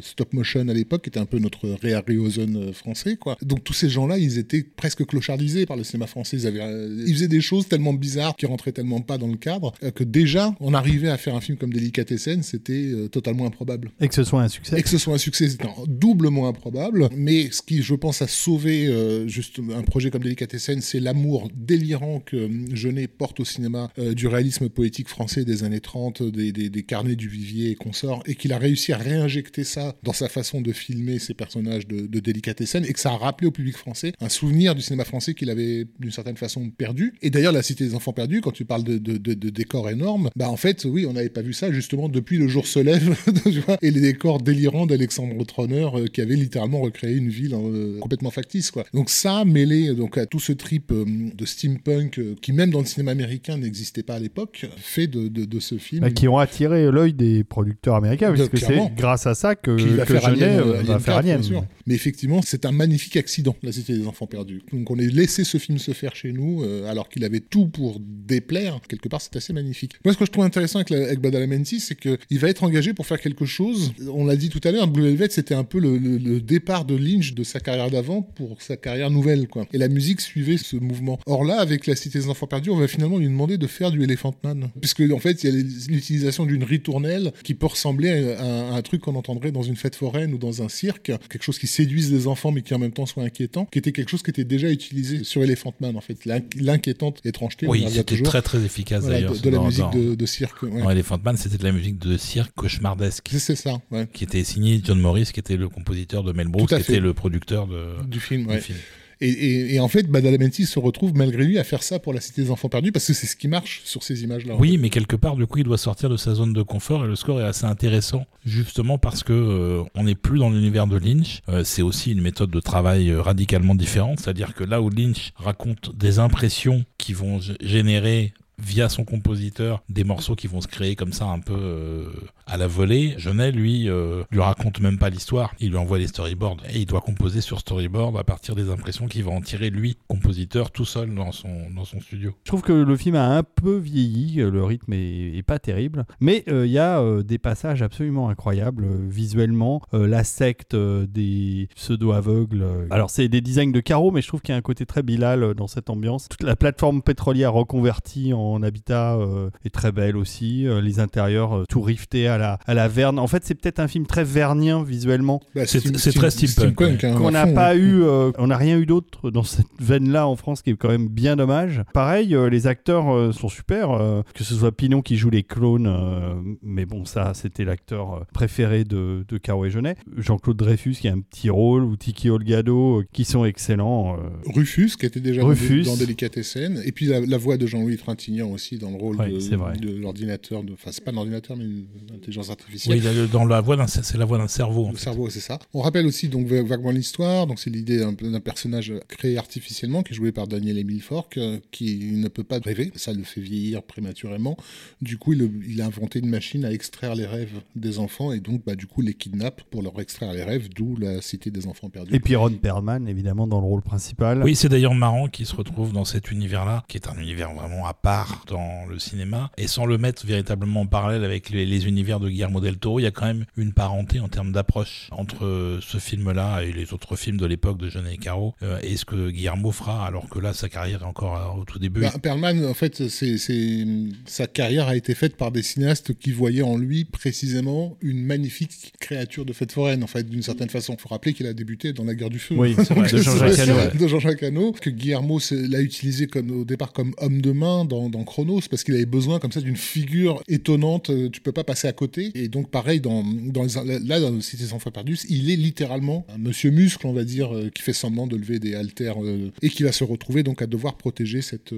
[0.00, 3.16] stop motion à l'époque, qui était un peu notre Ray Harryhausen français.
[3.16, 3.36] Quoi.
[3.42, 6.36] Donc tous ces gens-là, ils étaient presque clochardisés par le cinéma français.
[6.36, 6.62] Ils, avaient,
[7.06, 10.04] ils faisaient des choses tellement bizarre, qui rentrait tellement pas dans le cadre, euh, que
[10.04, 13.90] déjà, on arrivait à faire un film comme Delicatessen, c'était euh, totalement improbable.
[14.00, 14.78] Et que ce soit un succès.
[14.78, 17.08] Et que ce soit un succès, c'était doublement improbable.
[17.16, 21.48] Mais ce qui, je pense, a sauvé euh, juste un projet comme Delicatessen, c'est l'amour
[21.54, 26.82] délirant que Jeunet porte au cinéma du réalisme poétique français des années 30, des, des,
[26.82, 30.60] carnets du Vivier et consorts, et qu'il a réussi à réinjecter ça dans sa façon
[30.60, 34.12] de filmer ses personnages de, de Delicatessen, et que ça a rappelé au public français
[34.20, 37.14] un souvenir du cinéma français qu'il avait d'une certaine façon perdu.
[37.22, 40.30] Et d'ailleurs, La Cité des enfants perdus, quand tu parles de, de, de, décors énormes,
[40.36, 43.16] bah en fait, oui, on n'avait pas vu ça justement depuis le jour se lève,
[43.44, 47.54] tu vois, et les décors délirants d'Alexandre Troner euh, qui avait littéralement recréé une ville
[47.54, 48.84] euh, complètement factice, quoi.
[48.94, 51.04] Donc ça, mêlé donc à tout ce trip euh,
[51.34, 55.28] de steampunk euh, qui même dans le cinéma américain n'existait pas à l'époque, fait de,
[55.28, 56.00] de, de ce film.
[56.02, 59.70] Bah, qui ont attiré l'œil des producteurs américains, De- puisque c'est grâce à ça que,
[59.72, 61.42] va que faire Genet Alien, euh, euh, va Alien faire 4, bien Alien.
[61.46, 61.64] sûr.
[61.86, 64.62] Mais effectivement, c'est un magnifique accident, la Cité des Enfants Perdus.
[64.72, 67.66] Donc on a laissé ce film se faire chez nous, euh, alors qu'il avait tout
[67.66, 68.80] pour déplaire.
[68.88, 69.94] Quelque part, c'est assez magnifique.
[70.04, 71.20] Moi, ce que je trouve intéressant avec, la- avec
[71.64, 73.92] C'est qu'il va être engagé pour faire quelque chose.
[74.12, 76.84] On l'a dit tout à l'heure, Blue Velvet, c'était un peu le, le- le départ
[76.84, 79.48] de Lynch de sa carrière d'avant pour sa carrière nouvelle.
[79.48, 79.66] Quoi.
[79.72, 81.18] Et la musique suivait ce mouvement.
[81.26, 83.90] Or là, avec la Cité des Enfants Perdus, on va finalement lui demander de faire
[83.90, 84.70] du Elephant Man.
[84.80, 88.82] Puisque, en fait, il y a l'utilisation d'une ritournelle qui peut ressembler à, à un
[88.82, 91.12] truc qu'on entendrait dans une fête foraine ou dans un cirque.
[91.28, 93.66] Quelque chose qui séduise les enfants, mais qui en même temps soit inquiétant.
[93.70, 96.24] Qui était quelque chose qui était déjà utilisé sur Elephant Man, en fait.
[96.24, 97.66] L'in- L'inquiétante étrangeté.
[97.66, 99.32] Oui, c'était très très efficace Voilà, d'ailleurs.
[99.34, 100.62] de, de la musique de, de cirque.
[100.62, 100.82] ouais.
[100.92, 103.28] Elephant Man, c'était de la musique de cirque cauchemardesque.
[103.32, 104.08] C'est- ça, ouais.
[104.12, 107.14] Qui était signé John Morris, qui était le compositeur de Mel Brooks, qui était le
[107.14, 108.60] producteur de, Du film, du ouais.
[108.60, 108.78] film.
[109.22, 112.22] Et, et- et en fait, Badalamenti se retrouve malgré lui à faire ça pour la
[112.22, 114.54] Cité des Enfants Perdus parce que c'est ce qui marche sur ces images-là.
[114.54, 117.04] en Oui, mais quelque part, du coup, il doit sortir de sa zone de confort
[117.04, 120.86] et le score est assez intéressant, justement parce que euh, on n'est plus dans l'univers
[120.86, 121.42] de Lynch.
[121.50, 125.32] Euh, c'est aussi une méthode de travail euh, radicalement différente, c'est-à-dire que là où Lynch
[125.36, 130.96] raconte des impressions qui vont générer via son compositeur des morceaux qui vont se créer
[130.96, 132.10] comme ça un peu euh,
[132.50, 133.14] à la volée.
[133.16, 135.54] Genet, lui, euh, lui raconte même pas l'histoire.
[135.60, 139.06] Il lui envoie les storyboards et il doit composer sur storyboard à partir des impressions
[139.06, 142.34] qu'il va en tirer lui, compositeur, tout seul dans son, dans son studio.
[142.44, 146.44] Je trouve que le film a un peu vieilli, le rythme est, pas terrible, mais
[146.48, 149.80] euh, il y a euh, des passages absolument incroyables visuellement.
[149.92, 152.64] La secte des pseudo-aveugles.
[152.90, 155.02] Alors c'est des designs de carreaux, mais je trouve qu'il y a un côté très
[155.02, 156.28] Bilal dans cette ambiance.
[156.28, 160.66] Toute la plateforme pétrolière reconvertie en habitat euh, est très belle aussi.
[160.66, 163.18] Euh, les intérieurs euh, tout riftés à la, à la verne.
[163.18, 165.40] En fait, c'est peut-être un film très vernien visuellement.
[165.54, 165.80] Bah, C'est-
[166.12, 167.78] très steampunk, hein, qu'on à n'a pas ouais.
[167.78, 170.88] eu, euh, on n'a rien eu d'autre dans cette veine-là en France, qui est quand
[170.88, 171.82] même bien dommage.
[171.92, 175.42] Pareil, euh, les acteurs euh, sont super, euh, que ce soit Pinon qui joue les
[175.42, 179.96] clones, euh, mais bon, ça, c'était l'acteur préféré de, de Caro et Genet.
[180.16, 184.16] Jean-Claude Dreyfus qui a un petit rôle, ou Tiki Olgado, euh, qui sont excellents.
[184.16, 184.28] euh.
[184.54, 185.82] Rufus, qui était déjà Rufus.
[185.82, 189.28] dans Delicatessen, et puis la, la voix de Jean-Louis Trintignant aussi dans le rôle Ouais,
[189.30, 191.64] de, l'ordinateur, de- enfin c'est pas l'ordinateur mais
[192.10, 193.00] l'intelligence artificielle.
[193.04, 194.86] Oui, dans la voix d'un, c'est la voix d'un cerveau.
[194.86, 195.04] en Le fait.
[195.04, 195.58] cerveau, c'est ça.
[195.74, 197.46] On rappelle aussi donc va- vaguement l'histoire.
[197.46, 201.58] Donc c'est l'idée d'un personnage créé artificiellement qui est joué par Daniel Emile Fork, euh,
[201.70, 202.90] qui ne peut pas rêver.
[202.94, 204.56] Ça le fait vieillir prématurément.
[205.02, 208.40] Du coup, il, il a inventé une machine à extraire les rêves des enfants et
[208.40, 211.66] donc bah, du coup les kidnappe pour leur extraire les rêves, d'où la cité des
[211.66, 212.14] enfants perdus.
[212.14, 214.42] Et puis Ron Perlman, évidemment, dans le rôle principal.
[214.42, 217.86] Oui, c'est d'ailleurs marrant qu'il se retrouve dans cet univers-là, qui est un univers vraiment
[217.86, 221.86] à part dans le cinéma, et sans le mettre véritablement en parallèle avec les, les
[221.86, 225.08] univers de Guillermo del Toro, il y a quand même une parenté en termes d'approche
[225.12, 229.04] entre ce film-là et les autres films de l'époque de et Caro, euh, et ce
[229.04, 232.00] que Guillermo fera, alors que là, sa carrière est encore au tout début.
[232.00, 233.84] Bah, Perlman, en fait, c'est, c'est-
[234.26, 238.92] sa carrière a été faite par des cinéastes qui voyaient en lui précisément une magnifique
[239.00, 240.94] créature de fête foraine, en fait, d'une certaine façon.
[240.98, 242.54] Il faut rappeler qu'il a débuté dans la guerre du feu.
[242.56, 243.74] Oui, c'est vrai, de Jean-Jacques Hano.
[243.98, 248.08] de Jean-Jacques Hano, que Guillermo l'a utilisé comme, au départ comme homme de main dans,
[248.10, 251.64] dans Chronos, parce qu'il avait besoin comme ça d'une figure étonnante, euh, tu peux pas
[251.64, 252.30] passer à côté.
[252.34, 256.24] Et donc pareil, dans, dans les- là, dans Cité sans enfants perdus, il est littéralement
[256.28, 259.50] un monsieur muscle, on va dire, euh, qui fait semblant de lever des haltères, euh,
[259.62, 261.72] et qui va se retrouver donc à devoir protéger cette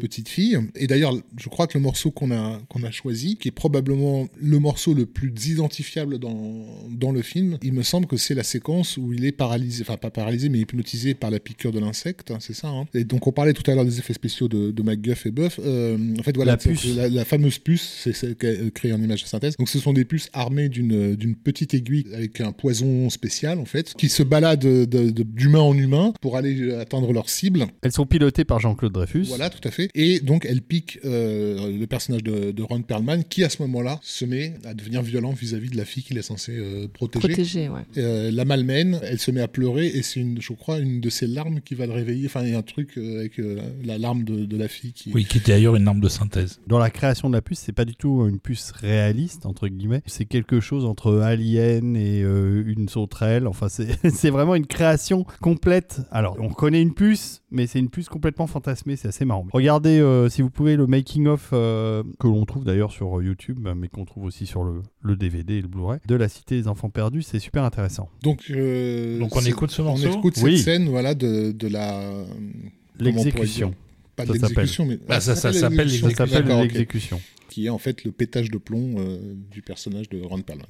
[0.00, 0.58] petite fille.
[0.76, 4.28] Et d'ailleurs, je crois que le morceau qu'on a, qu'on a choisi, qui est probablement
[4.40, 8.42] le morceau le plus identifiable dans, dans le film, il me semble que c'est la
[8.42, 12.30] séquence où il est paralysé, enfin pas paralysé, mais hypnotisé par la piqûre de l'insecte,
[12.30, 12.68] hein, c'est ça.
[12.68, 12.86] hein.
[12.94, 15.58] Et donc on parlait tout à l'heure des effets spéciaux de, de MacGuff et Buff.
[16.18, 16.86] En fait, voilà, La puce.
[16.96, 19.56] La, la fameuse puce, c'est celle qui a créé en image de synthèse.
[19.56, 23.64] Donc ce sont des puces armées d'une d'une petite aiguille avec un poison spécial, en
[23.64, 27.66] fait, qui se baladent de- de- d'humain en humain pour aller atteindre leur cible.
[27.82, 29.24] Elles sont pilotées par Jean-Claude Dreyfus.
[29.24, 29.88] Voilà, tout à fait.
[29.94, 33.98] Et donc, elle pique euh, le personnage de, de Ron Perlman, qui à ce moment-là
[34.02, 37.28] se met à devenir violent vis-à-vis de la fille qu'il est censé euh, protéger.
[37.28, 37.80] Protégé, ouais.
[37.98, 41.10] Euh, la malmène, elle se met à pleurer, et c'est, une, je crois, une de
[41.10, 42.26] ses larmes qui va le réveiller.
[42.26, 44.92] Enfin, il y a un truc euh, avec euh, la larme de, de la fille
[44.92, 45.10] qui.
[45.14, 46.60] Oui, qui était d'ailleurs une arme de synthèse.
[46.66, 50.02] Dans la création de la puce, c'est pas du tout une puce réaliste, entre guillemets.
[50.06, 53.46] C'est quelque chose entre Alien et euh, une sauterelle.
[53.46, 56.00] Enfin, c'est vraiment une création complète.
[56.10, 58.96] Alors, on reconnaît une puce, mais c'est une puce complètement fantasmée.
[58.96, 59.46] C'est assez marrant.
[59.52, 63.88] Regardez, euh, si vous pouvez, le making-of euh, que l'on trouve d'ailleurs sur YouTube, mais
[63.88, 66.90] qu'on trouve aussi sur le, le DVD et le Blu-ray, de La Cité des Enfants
[66.90, 67.22] Perdus.
[67.22, 68.08] C'est super intéressant.
[68.22, 70.58] Donc, euh, Donc on écoute ce On morceau écoute cette Oui.
[70.58, 72.00] scène, voilà, de, de la.
[72.00, 73.74] on L'exécution.
[74.18, 74.98] Pas Ça de l'exécution, mais.
[75.08, 76.10] Ah, ça- ça s'appelle Ça l'exécution.
[76.16, 76.64] s'appelle D'accord, ok.
[76.64, 77.20] l'exécution.
[77.48, 79.18] qui qui est en fait le pétage de plomb euh,
[79.50, 80.66] du personnage de Ron Perlman.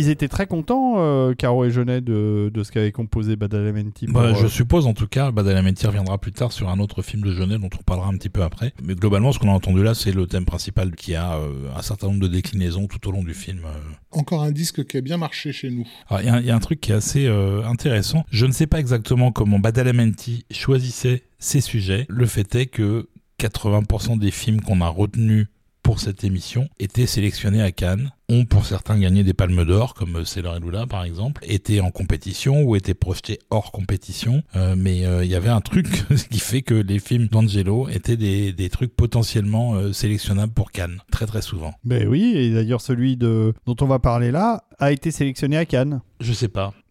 [0.00, 4.06] Ils étaient très contents, euh, Caro et Jeunet, de, de ce qu'avait composé Badalamenti.
[4.06, 7.02] pour, Bah, je euh, suppose en tout cas, Badalamenti reviendra plus tard sur un autre
[7.02, 8.72] film de Jeunet dont on parlera un petit peu après.
[8.82, 11.82] Mais globalement, ce qu'on a entendu là, c'est le thème principal qui a euh, un
[11.82, 13.60] certain nombre de déclinaisons tout au long du film.
[13.64, 13.70] euh.
[14.12, 15.86] Encore un disque qui a bien marché chez nous.
[16.08, 18.24] Alors, il y, a un- il y a un truc qui est assez euh, intéressant.
[18.30, 22.06] Je ne sais pas exactement comment Badalamenti choisissait ses sujets.
[22.08, 23.08] Le fait est que
[23.40, 25.46] 80% des films qu'on a retenus
[25.82, 30.24] pour cette émission étaient sélectionnés à Cannes, ont pour certains gagné des palmes d'or, comme
[30.24, 34.42] Sailor et Lula par exemple, étaient en compétition ou étaient projetés hors compétition.
[34.56, 35.86] Euh, mais euh, il y avait un truc
[36.30, 41.00] qui fait que les films d'Angelo étaient des, des trucs potentiellement euh, sélectionnables pour Cannes,
[41.10, 41.74] très très souvent.
[41.84, 45.66] Ben oui, et d'ailleurs celui de, dont on va parler là a été sélectionné à
[45.66, 46.00] Cannes.
[46.20, 46.72] Je sais pas.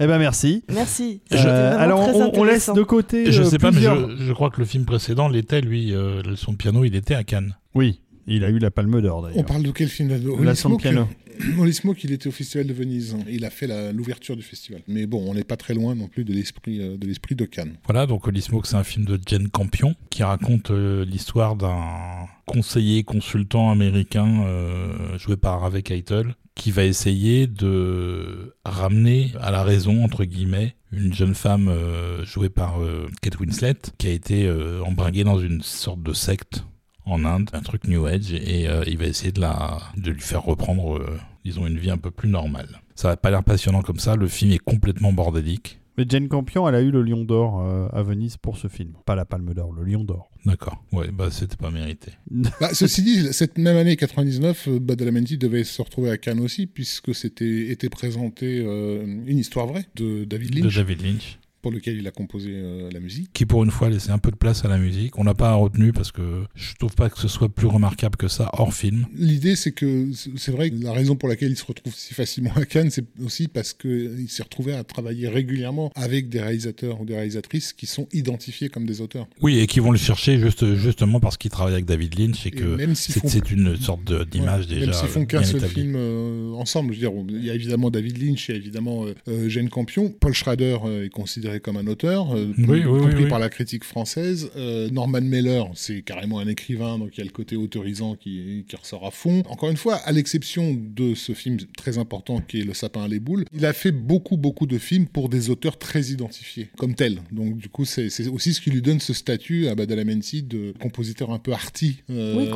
[0.00, 0.64] Eh ben merci.
[0.72, 1.22] Merci.
[1.30, 3.30] Je- Euh, alors très on, on laisse de côté.
[3.32, 6.22] Je euh, sais pas, mais je, je crois que le film précédent l'était, lui, euh,
[6.22, 7.56] le son de piano, il était à Cannes.
[7.74, 9.44] Oui, il a eu la Palme d'Or On d'ailleurs.
[9.44, 11.08] parle de quel film là La piano.
[11.58, 13.16] Holly Smoke, il était au Festival de Venise.
[13.28, 14.82] Il a fait l'ouverture du festival.
[14.86, 17.46] Mais bon, on n'est pas très loin non plus de l'esprit euh, de l'esprit de
[17.46, 17.74] Cannes.
[17.86, 22.26] Voilà, donc Holy Smoke, c'est un film de Jane Campion qui raconte euh, l'histoire d'un
[22.46, 29.62] conseiller consultant américain euh, joué par Harvey Keitel qui va essayer de ramener à la
[29.62, 34.46] raison, entre guillemets, une jeune femme euh, jouée par euh, Kate Winslet qui a été
[34.46, 36.64] euh, embringuée dans une sorte de secte
[37.04, 40.20] en Inde, un truc New Age, et euh, il va essayer de, la, de lui
[40.20, 42.80] faire reprendre, euh, disons, une vie un peu plus normale.
[42.94, 45.80] Ça n'a pas l'air passionnant comme ça, le film est complètement bordélique.
[45.98, 48.92] Mais Jane Campion, elle a eu le Lion d'Or euh, à Venise pour ce film.
[49.04, 50.30] Pas la Palme d'Or, le Lion d'Or.
[50.46, 52.12] D'accord, ouais, bah c'était pas mérité.
[52.60, 56.66] Bah, ceci dit, cette même année 99, euh, Badalamenti devait se retrouver à Cannes aussi,
[56.66, 61.72] puisque c'était était présenté euh, une histoire vraie de David de Lynch, David Lynch, pour
[61.72, 63.30] lequel il a composé euh, la musique.
[63.32, 65.18] qui pour une fois laissait un peu de place à la musique.
[65.18, 68.28] On l'a pas retenu parce que je trouve pas que ce soit plus remarquable que
[68.28, 69.06] ça hors film.
[69.14, 72.52] L'idée, c'est que c'est vrai que la raison pour laquelle il se retrouve si facilement
[72.56, 77.04] à Cannes, c'est aussi parce qu'il s'est retrouvé à travailler régulièrement avec des réalisateurs ou
[77.04, 79.26] des réalisatrices qui sont identifiés comme des auteurs.
[79.40, 82.48] Oui, et qui vont le chercher juste, justement parce qu'il travaille avec David Lynch et
[82.48, 85.94] Et que c'est une sorte d'image Ouais, déjà Même s'ils font qu'un bien seul film
[85.96, 89.06] euh, ensemble, je veux dire, il y a évidemment David Lynch, il y a évidemment
[89.06, 90.12] euh, euh, Jane Campion.
[90.20, 93.28] Paul Schrader euh, est considéré considéré comme un auteur, euh, Oui, oui, compris oui, oui.
[93.28, 94.50] par la critique française.
[94.56, 98.64] Euh, Norman Mailer, c'est carrément un écrivain, donc il y a le côté autorisant qui,
[98.68, 99.42] qui ressort à fond.
[99.48, 103.08] Encore une fois, à l'exception de ce film très important qui est Le sapin à
[103.08, 106.94] les boules, il a fait beaucoup, beaucoup de films pour des auteurs très identifiés, comme
[106.94, 107.20] tel.
[107.32, 110.72] Donc du coup, c'est c'est aussi ce qui lui donne ce statut à Badalamenti de
[110.80, 112.46] compositeur un peu arty euh,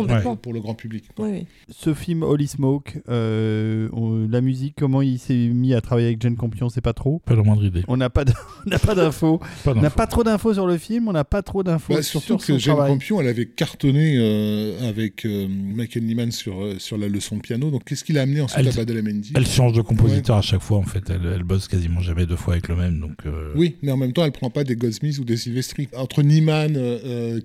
[0.42, 1.04] pour le grand public.
[1.16, 1.26] quoi.
[1.26, 1.46] Oui, oui.
[1.70, 3.88] Ce film Holy Smoke, euh,
[4.30, 7.20] la musique, comment il s'est mis à travailler avec Jane Campion, c'est pas trop.
[7.24, 7.82] Pas la moindre idée.
[7.88, 8.32] On n'a pas de-
[8.86, 9.40] pas d'infos.
[9.66, 12.20] On n'a pas trop d'infos sur le film, on n'a pas trop d'infos Bah, sur
[12.22, 12.92] surtout que Jane travail.
[12.92, 17.40] Campion, elle avait cartonné euh, avec euh, Michael Nyman sur, euh, sur la leçon de
[17.42, 17.70] piano.
[17.70, 20.62] Donc, qu'est-ce qu'il a amené ensuite Elle- à Badalamenti Elle change de compositeur à chaque
[20.62, 21.02] fois, en fait.
[21.10, 23.00] Elle, elle bosse quasiment jamais deux fois avec le même.
[23.00, 25.88] Donc, euh, Oui, mais en même temps, elle prend pas des Goldsmiths ou des Silvestri.
[25.96, 26.78] Entre Nyman,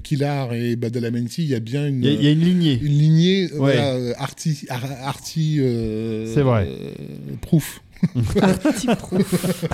[0.04, 2.40] Killar et Badalamenti, il y a bien une, Il y, a- il y a une
[2.44, 2.80] lignée.
[2.82, 3.58] une lignée Ouais.
[3.58, 6.68] voilà, arty, ar- arty, euh, C'est vrai.
[6.70, 6.92] euh,
[7.42, 7.82] proof.
[8.14, 9.66] Petit proof.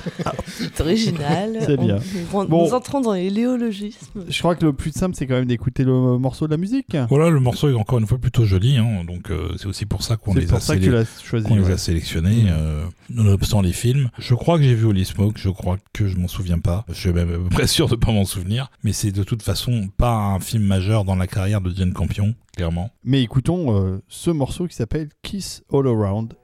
[0.46, 1.58] C'est original.
[1.60, 1.98] C'est On- bien.
[2.32, 2.66] on- Bon.
[2.66, 4.24] Nous entrons dans les léologismes.
[4.28, 6.96] Je crois que le plus simple, c'est quand même d'écouter le morceau de la musique.
[7.08, 8.76] Voilà, le morceau est encore une fois plutôt joli.
[8.76, 10.84] hein, donc, euh, c'est aussi pour ça qu'on C'est les, pour a ça que sélec-
[10.84, 11.46] tu l'as choisi.
[11.46, 11.72] qu'on les ouais.
[11.72, 14.10] a sélectionnés, euh, nonobstant les films.
[14.18, 16.84] Je crois que j'ai vu Holy Smoke, je crois que je m'en souviens pas.
[16.88, 18.70] Je suis même à peu près sûr de pas m'en souvenir.
[18.84, 22.34] Mais c'est de toute façon pas un film majeur dans la carrière de Jane Campion,
[22.56, 22.90] clairement.
[23.04, 26.34] Mais écoutons euh, ce morceau qui s'appelle Kiss All Around.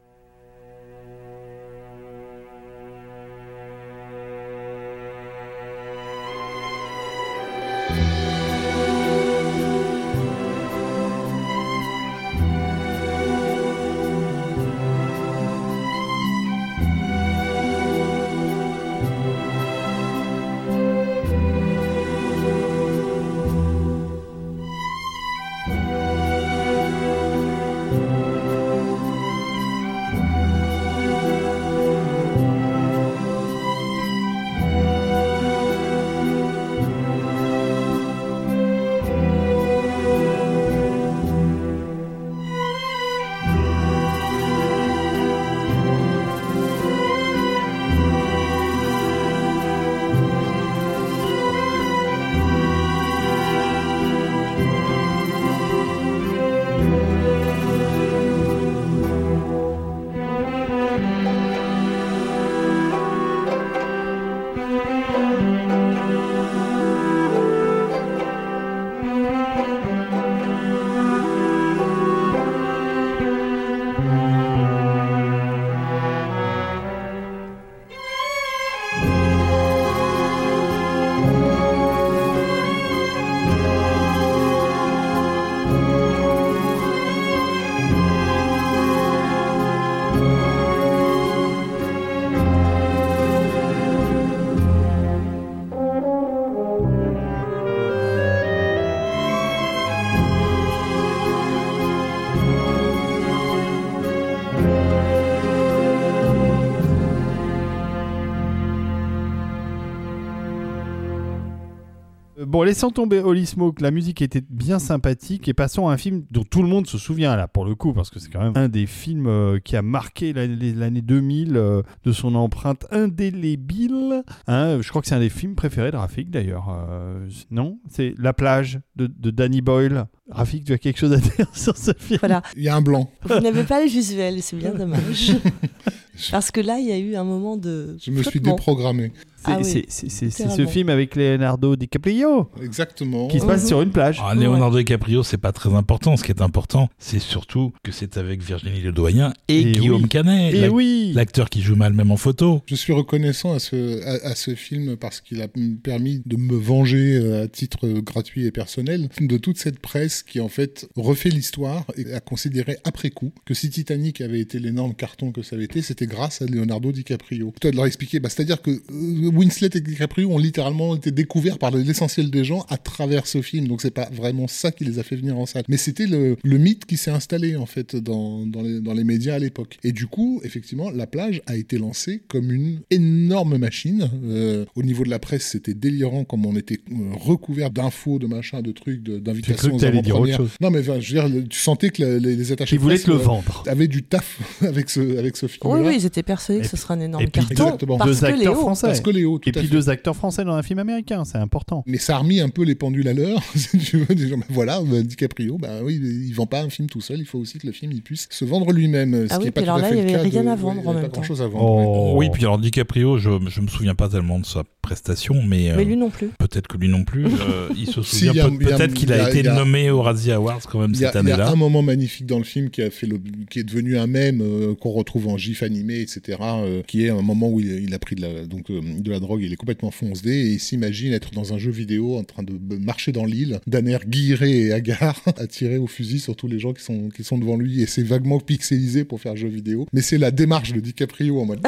[112.64, 116.44] Laissons tomber Holy Smoke, la musique était bien sympathique et passons à un film dont
[116.44, 118.68] tout le monde se souvient là pour le coup parce que c'est quand même un
[118.68, 124.22] des films euh, qui a marqué l'année l'année 2000 euh, de son empreinte indélébile.
[124.46, 126.68] Hein, je crois que c'est un des films préférés de Rafik d'ailleurs.
[126.70, 127.78] Euh, non?
[127.88, 130.06] C'est La plage de Danny Boyle.
[130.30, 132.42] Rafik, tu as quelque chose à dire sur ce film Voilà.
[132.56, 133.10] Il y a un blanc.
[133.24, 135.32] Vous n'avez pas les visuels, c'est bien dommage.
[136.30, 137.96] Parce que là, il y a eu un moment de.
[138.00, 139.12] Je me suis déprogrammé.
[139.36, 143.28] C'est Ah oui, ce film avec Leonardo DiCaprio Exactement.
[143.28, 143.68] qui se passe Mhm.
[143.68, 144.18] sur une plage.
[144.24, 146.16] Ah, Leonardo DiCaprio, c'est pas très important.
[146.16, 150.08] Ce qui est important, c'est surtout que c'est avec Virginie Ledoyen et, Et Guillaume oui.
[150.08, 152.62] Canet, Et oui l'acteur qui joue mal même en photo.
[152.66, 155.48] Je suis reconnaissant à ce, à, à ce film parce qu'il a
[155.82, 160.40] permis de me venger euh, à titre gratuit et personnel de toute cette presse qui
[160.40, 164.94] en fait refait l'histoire et a considéré après coup que si Titanic avait été l'énorme
[164.94, 167.52] carton que ça avait été, c'était grâce à Leonardo DiCaprio.
[167.60, 171.58] Toi de leur expliquer, bah, c'est-à-dire que euh, Winslet et DiCaprio ont littéralement été découverts
[171.58, 174.98] par l'essentiel des gens à travers ce film, donc c'est pas vraiment ça qui les
[174.98, 175.64] a fait venir en salle.
[175.68, 179.04] Mais c'était le, le mythe qui s'est installé en fait dans, dans, les, dans les
[179.04, 179.78] médias à l'époque.
[179.84, 184.10] Et du coup, effectivement, la plage a été lancée comme une énorme machine.
[184.24, 188.26] Euh, au niveau de la presse, c'était délirant comme on était euh, recouvert d'infos, de
[188.26, 189.56] machins, de trucs, J'ai d'invitations.
[189.56, 190.36] cru que aux t'allais dire autre avant-premières.
[190.36, 190.50] chose.
[190.60, 193.10] Non, mais enfin, je veux dire, tu sentais que la- les, les attachés Qui te
[193.10, 193.62] le euh, vendre.
[193.66, 195.60] avaient du taf avec ce, avec ce film.
[195.72, 197.64] Oui, oui, ils étaient persuadés que ce serait un énorme et puis carton.
[197.64, 197.98] Exactement.
[197.98, 198.86] Parce Deux que acteurs Léo, français.
[198.86, 201.38] Parce que Léo, DiCaprio, tout Et puis deux acteurs français dans un film américain, c'est
[201.38, 201.82] important.
[201.86, 203.40] Mais ça a remis un peu les pendules à l'heure.
[203.54, 206.68] si tu veux, des gens, ben voilà, ben DiCaprio, bah oui, il vend pas un
[206.70, 207.18] film tout seul.
[207.18, 209.26] Il faut aussi que le film il puisse se vendre lui-même.
[209.28, 210.18] Ce Ah qui oui, est pas puis tout alors à là, fait il y le
[210.18, 211.20] avait cas rien de- à vendre ouais, en même pas temps.
[211.20, 211.76] grand-chose à vendre.
[211.76, 211.84] ouais.
[211.86, 212.12] Oh.
[212.16, 215.74] Oui, puis alors DiCaprio, je, je me souviens pas tellement de sa prestation, mais, euh,
[215.76, 216.28] Mais lui non plus.
[216.38, 217.24] peut-être que lui non plus.
[217.26, 220.80] euh, il se souvient peut-être qu'il a, a- été a- nommé au Razzie Awards quand
[220.80, 221.50] même Il y, a, cette il y a année-là.
[221.50, 223.18] un moment magnifique dans le film qui a fait le,
[223.50, 226.38] qui est devenu un mème euh, qu'on retrouve en gif animé, etc.
[226.40, 229.10] euh, qui est un moment où il, il a pris de la, donc euh, de
[229.10, 232.24] la drogue, il est complètement foncé et il s'imagine être dans un jeu vidéo en
[232.24, 236.36] train de marcher dans l'île, d'un air guiré et hagard, à tirer au fusil sur
[236.36, 239.36] tous les gens qui sont qui sont devant lui et c'est vaguement pixelisé pour faire
[239.36, 241.60] jeu vidéo, mais c'est la démarche de DiCaprio en mode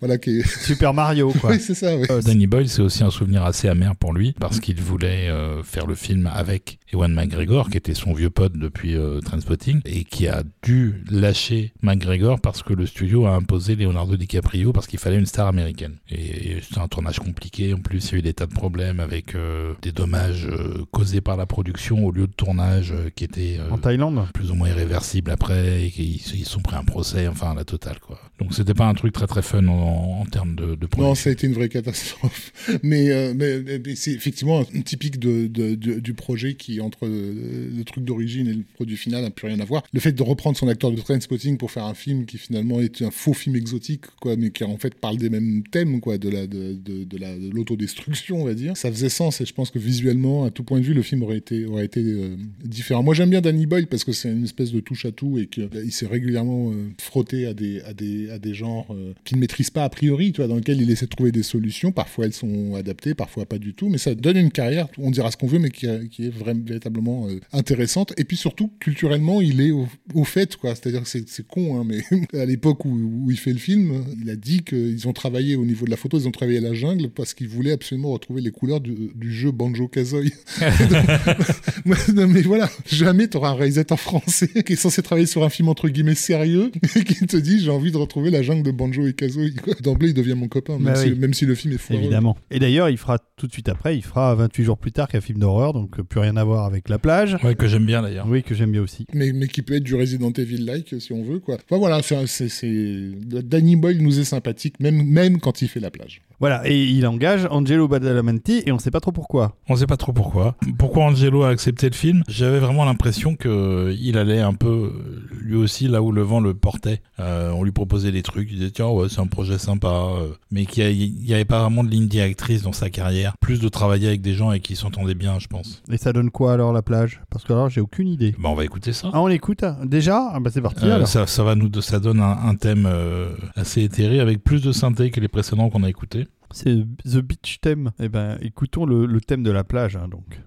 [0.00, 0.46] voilà qui est...
[0.62, 1.50] Super Mario, quoi.
[1.50, 1.96] oui c'est ça.
[1.96, 2.06] oui.
[2.24, 5.86] Danny Boyle, c'est aussi un souvenir assez amer pour lui parce qu'il voulait euh, faire
[5.86, 10.28] le film avec Ewan McGregor, qui était son vieux pote depuis euh, Trainspotting, et qui
[10.28, 15.18] a dû lâcher McGregor parce que le studio a imposé Leonardo DiCaprio parce qu'il fallait
[15.18, 15.96] une star américaine.
[16.10, 17.72] Et c'était un tournage compliqué.
[17.74, 20.84] En plus, il y a eu des tas de problèmes avec euh, des dommages euh,
[20.90, 24.50] causés par la production au lieu de tournage euh, qui étaient euh, En Thaïlande plus
[24.50, 27.98] ou moins irréversibles après et qu'ils ils se sont pris un procès, enfin la totale
[28.00, 28.18] quoi.
[28.38, 31.30] Donc c'était pas un truc très très fun en, en termes de, de Non, ça
[31.30, 32.52] a été une vraie catastrophe.
[32.82, 37.06] Mais, euh, mais, mais c'est effectivement un typique de, de- de- du projet qui, entre
[37.06, 39.82] euh, le truc d'origine et le produit final, n'a plus rien à voir.
[39.92, 43.02] Le fait de reprendre son acteur de Trainspotting pour faire un film qui finalement est
[43.02, 46.28] un faux film exotique, quoi, mais qui en fait parle des mêmes thèmes, quoi, de
[46.28, 48.76] la de, de, de la de l'autodestruction, on va dire.
[48.76, 51.22] Ça faisait sens et je pense que visuellement, à tout point de vue, le film
[51.22, 53.02] aurait été aurait été euh, différent.
[53.02, 55.46] Moi, j'aime bien Danny Boyle parce que c'est une espèce de touche à tout et
[55.46, 59.40] qu'il s'est régulièrement euh, frotté à des à des à des genres euh, qu'il ne
[59.40, 61.92] maîtrise pas a priori, tu dans lesquels il essaie de trouver des solutions.
[61.92, 64.88] Parfois, elles sont adaptées, parfois pas du tout, mais ça donne une carrière.
[64.98, 68.12] On dira ce qu'on veut, mais qui, a- qui est vraiment véritablement euh, intéressante.
[68.16, 70.74] Et puis surtout, culturellement, il est au, au fait, quoi.
[70.74, 72.02] C'est-à-dire que c'est con, hein, mais
[72.40, 75.64] à l'époque où, où il fait le film, il a dit qu'ils ont travaillé au
[75.64, 78.40] niveau de la photo, ils ont travaillé à la jungle parce qu'ils voulaient absolument retrouver
[78.40, 80.32] les couleurs du, du jeu Banjo Kazooie.
[82.14, 85.48] non, mais voilà, jamais tu auras un réalisateur français qui est censé travailler sur un
[85.48, 88.70] film entre guillemets sérieux et qui te dit j'ai envie de retrouver la jungle de
[88.70, 89.50] Banjo et Kazooie.
[89.82, 91.18] D'emblée, il devient mon copain, même, Bah si, oui.
[91.18, 92.00] même si le film est foireux.
[92.02, 92.36] Évidemment.
[92.50, 95.20] Et d'ailleurs, il fera tout de suite après, il fera 28 jours plus tard qu'un
[95.20, 97.36] film d'horreur, donc plus rien à voir avec la plage.
[97.42, 98.26] Ouais, que j'aime bien d'ailleurs.
[98.28, 99.06] Oui, que j'aime bien aussi.
[99.12, 101.38] mais, mais qui peut être du Resident Evil-like si on veut.
[101.38, 101.56] quoi.
[101.56, 103.12] Enfin voilà, c'est-
[103.42, 106.22] Danny Boyle nous est sympathique, même, même quand il fait la plage.
[106.42, 109.54] Voilà, et il engage Angelo Badalamenti, et on sait pas trop pourquoi.
[109.68, 110.56] On sait pas trop pourquoi.
[110.76, 112.24] Pourquoi Angelo a accepté le film?
[112.26, 116.22] J'avais vraiment l'impression que euh, il allait un peu, euh, lui aussi, là où le
[116.22, 117.00] vent le portait.
[117.20, 120.08] Euh, on lui proposait des trucs, il disait tiens ouais c'est un projet sympa,
[120.50, 123.36] mais qu'il n'y avait pas vraiment de ligne directrice dans sa carrière.
[123.40, 125.80] Plus de travailler avec des gens avec qui il s'entendait bien, je pense.
[125.92, 127.20] Et ça donne quoi alors la plage?
[127.30, 128.34] Parce que alors j'ai aucune idée.
[128.36, 129.10] Bah on va écouter ça.
[129.12, 130.30] Ah, on l'écoute Déjà?
[130.32, 131.06] Ah bah c'est parti Euh, alors.
[131.06, 134.72] ça, ça va nous, ça donne un, un thème euh, assez éthéré avec plus de
[134.72, 136.26] synthé que les précédents qu'on a écoutés.
[136.52, 137.92] C'est The Beach Theme.
[137.98, 140.40] Eh ben, écoutons le, le thème de la plage, hein, donc.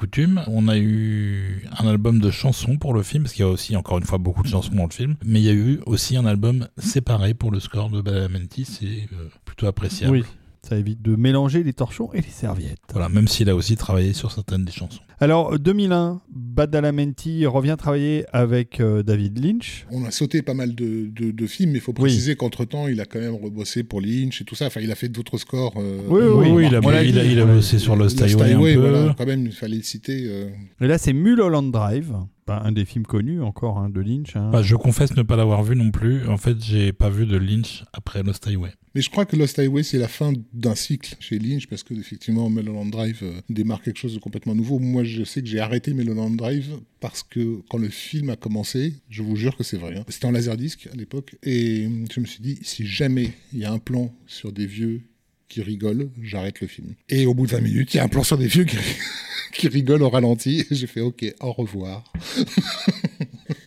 [0.00, 3.50] Coutume, on a eu un album de chansons pour le film, parce qu'il y a
[3.50, 5.80] aussi encore une fois beaucoup de chansons dans le film, mais il y a eu
[5.84, 10.12] aussi un album séparé pour le score de Badalamenti, c'est euh, plutôt appréciable.
[10.12, 10.24] Oui.
[10.62, 12.80] Ça évite de mélanger les torchons et les serviettes.
[12.92, 15.02] Voilà, même s'il a aussi travaillé sur certaines des chansons.
[15.22, 19.86] Alors, 2001, Badalamenti revient travailler avec euh, David Lynch.
[19.90, 23.00] On a sauté pas mal de, de- de films, mais il faut préciser qu'entre-temps, il
[23.02, 24.66] a quand même rebossé pour Lynch et tout ça.
[24.68, 25.74] Enfin, il a fait d'autres scores.
[25.76, 27.32] euh, Oui, oui, oui, il a, il a, dit.
[27.32, 28.74] il a bossé sur Lost Highway un peu.
[28.76, 30.24] voilà, quand même, il fallait le citer.
[30.26, 30.48] euh.
[30.80, 32.14] Et là, c'est Mulholland Drive,
[32.48, 34.34] un des films connus encore hein, de Lynch.
[34.36, 34.50] hein.
[34.50, 36.26] Bah, je confesse ne pas l'avoir vu non plus.
[36.28, 38.70] En fait, j'ai pas vu de Lynch après Lost Highway.
[38.96, 41.94] Mais je crois que Lost Highway, c'est la fin d'un cycle chez Lynch, parce que
[41.94, 44.80] effectivement, Mulholland Drive euh, démarre quelque chose de complètement nouveau.
[44.80, 48.94] Moi, je sais que j'ai arrêté Mulholland Drive parce que quand le film a commencé,
[49.08, 52.26] je vous jure que c'est vrai, hein, c'était en laserdisc à l'époque, et je me
[52.26, 55.02] suis dit, si jamais il y a un plan sur des vieux
[55.48, 56.94] qui rigolent, j'arrête le film.
[57.08, 58.76] Et au bout de 20 minutes, il y a un plan sur des vieux qui,
[59.52, 62.12] qui rigolent au ralenti, et j'ai fait, ok, au revoir.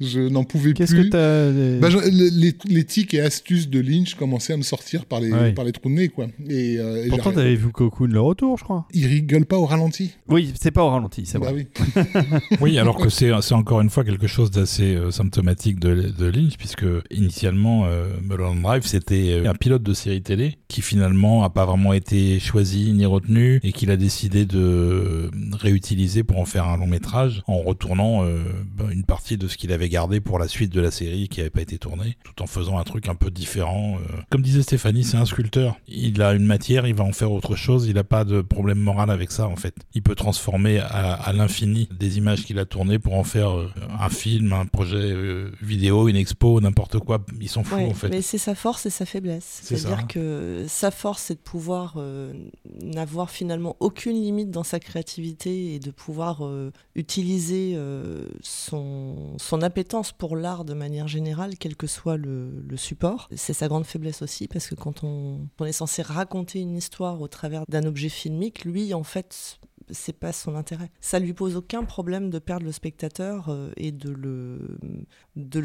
[0.02, 1.10] je n'en pouvais Qu'est-ce plus.
[1.10, 5.20] que Bah, les, les- les tics et astuces de Lynch commençaient à me sortir par
[5.22, 5.52] les, Ouais.
[5.53, 6.28] par les trous de nez, quoi.
[6.49, 8.86] Et, euh, et Pourtant, t'avais vu Cocoon le retour, je crois.
[8.94, 10.11] Il rigole pas au ralenti.
[10.28, 11.68] Oui, c'est pas au ralenti, c'est Bah vrai.
[11.76, 12.03] oui.
[12.61, 16.26] Oui, alors que c'est c'est encore une fois quelque chose d'assez euh, symptomatique de, de
[16.26, 21.44] Lynch, puisque initialement, euh, Mulholland Drive, c'était euh, un pilote de série télé qui finalement
[21.44, 26.45] a pas vraiment été choisi ni retenu et qu'il a décidé de réutiliser pour en
[26.45, 28.40] faire un long métrage en retournant euh,
[28.78, 31.40] ben, une partie de ce qu'il avait gardé pour la suite de la série qui
[31.40, 33.98] n'avait pas été tournée, tout en faisant un truc un peu différent.
[33.98, 34.22] euh.
[34.30, 35.78] Comme disait Stéphanie, c'est un sculpteur.
[35.88, 38.80] Il a une matière, il va en faire autre chose, il n'a pas de problème
[38.80, 39.76] moral avec ça en fait.
[39.94, 43.70] Il peut transformer à, à l'infini des images qu'il a tournées pour en faire euh,
[44.00, 47.24] un film, un projet euh, vidéo, une expo, n'importe quoi.
[47.42, 48.10] Ils s'en foutent Ouais, en fait.
[48.10, 49.60] Mais c'est sa force et sa faiblesse.
[49.64, 52.34] C'est C'est-à-dire que sa force, c'est de pouvoir euh,
[52.82, 59.62] n'avoir finalement aucune limite dans sa créativité et de pouvoir euh, utiliser euh, son, son
[59.74, 63.28] appétence pour l'art de manière générale, quel que soit le, support.
[63.36, 67.28] C'est sa grande faiblesse aussi, parce que quand on, est censé raconter une histoire au
[67.28, 69.58] travers d'un objet filmique, lui, en fait,
[69.90, 70.91] c'est pas son intérêt.
[71.02, 74.78] Ça lui pose aucun problème de perdre le spectateur euh, et de le,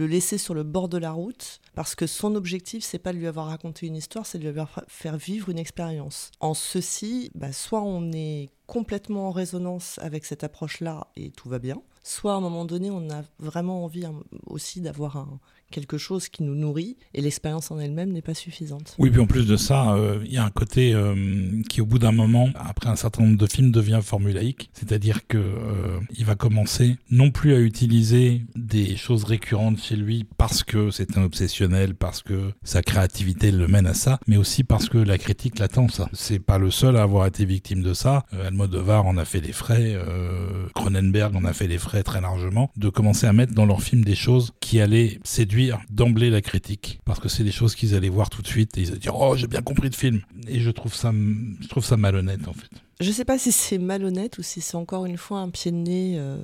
[0.06, 3.26] laisser sur le bord de la route parce que son objectif c'est pas de lui
[3.26, 6.30] avoir raconté une histoire, c'est de lui avoir fa- faire vivre une expérience.
[6.40, 11.59] En ceci, bah, soit on est complètement en résonance avec cette approche-là et tout va
[11.59, 14.14] bien, soit à un moment donné on a vraiment envie hein,
[14.47, 15.40] aussi d'avoir un-
[15.70, 18.95] quelque chose qui nous nourrit et l'expérience en elle-même n'est pas suffisante.
[18.99, 21.86] Oui, puis en plus de ça, euh, il y a un côté euh, qui, au
[21.86, 24.70] bout d'un moment, après un certain nombre de films, devient formulaïque.
[24.73, 30.27] C'est-à-dire que euh, il va commencer non plus à utiliser des choses récurrentes chez lui
[30.36, 34.65] parce que c'est un obsessionnel, parce que sa créativité le mène à ça, mais aussi
[34.65, 35.89] parce que la critique l'attend.
[35.89, 38.24] Ça, c'est pas le seul à avoir été victime de ça.
[38.32, 39.97] Euh, Almodovar en a fait les frais,
[40.74, 44.05] Cronenberg en a fait les frais très largement, de commencer à mettre dans leurs films
[44.05, 45.57] des choses qui allaient séduire
[45.90, 48.82] d'emblée la critique, parce que c'est des choses qu'ils allaient voir tout de suite et
[48.82, 50.20] ils allaient dire oh j'ai bien compris le film.
[50.47, 52.68] Et je trouve ça, je trouve ça malhonnête en fait.
[53.01, 55.76] Je sais pas si c'est malhonnête ou si c'est encore une fois un pied de
[55.76, 56.39] nez euh,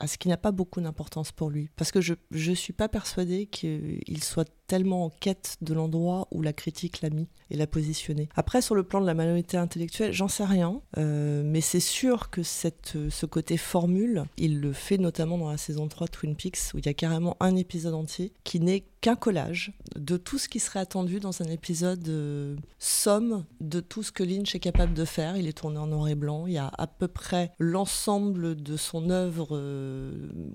[0.00, 1.68] à ce qui n'a pas beaucoup d'importance pour lui.
[1.76, 6.42] Parce que je ne suis pas persuadée qu'il soit tellement en quête de l'endroit où
[6.42, 8.28] la critique l'a mis et l'a positionné.
[8.36, 12.30] Après, sur le plan de la malhonnêteté intellectuelle, j'en sais rien, euh, mais c'est sûr
[12.30, 16.36] que cette, ce côté formule, il le fait notamment dans la saison 3 de Twin
[16.36, 20.38] Peaks, où il y a carrément un épisode entier qui n'est qu'un collage de tout
[20.38, 24.60] ce qui serait attendu dans un épisode euh, somme de tout ce que Lynch est
[24.60, 25.36] capable de faire.
[25.36, 26.46] Il est tourné en noir et blanc.
[26.46, 30.12] Il y a à peu près l'ensemble de son œuvre euh,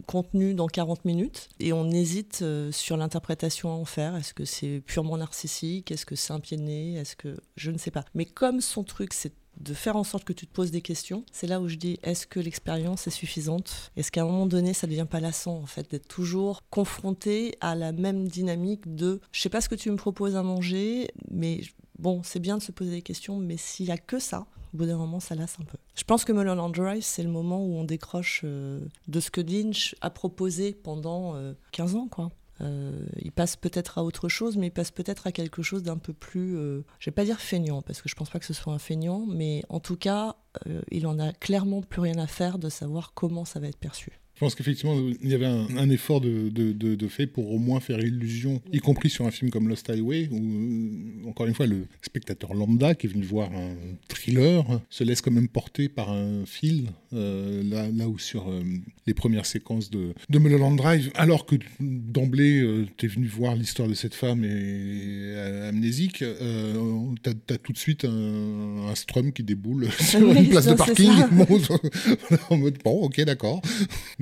[0.07, 1.49] contenue dans 40 minutes.
[1.59, 4.02] Et on hésite euh, sur l'interprétation à en faire.
[4.17, 5.91] Est-ce que c'est purement narcissique?
[5.91, 6.95] Est-ce que c'est un pied de nez?
[6.95, 7.37] Est-ce que...
[7.55, 8.05] Je ne sais pas.
[8.13, 11.23] Mais comme son truc, c'est de faire en sorte que tu te poses des questions,
[11.31, 13.91] c'est là où je dis est-ce que l'expérience est suffisante?
[13.95, 17.75] Est-ce qu'à un moment donné, ça devient pas lassant en fait d'être toujours confronté à
[17.75, 21.61] la même dynamique de je sais pas ce que tu me proposes à manger, mais
[21.99, 24.77] bon, c'est bien de se poser des questions, mais s'il y a que ça, au
[24.77, 25.77] bout d'un moment, ça lasse un peu.
[25.95, 29.41] Je pense que Mulholland Drive, c'est le moment où on décroche euh, de ce que
[29.41, 32.31] Lynch a proposé pendant euh, 15 ans, quoi.
[32.63, 35.97] Euh, il passe peut-être à autre chose, mais il passe peut-être à quelque chose d'un
[35.97, 38.53] peu plus, euh, je vais pas dire feignant, parce que je pense pas que ce
[38.53, 40.35] soit un feignant, mais en tout cas,
[40.67, 43.79] euh, il en a clairement plus rien à faire de savoir comment ça va être
[43.79, 44.19] perçu.
[44.35, 47.99] Je pense qu'effectivement, il y avait un, effort de, de, fait pour au moins faire
[47.99, 51.85] illusion, y compris sur un film comme Lost Highway, où, euh, encore une fois, le
[52.01, 53.75] spectateur lambda qui est venu voir un
[54.07, 58.63] thriller se laisse quand même porter par un fil, euh, là, là où sur euh,
[59.05, 63.87] les premières séquences de, de Mulholland Drive, alors que d'emblée, tu es venu voir l'histoire
[63.87, 65.35] de cette femme et,
[65.69, 70.73] amnésique, tu as, tout de suite un, un Strum qui déboule sur une place de
[70.73, 71.11] parking.
[72.49, 73.61] en mode, bon, ok, d'accord.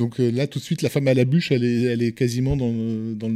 [0.02, 2.12] Donc euh, là, tout de suite, la femme à la bûche, elle est, elle est
[2.12, 3.30] quasiment dans, dans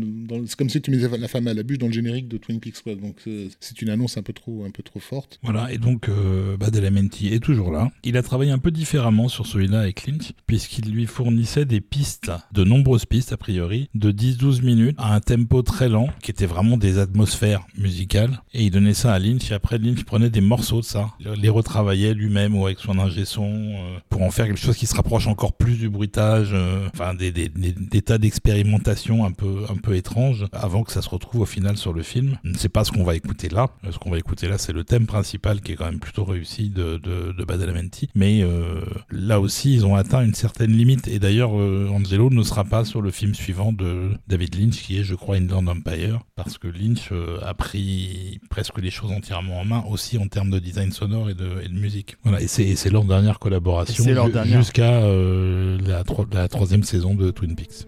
[0.48, 2.60] c'est comme si tu mettais la femme à la bûche dans le générique de Twin
[2.60, 2.82] Peaks.
[2.82, 2.96] Quoi.
[2.96, 5.40] Donc euh, c'est une annonce un peu trop, un peu trop forte.
[5.44, 7.92] Voilà, et donc euh, Badalamenti est toujours là.
[8.04, 12.32] Il a travaillé un peu différemment sur celui-là avec Lynch, puisqu'il lui fournissait des pistes,
[12.52, 16.48] de nombreuses pistes a priori, de 10-12 minutes à un tempo très lent, qui était
[16.48, 18.42] vraiment des atmosphères musicales.
[18.56, 21.50] Et il donnait ça à Lynch, et après Lynch prenait des morceaux de ça, les
[21.50, 23.76] retravaillait lui-même ou avec son ingé son,
[24.10, 27.32] pour en faire quelque chose qui se rapproche encore plus du bruitage euh, enfin des,
[27.32, 31.46] des, des, tas d'expérimentations un peu un peu étranges avant que ça se retrouve au
[31.46, 32.38] final sur le film.
[32.56, 33.68] C'est pas ce qu'on va écouter là.
[33.90, 36.70] Ce qu'on va écouter là, c'est le thème principal qui est quand même plutôt réussi
[36.70, 38.10] de, de, de Badalamenti.
[38.16, 41.08] Mais euh, là aussi, ils ont atteint une certaine limite.
[41.08, 45.00] Et d'ailleurs, euh, Angelo ne sera pas sur le film suivant de David Lynch, qui
[45.00, 47.12] est, je crois, Inland Empire, parce que Lynch
[47.44, 51.34] a pris presque les choses entièrement en main, aussi en termes de design sonore et
[51.34, 52.16] de, et de musique.
[52.24, 52.42] Voilà.
[52.42, 54.04] Et c'est leur dernière collaboration
[54.46, 57.88] jusqu'à la, la troisième saison de Twin Peaks.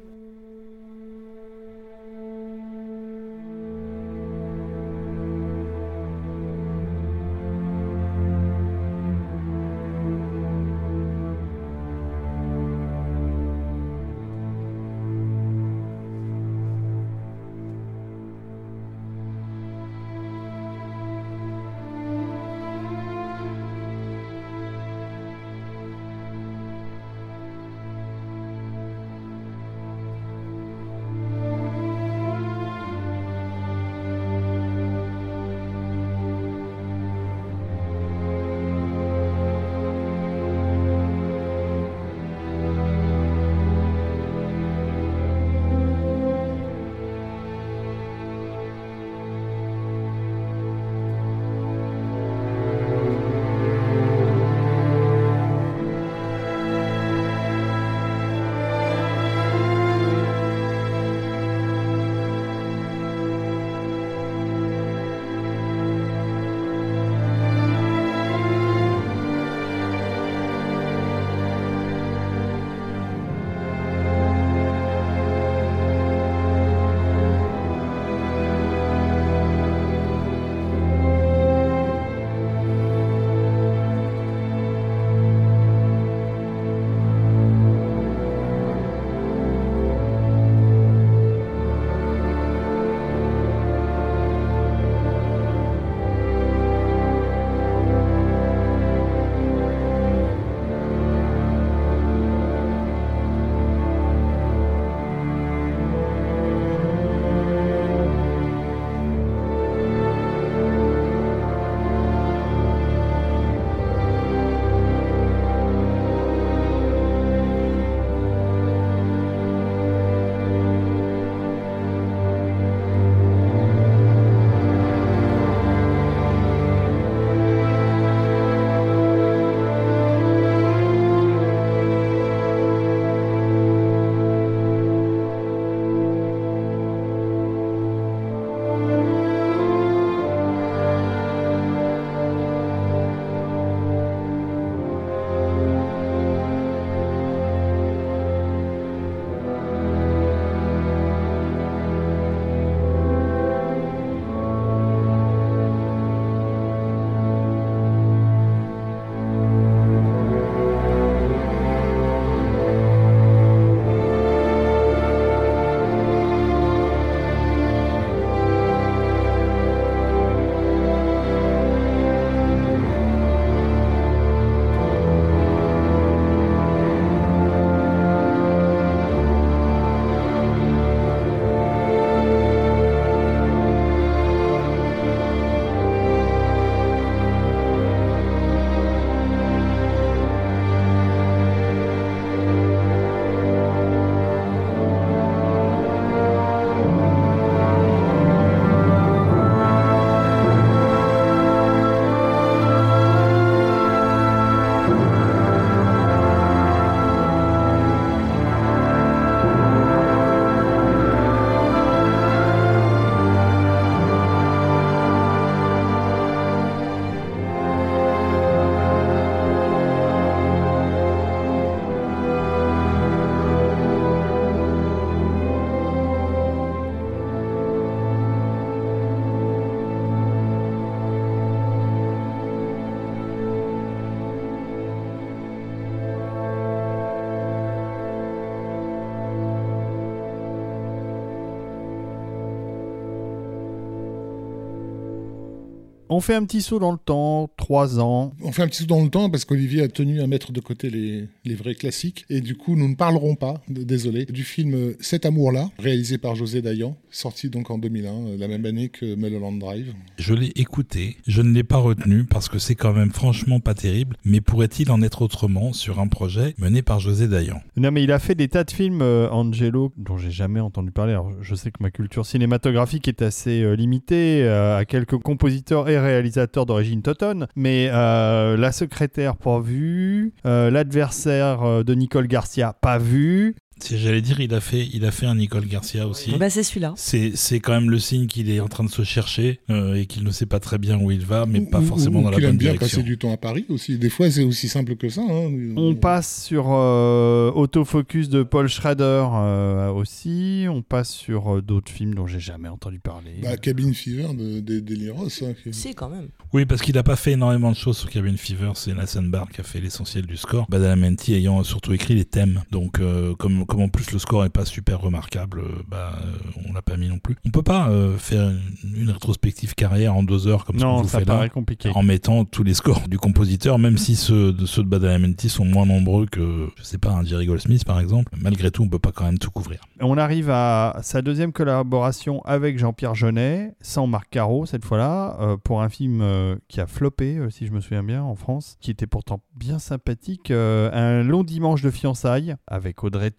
[246.18, 248.34] On fait un petit saut dans le temps, trois ans.
[248.42, 250.60] On fait un petit saut dans le temps parce qu'Olivier a tenu à mettre de
[250.60, 252.26] côté les, les vrais classiques.
[252.32, 256.64] Et du coup, nous ne parlerons pas, désolé, du film Cet amour-là, réalisé par José
[256.64, 259.94] Dayan, sorti donc en 2001, euh, la même année que Mulholland Drive.
[260.18, 263.76] Je l'ai écouté, je ne l'ai pas retenu parce que c'est quand même franchement pas
[263.76, 267.62] terrible, mais pourrait-il en être autrement sur un projet mené par José Dayan?
[267.76, 270.90] Non, mais il a fait des tas de films, euh, Angelo, dont j'ai jamais entendu
[270.90, 271.12] parler.
[271.12, 275.90] Alors, je sais que ma culture cinématographique est assez euh, limitée euh, à quelques compositeurs
[275.90, 280.34] et réalisateurs d'origine totone, mais euh, La secrétaire, pas vu.
[280.46, 283.56] Euh, L'adversaire euh, de Nicole Garcia, pas vu.
[283.80, 286.32] Si j'allais dire, il a fait, il a fait un Nicole Garcia aussi.
[286.38, 286.94] Bah, c'est celui-là.
[286.98, 290.06] C'est, c'est quand même le signe qu'il est en train de se chercher euh, et
[290.08, 292.32] qu'il ne sait pas très bien où il va, mais Ou- pas forcément ou dans
[292.32, 292.98] la bonne aime bien direction.
[292.98, 293.98] passer du temps à Paris aussi.
[293.98, 295.22] Des fois, c'est aussi simple que ça.
[295.22, 295.52] hein.
[295.76, 300.66] On passe sur euh, Autofocus de Paul Schrader euh, aussi.
[300.70, 303.32] On passe sur euh, d'autres films dont j'ai jamais entendu parler.
[303.44, 306.30] Bah, Cabin Fever de, de, d'Eliros, hein, qui- Si, quand même.
[306.54, 308.72] Oui, parce qu'il n'a pas fait énormément de choses sur Cabin Fever.
[308.76, 310.66] C'est Nathan Barr qui a fait l'essentiel du score.
[310.70, 312.64] Badalamenti ayant surtout écrit les thèmes.
[312.72, 316.62] Donc, euh, comme, comme en plus le score est pas super remarquable, euh, bah, euh,
[316.68, 317.36] on l'a pas mis non plus.
[317.46, 321.02] On peut pas euh, faire une, une rétrospective carrière en deux heures comme ce non,
[321.02, 321.50] vous ça fait paraît là.
[321.50, 321.92] compliqué.
[321.94, 325.66] En mettant tous les scores du compositeur, même si ceux de, ceux de Badalamenti sont
[325.66, 329.00] moins nombreux que, je sais pas, un Jerry Goldsmith par exemple, malgré tout, on peut
[329.00, 329.82] pas quand même tout couvrir.
[330.00, 335.58] On arrive à sa deuxième collaboration avec Jean-Pierre Jeunet, sans Marc Caro cette fois-là, euh,
[335.58, 338.92] pour un film euh, qui a floppé, si je me souviens bien, en France, qui
[338.92, 340.52] était pourtant bien sympathique.
[340.52, 343.32] un long dimanche de fiançailles avec Audrey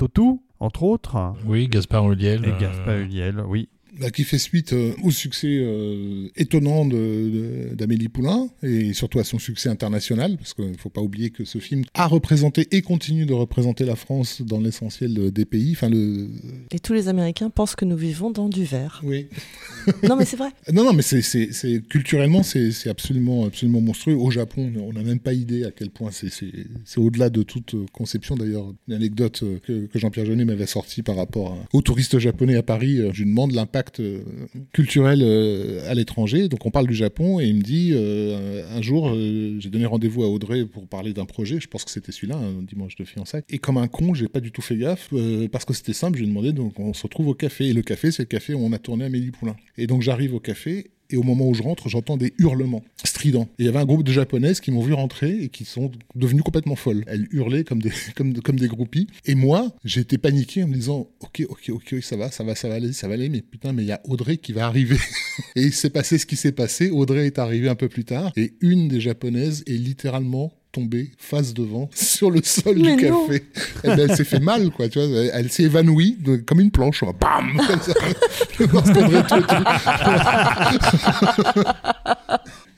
[0.61, 2.45] Entre autres, Oui, Gaspard Ulliel.
[2.45, 3.69] et Gaspard Ulliel, oui.
[4.01, 6.85] Bah, qui fait suite euh, au succès euh, étonnant
[7.75, 11.45] d'Amélie Poulain et surtout à son succès international, parce qu'il ne faut pas oublier que
[11.45, 15.73] ce film a représenté et continue de représenter la France dans l'essentiel de- des pays.
[15.73, 16.29] Enfin, le...
[16.71, 19.01] Et tous les Américains pensent que nous vivons dans du verre.
[19.05, 19.27] oui.
[20.07, 20.51] non, mais c'est vrai.
[20.73, 21.23] Non, non, mais c'est,
[21.89, 24.15] culturellement, c'est, absolument, absolument monstrueux.
[24.15, 26.29] Au Japon, on n'a même pas idée à quel point c'est,
[26.99, 28.37] au-delà de toute conception.
[28.37, 32.19] D'ailleurs, une anecdote euh, que, que Jean-Pierre Jeunet m'avait sortie par rapport à- aux touristes
[32.19, 34.23] japonais à Paris, je lui demande l'impact euh,
[34.73, 36.49] culturel euh, à l'étranger.
[36.49, 40.23] Donc, on parle du Japon et il me dit euh, un jour, j'ai donné rendez-vous
[40.23, 41.61] à Audrey pour parler d'un projet.
[41.61, 43.43] Je pense que c'était celui-là, un dimanche de fiançailles.
[43.49, 45.13] Et comme un con, j'ai pas du tout fait gaffe
[45.53, 46.19] parce que c'était simple.
[46.19, 47.69] Je lui ai demandé, donc on se retrouve au café.
[47.69, 49.57] Et le café, c'est le café où on a tourné Amélie Poulain.
[49.77, 53.49] Et donc, j'arrive au café et au moment où je rentre, j'entends des hurlements stridents.
[53.59, 55.91] Et il y avait un groupe de japonaises qui m'ont vu rentrer et qui sont
[56.15, 57.05] devenues complètement folles.
[57.07, 58.33] Elles hurlaient comme des, comme,
[58.69, 59.07] groupies.
[59.25, 62.69] Et moi, été paniqué en me disant, ok, ok, ok, ça va, ça va, ça
[62.69, 64.99] va aller, ça va aller, mais putain, mais il y a Audrey qui va arriver.
[65.57, 66.91] et il s'est passé ce qui s'est passé.
[66.91, 71.55] Audrey est arrivée un peu plus tard et une des japonaises est littéralement tombée face
[71.55, 73.27] devant sur le sol Mais du non.
[73.27, 73.43] café.
[73.85, 75.09] Eh ben, elle s'est fait mal, quoi, tu vois.
[75.09, 77.01] Elle, elle s'est évanouie de- comme une planche.
[77.01, 77.13] quoi.
[77.19, 77.95] Bam Comme ça.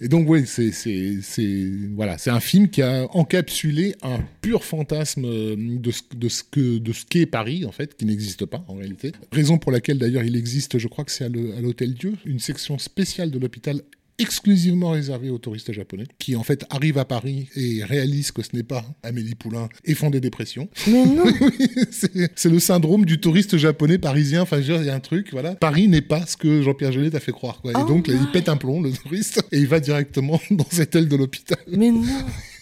[0.01, 4.65] Et donc oui, c'est c'est c'est voilà, c'est un film qui a encapsulé un pur
[4.65, 8.47] fantasme euh, de ce de ce que de ce qu'est Paris en fait, qui n'existe
[8.47, 9.13] pas en réalité.
[9.33, 12.15] Raison pour laquelle d'ailleurs il existe, je crois que c'est à le- à l'hôtel Dieu,
[12.25, 13.83] une section spéciale de l'hôpital
[14.21, 18.55] exclusivement réservée aux touristes japonais, qui en fait arrivent à Paris et réalisent que ce
[18.55, 20.69] n'est pas Amélie Poulain et font des dépressions.
[20.87, 21.25] Mais non.
[21.91, 24.43] c'est c'est le syndrome du touriste japonais parisien.
[24.43, 25.55] Enfin, je veux dire, il y a un truc, voilà.
[25.55, 27.73] Paris n'est pas ce que Jean-Pierre Jeunet t'a fait croire, quoi.
[27.75, 30.67] Oh et donc, là, il pète un plomb, le touriste, et il va directement dans
[30.71, 32.05] cette aile de l'hôpital Mais non.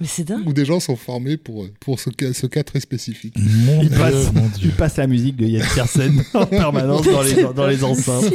[0.00, 0.46] Mais c'est dingue.
[0.46, 3.34] où des gens sont formés pour, pour ce, cas, ce cas très spécifique.
[3.36, 4.70] Mon Il Dieu, passe, mon il Dieu.
[4.76, 8.32] passe la musique de Yann Tiersen en permanence dans les, dans les enceintes.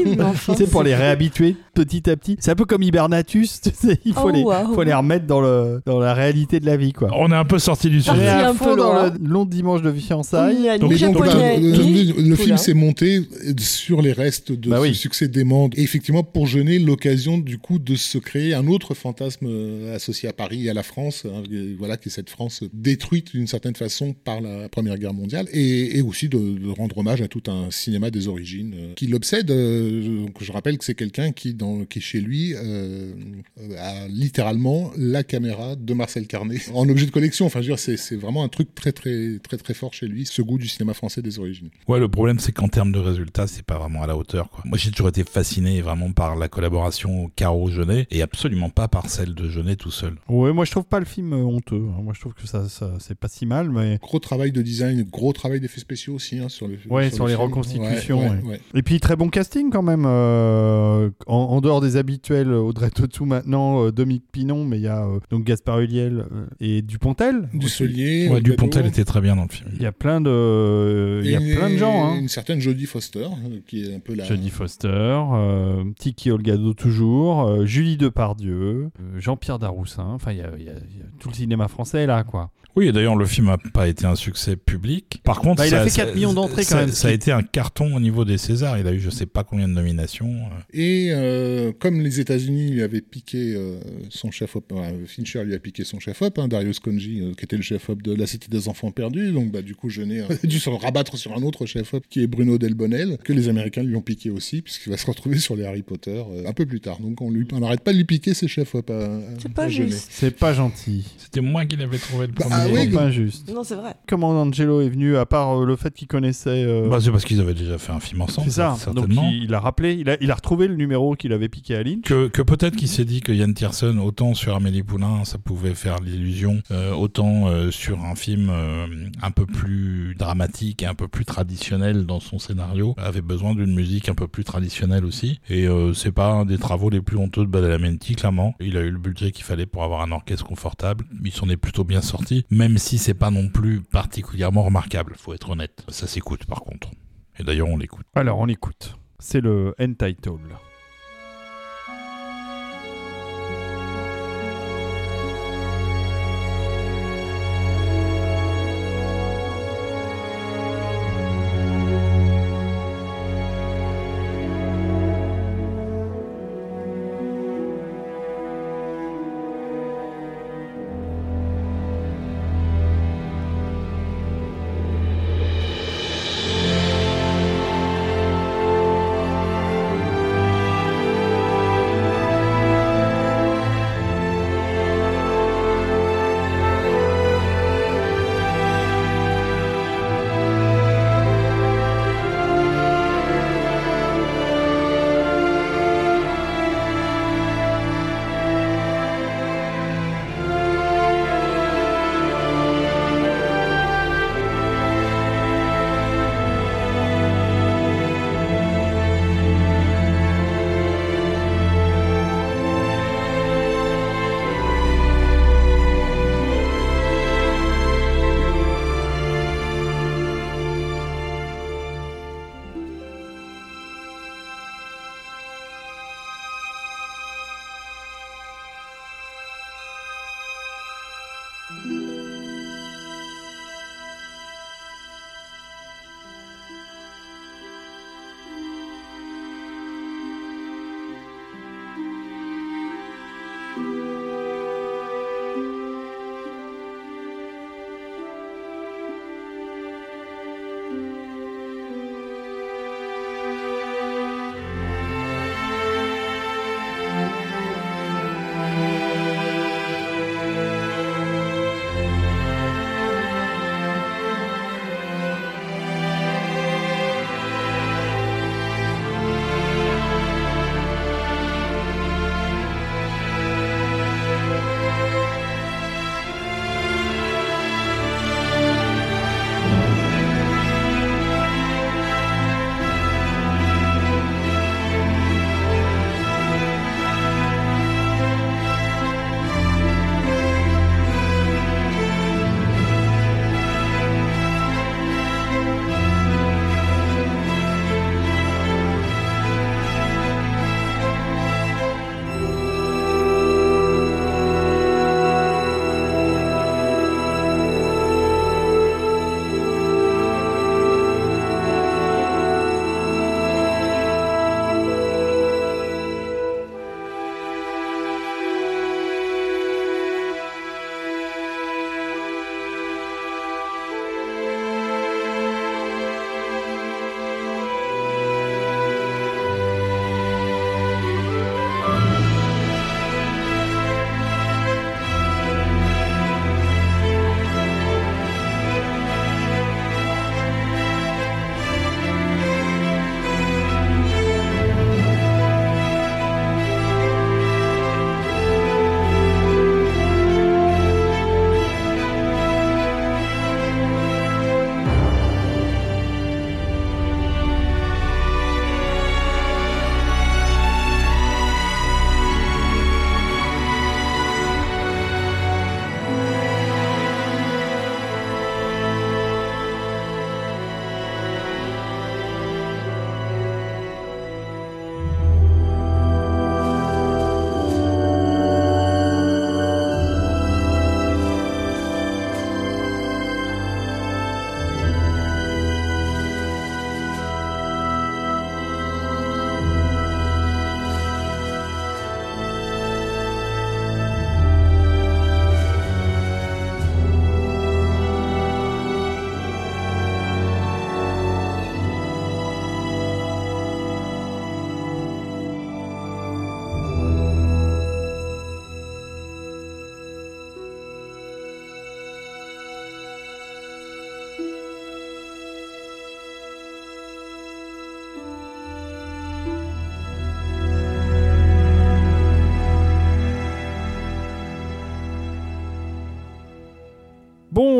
[0.57, 2.35] Sais, pour les réhabituer petit à petit.
[2.39, 4.73] C'est un peu comme Hibernatus, tu sais, il faut, Oh, les, waouh.
[4.73, 7.09] faut les remettre dans, le, dans la réalité de la vie, quoi.
[7.17, 8.43] On est un peu sorti du On Sorti est sujet.
[8.45, 9.13] un peu dans loin.
[9.19, 10.79] le long dimanche de Il fiançailles.
[10.79, 13.21] Donc, le, film s'est monté
[13.57, 14.95] sur les restes de Bah ce oui.
[14.95, 15.69] succès dément.
[15.75, 20.29] Et effectivement, pour jeûner, l'occasion du coup de se créer un autre fantasme euh, associé
[20.29, 21.41] à Paris et à la France, hein,
[21.77, 25.97] voilà, qui est cette France détruite d'une certaine façon par la Première Guerre mondiale, et,
[25.97, 29.51] et aussi de, de rendre hommage à tout un cinéma des origines euh, qui l'obsède.
[29.51, 33.13] euh, je rappelle que c'est quelqu'un qui, dans, qui chez lui euh,
[33.59, 37.45] euh, a littéralement la caméra de Marcel Carnet en objet de collection.
[37.45, 40.07] Enfin, je veux dire, c'est c'est vraiment un truc très très très très fort chez
[40.07, 41.69] lui, ce goût du cinéma français des origines.
[41.87, 44.49] Ouais, le problème, c'est qu'en termes de résultats, c'est pas vraiment à la hauteur.
[44.49, 44.63] Quoi.
[44.65, 49.09] Moi, j'ai toujours été fasciné vraiment par la collaboration Caro Jeunet et absolument pas par
[49.09, 50.15] celle de Jeunet tout seul.
[50.27, 51.85] Ouais, moi je trouve pas le film honteux.
[51.89, 52.01] hein.
[52.03, 53.97] Moi, je trouve que ça, ça c'est pas si mal, mais.
[54.01, 57.31] Gros travail de design, gros travail d'effets spéciaux aussi hein, sur le Ouais, sur le
[57.31, 57.47] les film.
[57.47, 58.41] reconstitutions, Ouais, ouais.
[58.43, 58.61] ouais, ouais.
[58.73, 60.05] Et puis très bon casting quand même.
[60.05, 64.87] euh, en, en dehors des habituels, Audrey Tautou maintenant, euh, Dominique Pinon, mais il y
[64.87, 67.49] a euh, donc Gaspard Huliel euh, et Dupontel.
[67.53, 67.75] Du aussi.
[67.77, 68.29] Solier.
[68.29, 69.69] Ouais, euh, Dupontel était très bien dans le film.
[69.75, 72.05] Il y a plein de, il y a plein de gens.
[72.07, 72.19] Hein.
[72.19, 74.23] Une certaine Jodie Foster, euh, qui est un peu la.
[74.25, 80.05] Jodie Foster, euh, Tiki Olgado toujours, euh, Julie Depardieu, euh, Jean-Pierre Daroussin.
[80.13, 82.51] Enfin, il y, a- y a- il y a tout cinéma français là, quoi.
[82.75, 85.21] Oui, et d'ailleurs, le film n'a pas été un succès public.
[85.23, 87.09] Par contre, Bah, il a ça- fait ça- 4 millions d'entrées, quand ça- même, Ça
[87.09, 88.79] a été un carton au niveau des Césars.
[88.79, 90.33] Il a eu je sais pas combien de nominations.
[90.33, 90.61] euh.
[90.73, 93.79] Et euh, comme les États-Unis lui avaient piqué euh,
[94.09, 97.57] son chef-op, euh, Fincher lui a piqué son chef-op, hein, Darius Konji, euh, qui était
[97.57, 100.59] le chef-op de La Cité des Enfants Perdus, donc bah, du coup Jeunet a dû
[100.59, 104.01] se rabattre sur un autre chef-op qui est Bruno Delbonnel, que les Américains lui ont
[104.01, 106.99] piqué aussi, puisqu'il va se retrouver sur les Harry Potter euh, un peu plus tard.
[106.99, 108.91] Donc on n'arrête pas de lui piquer ses chefs-op
[109.39, 110.07] C'est pas juste.
[110.11, 111.05] C'est pas gentil.
[111.19, 112.62] C'était moi qui l'avais trouvé le Bah, premier.
[112.65, 113.51] Ah oui, pas juste.
[113.53, 113.93] Non, c'est vrai.
[114.07, 116.63] Comment Angelo est venu, à part euh, le fait qu'il connaissait.
[116.65, 118.47] euh, Bah, c'est parce qu'ils avaient déjà fait un film ensemble.
[118.49, 118.69] c'est ça.
[118.69, 119.29] Donc certainement.
[119.31, 121.83] il, il a rappelé, il a, il a retrouvé le numéro qu'il avait piqué à
[121.83, 122.03] Lynch.
[122.05, 125.73] Que, que peut-être qu'il s'est dit que Yann Tiersen, autant sur Amélie Poulain, ça pouvait
[125.75, 128.87] faire l'illusion, euh, autant euh, sur un film euh,
[129.21, 133.73] un peu plus dramatique et un peu plus traditionnel dans son scénario, avait besoin d'une
[133.73, 135.39] musique un peu plus traditionnelle aussi.
[135.49, 138.55] Et euh, c'est pas un des travaux les plus honteux de Badalamenti, clairement.
[138.59, 141.05] Il a eu le budget qu'il fallait pour avoir un orchestre confortable.
[141.23, 145.33] Il s'en est plutôt bien sorti, même si c'est pas non plus particulièrement remarquable, faut
[145.33, 145.83] être honnête.
[145.89, 146.91] Ça s'écoute par contre.
[147.39, 148.05] Et d'ailleurs, on l'écoute.
[148.15, 148.95] Alors on écoute.
[149.19, 150.39] C'est le Entitled.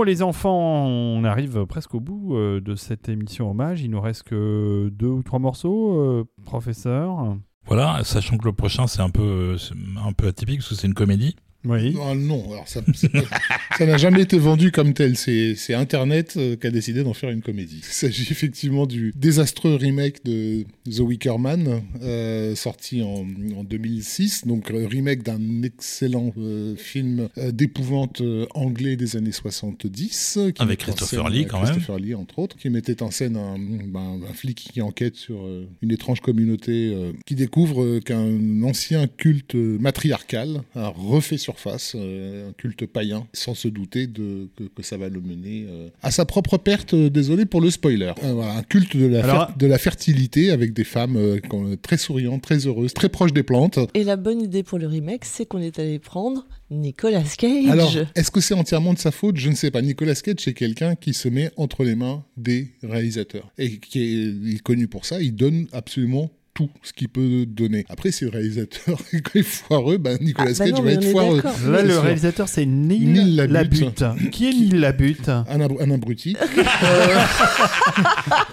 [0.06, 3.82] Les enfants, on arrive presque au bout euh, de cette émission hommage.
[3.82, 7.38] Il nous reste que deux ou trois morceaux, euh, professeur.
[7.66, 9.58] Voilà, sachant que le prochain c'est un peu, euh,
[10.06, 11.36] un peu atypique parce que c'est une comédie.
[11.66, 11.96] Oui.
[12.02, 12.68] Ah non, alors
[13.78, 15.16] ça n'a jamais été vendu comme tel.
[15.16, 17.80] C'est Internet euh, qui a décidé d'en faire une comédie.
[17.80, 23.26] Il s'agit effectivement du désastreux remake de The Wicker Man, euh, sorti en,
[23.58, 24.46] en 2006.
[24.46, 28.22] Donc euh, remake d'un excellent euh, film d'épouvante
[28.54, 30.38] anglais des années 70.
[30.38, 31.72] euh, qui Avec Christopher Lee, quand même.
[31.72, 35.48] Christopher Lee, entre autres, qui mettait en scène un, ben, un flic qui enquête sur
[35.82, 36.94] une étrange communauté
[37.26, 43.68] qui découvre qu'un ancien culte matriarcal a refait surface, euh, un culte païen, sans se
[43.68, 46.94] douter de, que, que ça va le mener euh, à sa propre perte.
[46.94, 48.12] euh, désolé pour le spoiler.
[48.24, 51.40] Euh, voilà, un culte de la, Alors- fer- de la fertilité avec des femmes euh,
[51.82, 53.80] très souriantes, très heureuses, très proches des plantes.
[53.94, 57.68] Et la bonne idée pour le remake, c'est qu'on est allé prendre Nicolas Cage.
[57.70, 59.38] Alors, est-ce que c'est entièrement de sa faute?
[59.38, 59.82] Je ne sais pas.
[59.82, 64.06] Nicolas Cage, c'est quelqu'un qui se met entre les mains des réalisateurs et qui est,
[64.12, 65.22] il est connu pour ça.
[65.22, 67.84] Il donne absolument tout ce qu'il peut donner.
[67.90, 68.98] Après, si le réalisateur
[69.36, 71.42] est foireux, ben Nicolas Ah, bah Cage non, va être foireux.
[71.68, 74.02] Là, le réalisateur, c'est Neil, Neil Labute.
[74.02, 74.30] Labute.
[74.32, 75.30] Qui est Neil Labute?
[75.30, 76.36] Un, ab- un abruti.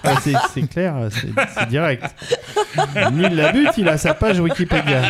[0.03, 0.15] Ah,
[0.55, 1.29] c'est, clair, c'est,
[1.59, 2.03] c'est direct.
[3.13, 5.03] Neil Labute, il a sa page Wikipédia.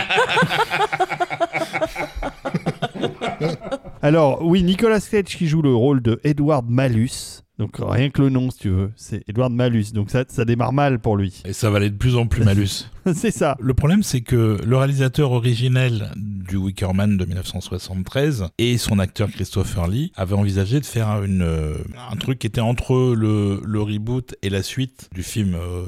[4.03, 7.43] Alors, oui, Nicolas Cage qui joue le rôle de Edward Malus.
[7.61, 9.93] Donc, rien que le nom, si tu veux, c'est Edward Malus.
[9.93, 11.43] Donc, ça, ça démarre mal pour lui.
[11.45, 12.87] Et ça va aller de plus en plus malus.
[13.15, 13.57] c'est ça.
[13.61, 19.31] Le problème, c'est que le réalisateur originel du Wicker Man de 1973 et son acteur
[19.31, 21.75] Christopher Lee avaient envisagé de faire une, euh,
[22.11, 25.85] un truc qui était entre le, le reboot et la suite du film euh,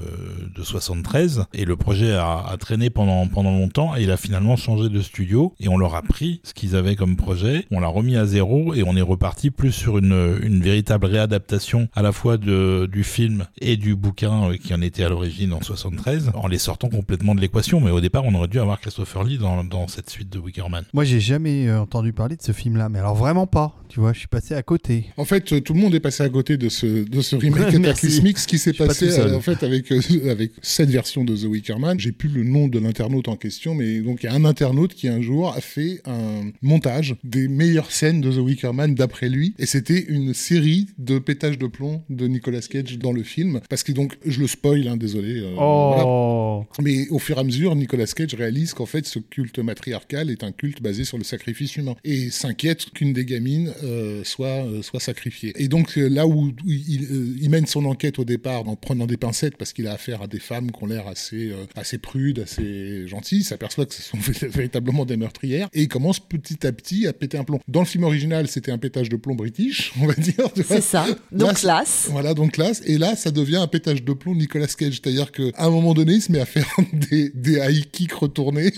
[0.54, 1.46] de 73.
[1.52, 5.00] Et le projet a, a traîné pendant, pendant longtemps et il a finalement changé de
[5.00, 8.26] studio et on leur a pris ce qu'ils avaient comme projet, on l'a remis à
[8.26, 12.88] zéro et on est reparti plus sur une, une véritable réadaptation à la fois de,
[12.90, 16.58] du film et du bouquin euh, qui en était à l'origine en 73 en les
[16.58, 17.80] sortant de l'équation.
[17.80, 20.68] Mais au départ, on aurait dû avoir Christopher Lee dans, dans cette suite de Wicker
[20.68, 20.84] Man.
[20.92, 23.74] Moi, j'ai jamais euh, entendu parler de ce film-là, mais alors vraiment pas.
[23.88, 25.06] Tu vois, je suis passé à côté.
[25.18, 27.70] En fait, euh, tout le monde est passé à côté de ce, de ce remake
[27.72, 28.38] cataclysmique.
[28.38, 30.00] Ce qui s'est pas passé euh, en fait avec, euh,
[30.30, 33.74] avec cette version de The Wicker Man, j'ai plus le nom de l'internaute en question,
[33.74, 37.48] mais donc il y a un internaute qui un jour a fait un montage des
[37.48, 41.66] meilleures scènes de The Wicker Man d'après lui, et c'était une série de pétages de
[41.66, 45.40] plomb de Nicolas Cage dans le film, parce que donc je le spoil, hein, désolé.
[45.40, 46.04] euh, voilà.
[46.06, 50.30] Oh Mais au fur et à mesure, Nicolas Cage réalise qu'en fait, ce culte matriarcal
[50.30, 54.66] est un culte basé sur le sacrifice humain et s'inquiète qu'une des gamines euh, soit,
[54.66, 55.52] euh, soit sacrifiée.
[55.56, 59.06] Et donc, euh, là où il, euh, il mène son enquête au départ en prenant
[59.06, 61.98] des pincettes parce qu'il a affaire à des femmes qui ont l'air assez, euh, assez
[61.98, 66.66] prudes, assez gentilles, il s'aperçoit que ce sont véritablement des meurtrières et il commence petit
[66.66, 67.60] à petit à péter un plomb.
[67.68, 70.48] Dans le film original, c'était un pétage de plomb british, on va dire.
[70.66, 71.06] C'est ça.
[71.30, 72.08] Donc Là, classe.
[72.10, 72.82] Voilà, donc classe.
[72.84, 75.00] Et là, ça devient un pétage de plomb Nicolas Cage.
[75.02, 76.66] C'est-à-dire qu'à un moment donné, il se met à faire
[77.10, 78.72] des, des high kicks retournés,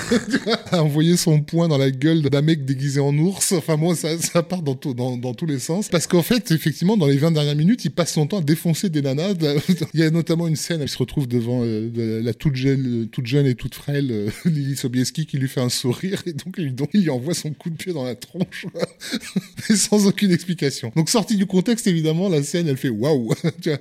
[0.70, 3.52] à envoyer son poing dans la gueule d'un mec déguisé en ours.
[3.52, 4.74] Enfin, moi, ça, ça part dans,
[5.16, 5.88] dans, tous les sens.
[5.88, 8.88] Parce qu'en fait, effectivement, dans les 20 dernières minutes, il passe son temps à défoncer
[8.88, 9.34] des nanas.
[9.94, 13.26] Il y a notamment une scène, elle se retrouve devant euh, la toute jeune, toute
[13.26, 16.22] jeune et toute frêle euh, Lily Sobieski qui lui fait un sourire.
[16.26, 18.66] Et donc, il, lui envoie son coup de pied dans la tronche.
[19.74, 20.92] sans aucune explication.
[20.96, 23.32] Donc sorti du contexte, évidemment, la scène, elle fait waouh.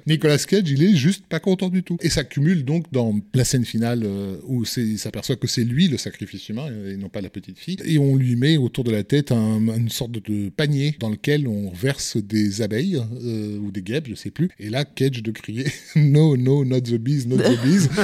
[0.07, 1.97] Nicolas Cage, il est juste pas content du tout.
[2.01, 5.87] Et ça cumule donc dans la scène finale euh, où il s'aperçoit que c'est lui
[5.87, 7.77] le sacrifice humain et non pas la petite fille.
[7.85, 11.47] Et on lui met autour de la tête un- une sorte de panier dans lequel
[11.47, 14.49] on verse des abeilles euh, ou des guêpes, je sais plus.
[14.59, 17.89] Et là, Cage de crier no, no, not the bees, not the bees.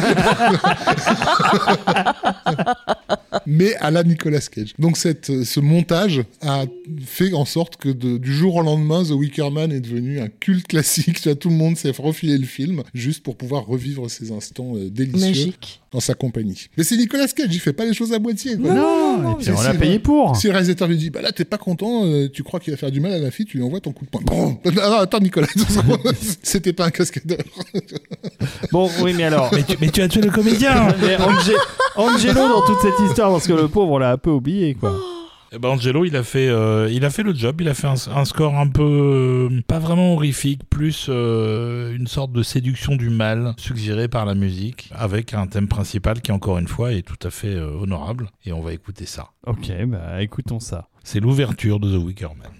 [3.47, 4.73] mais à la Nicolas Cage.
[4.79, 6.65] Donc cette, ce montage a
[7.05, 10.27] fait en sorte que de- du jour au lendemain, The Wicker Man est devenu un
[10.27, 11.21] culte classique.
[11.21, 14.73] Tu vois, tout le monde s'est refilé le film juste pour pouvoir revivre ces instants
[14.75, 15.81] euh, délicieux Magique.
[15.91, 16.67] dans sa compagnie.
[16.77, 18.57] Mais c'est Nicolas Cage, il fait pas les choses à moitié.
[18.57, 18.73] quoi.
[18.73, 20.35] Non, non, et puis on c'est- l'a payé pour.
[20.35, 22.77] Si le réalisateur lui dit, bah là, t'es pas content, euh, tu crois qu'il va
[22.77, 24.21] faire du mal à la fille, tu lui envoies ton coup de poing.
[24.25, 25.47] Bon, ah non, attends, Nicolas,
[26.43, 27.39] c'était pas un cascadeur.
[28.71, 29.49] Bon, oui, mais alors.
[29.53, 31.17] Mais tu, mais tu as tué le comédien Mais
[31.95, 34.93] Angelo dans toute cette histoire, parce que le pauvre, on l'a un peu oublié, quoi.
[35.51, 37.61] Eh ben, Angelo, il a fait, euh, il a fait le job.
[37.61, 42.07] Il a fait un, un score un peu euh, pas vraiment horrifique, plus euh, une
[42.07, 46.57] sorte de séduction du mal suggérée par la musique, avec un thème principal qui encore
[46.57, 48.29] une fois est tout à fait honorable.
[48.45, 49.29] Et on va écouter ça.
[49.47, 50.87] Ok, bah écoutons ça.
[51.03, 52.51] C'est l'ouverture de The Wicker Man.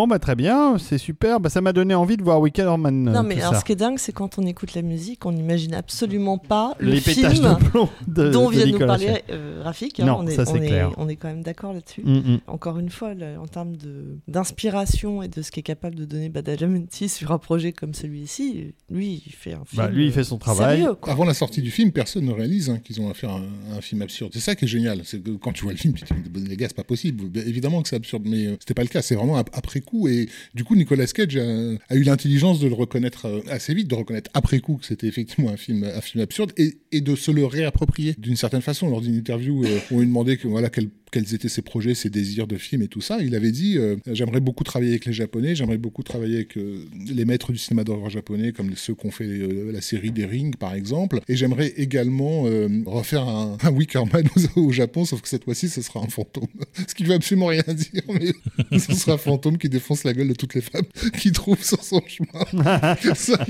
[0.00, 1.40] Bon, bah très bien, c'est super.
[1.40, 3.04] Bah, ça m'a donné envie de voir Wickerman.
[3.04, 3.60] Non, euh, mais tout alors, ça.
[3.60, 6.92] ce qui est dingue, c'est quand on écoute la musique, on n'imagine absolument pas le
[6.92, 10.00] Les pétages film de plomb de, dont de vient nous Nicolas parler euh, Rafik.
[10.00, 10.06] hein.
[10.06, 10.90] Non, on est, ça, c'est on est- clair.
[10.96, 12.00] on est quand même d'accord là-dessus.
[12.02, 12.40] Mm, mm.
[12.46, 16.30] Encore une fois, là, en termes de- d'inspiration et de ce qu'est capable de donner
[16.30, 19.82] Badalamenti sur un projet comme celui-ci, lui, il fait un film.
[19.82, 20.78] Bah, lui, il fait son euh, travail.
[20.78, 21.12] sérieux, quoi.
[21.12, 23.76] Avant la sortie du film, personne ne réalise hein, qu'ils ont affaire à un, à
[23.76, 24.30] un film absurde.
[24.32, 25.02] C'est ça qui est génial.
[25.04, 27.24] C'est que quand tu vois le film, tu te dis, les gars, c'est pas possible.
[27.46, 29.02] Évidemment que c'est absurde, mais euh, c'était pas le cas.
[29.02, 33.26] C'est vraiment ap- après Et du coup, Nicolas Cage a, eu l'intelligence de le reconnaître
[33.26, 36.52] euh, assez vite, de reconnaître après coup que c'était effectivement un film, un film absurde
[36.56, 38.88] et, de se le réapproprier d'une certaine façon.
[38.88, 42.10] Lors d'une interview, euh, on lui demandait que, voilà, quel quels étaient ses projets, ses
[42.10, 43.18] désirs de film et tout ça.
[43.20, 46.84] Il avait dit euh, j'aimerais beaucoup travailler avec les Japonais, j'aimerais beaucoup travailler avec euh,
[47.12, 50.24] les maîtres du cinéma d'horreur japonais, comme ceux qui ont fait euh, la série des
[50.24, 51.20] Rings, par exemple.
[51.28, 54.24] Et j'aimerais également euh, refaire un, un Wickerman
[54.56, 56.46] au, au Japon, sauf que cette fois-ci, ce sera un fantôme.
[56.88, 58.02] Ce qui veut absolument rien dire,
[58.70, 60.84] mais ce sera un fantôme qui défonce la gueule de toutes les femmes
[61.18, 62.96] qu'il trouve sur son chemin.
[63.14, 63.44] Ça,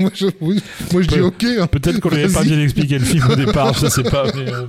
[0.00, 0.54] moi, je, moi,
[1.02, 1.44] je dis ok.
[1.44, 1.66] hein.
[1.66, 4.30] Peut-être qu'on n'avait pas bien expliqué le film au départ, je sais pas.
[4.34, 4.66] mais, euh,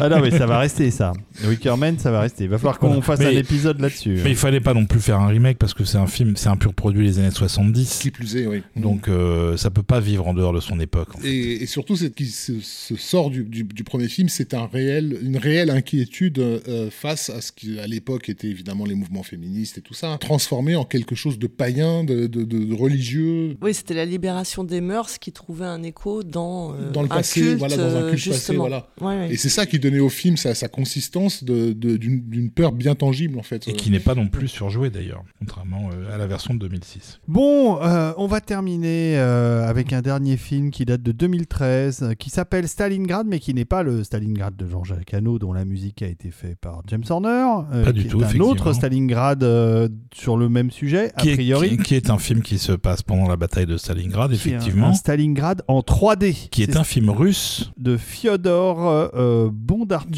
[0.00, 1.12] Ah non, mais ça va rester ça.
[1.46, 2.44] Wickerman, ça va rester.
[2.44, 3.02] Il va falloir qu'on Voilà.
[3.02, 4.18] fasse Mais- un épisode là-dessus.
[4.24, 6.48] Mais il fallait pas non plus faire un remake parce que c'est un film, c'est
[6.48, 7.98] un pur produit des années 70.
[8.02, 8.62] Qui plus est, oui.
[8.76, 11.08] Donc euh, ça peut pas vivre en dehors de son époque.
[11.14, 11.28] en fait.
[11.28, 14.66] Et, et surtout, ce qui se, se sort du, du- du premier film, c'est un
[14.66, 19.22] réel, une réelle inquiétude euh, face à ce qui, à l'époque, était évidemment les mouvements
[19.22, 23.56] féministes et tout ça, transformé en quelque chose de païen, de, de- de- de religieux.
[23.62, 27.16] Oui, c'était la libération des mœurs qui trouvait un écho dans, euh, Dans le un
[27.16, 28.58] passé, culte, voilà, dans un euh, culte passé, justement.
[28.60, 28.88] voilà.
[29.00, 29.32] Ouais, ouais.
[29.32, 32.94] Et c'est ça qui donnait au film sa, sa consistance de- de- d'une peur bien
[32.94, 33.66] tangible, en fait.
[33.68, 37.20] Et qui n'est pas non plus surjoué d'ailleurs, contrairement euh, à la version de 2006.
[37.28, 42.14] Bon, euh, on va terminer euh, avec un dernier film qui date de 2013, euh,
[42.14, 46.02] qui s'appelle Stalingrad, mais qui n'est pas le Stalingrad de Jean-Jacques Hano, dont la musique
[46.02, 47.46] a été faite par James Horner.
[47.72, 51.24] euh, Pas du qui tout, est un autre Stalingrad euh, sur le même sujet, a
[51.26, 51.70] est, priori.
[51.76, 54.52] qui- qui est un film qui se passe pendant la bataille de Stalingrad, qui est
[54.52, 54.86] un- effectivement.
[54.88, 56.48] Un, Stalingrad en 3D.
[56.50, 57.70] Qui est un film russe.
[57.78, 60.10] de Fyodor euh, Bondarchuk.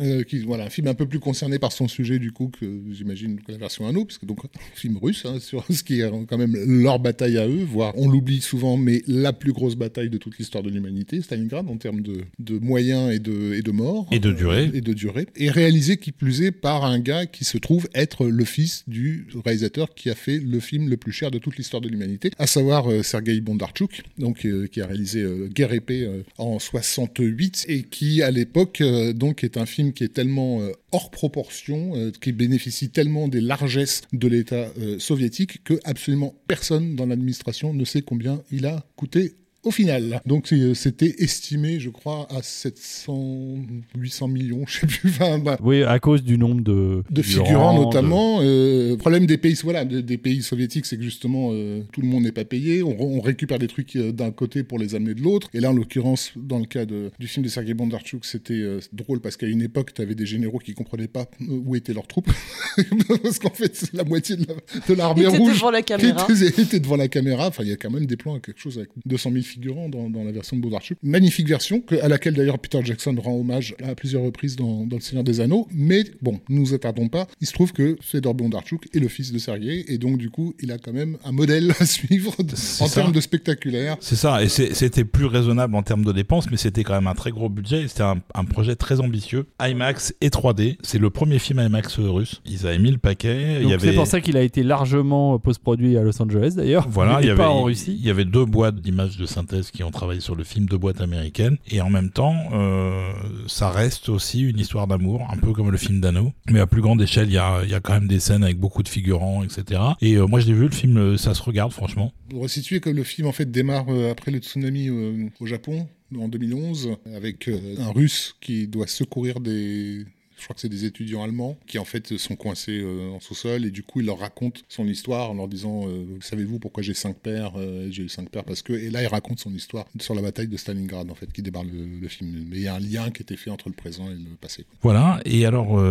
[0.00, 2.82] Euh, qui, voilà, un film un peu plus concerné par son sujet, du coup, que
[2.90, 6.10] j'imagine que la version Anno, puisque donc un film russe, hein, sur ce qui est
[6.28, 10.10] quand même leur bataille à eux, voire on l'oublie souvent, mais la plus grosse bataille
[10.10, 13.70] de toute l'histoire de l'humanité, Stalingrad, en termes de, de moyens et de, et de
[13.70, 14.08] morts.
[14.10, 14.70] Et de durée.
[14.74, 15.26] et de durée.
[15.36, 19.26] Et réalisé, qui plus est, par un gars qui se trouve être le fils du
[19.44, 22.46] réalisateur qui a fait le film le plus cher de toute l'histoire de l'humanité, à
[22.46, 27.66] savoir euh, Sergei Bondarchuk, donc, euh, qui a réalisé euh, Guerre épée euh, en 68,
[27.68, 31.94] et qui, à l'époque, euh, donc, est un film qui est tellement euh, hors proportion,
[31.94, 37.72] euh, qui bénéficie tellement des largesses de l'État euh, soviétique, que absolument personne dans l'administration
[37.74, 39.34] ne sait combien il a coûté
[39.64, 40.20] au final.
[40.26, 43.56] Donc c'est- c'était estimé, je crois, à 700,
[43.96, 45.10] 800 millions, je sais plus.
[45.10, 48.40] Enfin, bah, Oui, à cause du nombre de, de figurants notamment.
[48.42, 52.00] Euh, le problème des pays, voilà, de- des pays soviétiques, c'est que justement euh, tout
[52.00, 52.82] le monde n'est pas payé.
[52.82, 55.48] On, re- on récupère des trucs euh, d'un côté pour les amener de l'autre.
[55.54, 58.80] Et là, en l'occurrence, dans le cas de- du film de Sergei Bondarchuk, c'était euh,
[58.92, 61.94] drôle parce qu'à une époque, tu avais des généraux qui comprenaient pas euh, où étaient
[61.94, 62.30] leurs troupes,
[63.22, 64.54] parce qu'en fait, c'est la moitié de la-
[64.88, 66.26] de l'armée était rouge devant la caméra.
[66.30, 67.48] était, était devant la caméra.
[67.48, 70.24] Enfin, il y a quand même des plans, quelque chose avec 200 000 dans, dans
[70.24, 70.98] la version de Bondarchuk.
[71.02, 74.96] Magnifique version, que- à laquelle d'ailleurs Peter Jackson rend hommage à plusieurs reprises dans, dans
[74.96, 75.66] Le Seigneur des Anneaux.
[75.72, 77.26] Mais bon, ne nous attardons pas.
[77.40, 80.54] Il se trouve que Fedor Bondarchuk est le fils de Sergei, et donc du coup,
[80.60, 83.96] il a quand même un modèle à suivre de- en termes de spectaculaire.
[84.00, 87.14] C'est ça, et c'était plus raisonnable en termes de dépenses, mais c'était quand même un
[87.14, 87.82] très gros budget.
[87.82, 89.46] et C'était un, un projet très ambitieux.
[89.60, 90.76] IMAX et 3D.
[90.82, 92.40] C'est le premier film IMAX russe.
[92.46, 93.60] Ils avaient mis le paquet.
[93.62, 93.88] Donc avait...
[93.90, 96.88] c'est pour ça qu'il a été largement post-produit à Los Angeles d'ailleurs.
[96.88, 97.96] Voilà, il il y, n'est avait, pas en Russie.
[97.98, 100.78] il y avait deux boîtes d'images de synthèse qui ont travaillé sur le film, deux
[100.78, 101.56] boîtes américaines.
[101.68, 103.12] Et en même temps, euh,
[103.46, 106.32] ça reste aussi une histoire d'amour, un peu comme le film d'Anno.
[106.50, 108.58] Mais à plus grande échelle, il y a, y a quand même des scènes avec
[108.58, 109.80] beaucoup de figurants, etc.
[110.00, 112.12] Et euh, moi, je l'ai vu, le film, euh, ça se regarde, franchement.
[112.28, 115.86] Pour resituer que le film en fait démarre après le tsunami au Japon
[116.18, 120.04] en 2011 avec un Russe qui doit secourir des
[120.44, 123.64] je crois que c'est des étudiants allemands qui en fait sont coincés euh, en sous-sol
[123.64, 126.92] et du coup il leur raconte son histoire en leur disant euh, savez-vous pourquoi j'ai
[126.92, 129.86] cinq pères Euh, j'ai eu cinq pères parce que et là il raconte son histoire
[129.98, 132.74] sur la bataille de Stalingrad en fait qui démarre le, film mais il y a
[132.74, 134.66] un lien qui était fait entre le présent et le passé.
[134.82, 135.82] Voilà, et alors,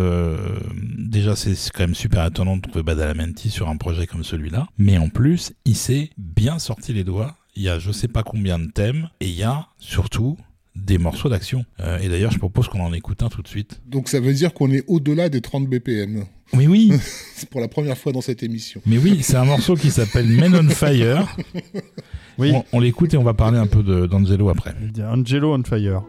[0.96, 4.68] déjà, c'est quand même super étonnant de trouver Badalamenti sur un projet comme celui-là.
[4.78, 7.36] Mais en plus, il s'est bien sorti les doigts.
[7.56, 10.38] Il y a je sais pas combien de thèmes, et il y a surtout
[10.76, 11.64] des morceaux d'action.
[11.80, 13.80] Euh, et d'ailleurs, je propose qu'on en écoute un tout de suite.
[13.86, 16.92] donc ça veut dire qu'on est au-delà des 30 BPM Oui, oui,
[17.34, 20.26] c'est pour la première fois dans cette émission mais oui, c'est un morceau qui s'appelle
[20.26, 21.36] Men on Fire.
[22.38, 22.52] Oui.
[22.52, 24.74] On, on l'écoute et on va parler un peu de- d'Angelo après.
[25.08, 26.02] Angelo on fire.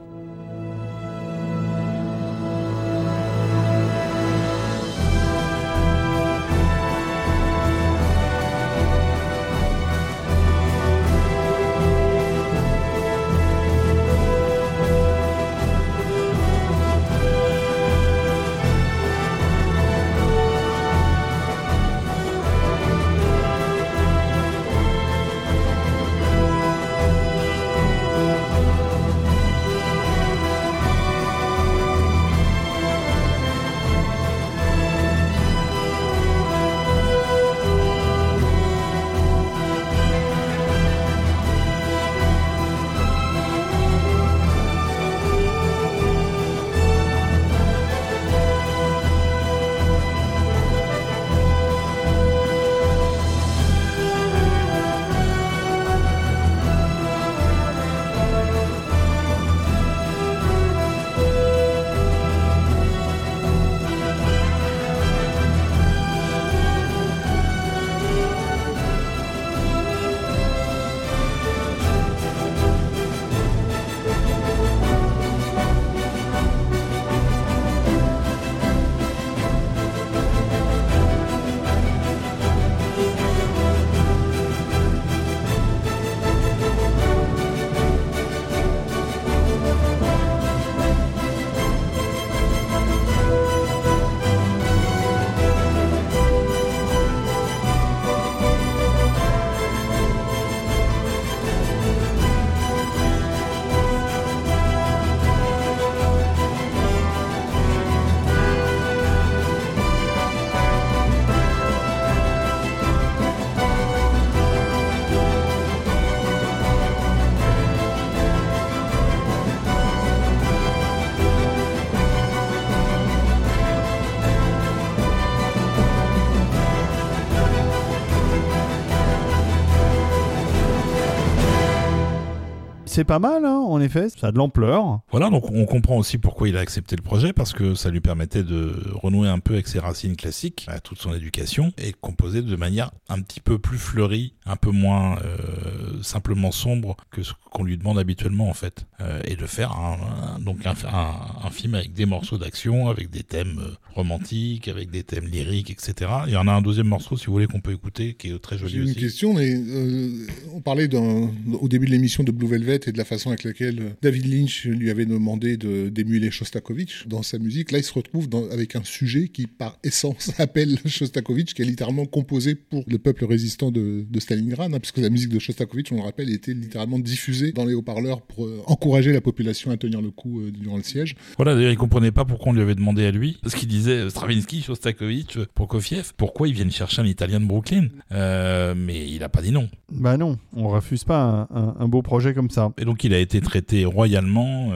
[132.95, 134.07] C'est pas mal, hein, en effet.
[134.09, 135.01] Ça a de l'ampleur.
[135.11, 138.01] Voilà, donc on comprend aussi pourquoi il a accepté le projet, parce que ça lui
[138.01, 142.41] permettait de renouer un peu avec ses racines classiques, à toute son éducation, et composer
[142.41, 147.33] de manière un petit peu plus fleurie, un peu moins euh, simplement sombre que ce
[147.51, 151.75] qu'on lui demande habituellement en fait, euh, et de faire un, donc un, un, film
[151.75, 156.11] avec des morceaux d'action, avec des thèmes euh, romantiques, avec des thèmes lyriques, etc.
[156.27, 158.39] Il y en a un deuxième morceau, si vous voulez, qu'on peut écouter, qui est
[158.39, 158.93] très joli J'ai aussi.
[158.93, 162.97] une question, mais euh, on parlait au début de l'émission de Blue Velvet et de
[162.97, 163.64] la façon avec laquelle
[164.01, 167.71] David Lynch lui avait demandé d'émuler Shostakovich dans sa musique.
[167.71, 171.65] Là, il se retrouve dans, avec un sujet qui, par essence, appelle Shostakovich, qui est
[171.65, 175.91] littéralement composé pour le peuple résistant de, de Stalingrad, hein, puisque la musique de Shostakovich,
[175.91, 179.77] on le rappelle, était littéralement diffusée dans les haut-parleurs pour euh, encourager la population à
[179.77, 181.15] tenir le coup euh, durant le siège.
[181.37, 183.99] Voilà, d'ailleurs, il comprenait pas pourquoi on lui avait demandé à lui, parce qu'il disait
[183.99, 189.29] euh, Stravinsky, Shostakovich, Prokofiev, pourquoi ils viennent chercher un Italien de Brooklyn Mais il a
[189.29, 189.69] pas dit non.
[189.91, 192.73] Bah non, on refuse pas un, un, un, beau projet comme ça.
[192.77, 193.39] Et donc il a été
[193.85, 194.71] royalement.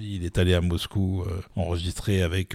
[0.00, 1.24] il est allé à Moscou
[1.56, 2.54] enregistrer avec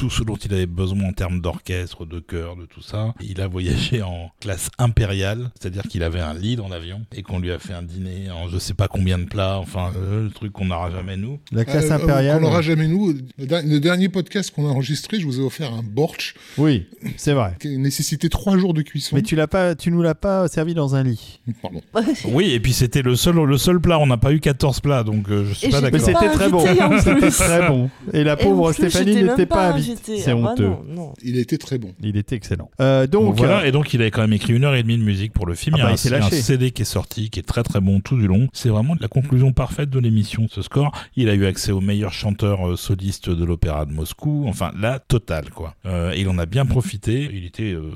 [0.00, 3.12] tout ce dont il avait besoin en termes d'orchestre, de chœur, de tout ça.
[3.20, 7.38] Il a voyagé en classe impériale, c'est-à-dire qu'il avait un lit dans l'avion et qu'on
[7.38, 10.30] lui a fait un dîner en je sais pas combien de plats, enfin euh, le
[10.30, 11.38] truc qu'on n'aura jamais nous.
[11.52, 12.38] La classe euh, impériale.
[12.38, 13.14] qu'on n'aura jamais nous.
[13.36, 16.34] Le dernier podcast qu'on a enregistré, je vous ai offert un borch.
[16.56, 16.86] Oui,
[17.18, 17.56] c'est vrai.
[17.60, 19.16] Qui nécessitait trois jours de cuisson.
[19.16, 21.40] Mais tu l'as pas, tu nous l'as pas servi dans un lit.
[21.60, 21.82] Pardon.
[22.32, 23.98] oui, et puis c'était le seul, le seul plat.
[23.98, 26.00] On n'a pas eu 14 plats, donc euh, je suis Et pas d'accord.
[26.00, 26.64] Mais c'était très bon.
[27.04, 27.90] C'était très bon.
[28.14, 29.89] Et la Et pauvre Stéphanie n'était pas invitée.
[29.96, 30.64] J'étais- C'est ah bah honteux.
[30.68, 31.12] non, non.
[31.22, 31.92] Il a été très bon.
[32.02, 32.70] Il était excellent.
[32.80, 34.82] Euh, donc, Donc voilà, euh, et donc il avait quand même écrit une heure et
[34.82, 35.76] demie de musique pour le film.
[35.76, 36.30] Ah il y a bah, un, il s'est il y a un.
[36.30, 38.48] CD qui est sorti, qui est très très bon tout du long.
[38.52, 40.92] C'est vraiment la conclusion parfaite de l'émission, ce score.
[41.16, 44.44] Il a eu accès au meilleur chanteur euh, soliste de l'opéra de Moscou.
[44.48, 45.74] Enfin, la totale, quoi.
[45.86, 47.28] Euh, et il en a bien profité.
[47.32, 47.90] Il était euh,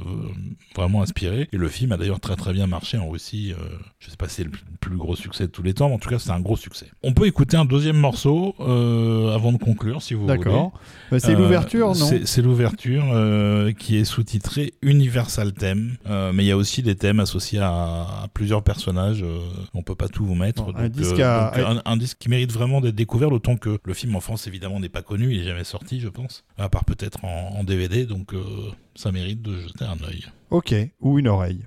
[0.76, 1.48] vraiment inspiré.
[1.52, 3.52] Et le film a d'ailleurs très très bien marché en Russie.
[3.58, 3.62] Euh,
[3.98, 4.50] je sais pas si c'est le
[4.80, 6.86] plus- gros succès de tous les temps, mais en tout cas, c'est un gros succès.
[7.02, 10.36] On peut écouter un deuxième morceau euh, avant de conclure, si vous voulez.
[10.38, 10.72] d'accord.
[11.18, 11.36] C'est Euh,
[11.78, 16.56] l'ouverture, non c'est- l'ouverture euh, qui est sous-titrée Universal Theme, euh, mais il y a
[16.56, 19.22] aussi des thèmes associés à, à plusieurs personnages.
[19.22, 19.38] euh,
[19.74, 20.64] on peut pas tout vous mettre.
[20.64, 23.78] Bon, un disque à- donc, un, un disque qui mérite vraiment d'être découvert, d'autant que
[23.84, 26.68] le film en France évidemment n'est pas connu, il est jamais sorti, je pense, à
[26.68, 28.42] part peut-être en, en DVD, donc euh,
[28.94, 30.24] ça mérite de jeter un œil.
[30.50, 31.64] Ok, ou une oreille.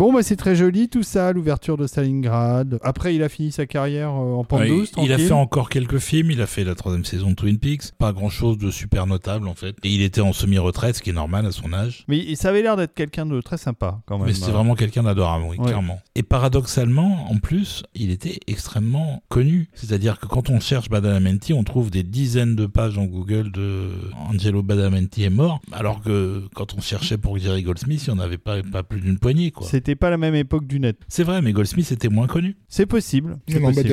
[0.00, 2.78] Bon, bah c'est très joli tout ça, l'ouverture de Stalingrad.
[2.82, 5.68] Après, il a fini sa carrière euh, en pente Ouais, douce, il a fait encore
[5.68, 8.70] quelques films, il a fait la troisième saison de Twin Peaks, pas grand chose de
[8.70, 9.76] super notable en fait.
[9.84, 12.06] Et il était en semi-retraite, ce qui est normal à son âge.
[12.08, 14.28] Mais ça avait l'air d'être quelqu'un de très sympa quand même.
[14.28, 15.66] Mais c'était vraiment quelqu'un d'adorable, oui, Ouais.
[15.66, 16.00] clairement.
[16.14, 19.68] Et paradoxalement, en plus, il était extrêmement connu.
[19.74, 23.90] C'est-à-dire que quand on cherche Badalamenti, on trouve des dizaines de pages en Google de
[24.30, 28.22] Angelo Badalamenti est mort, alors que quand on cherchait pour Jerry Goldsmith, il n'y en
[28.22, 29.66] avait pas, pas plus d'une poignée, quoi.
[29.68, 30.96] C'était pas la même époque du net.
[31.08, 32.56] C'est vrai, mais Goldsmith était moins connu.
[32.68, 33.38] C'est possible.
[33.48, 33.88] c'est possible.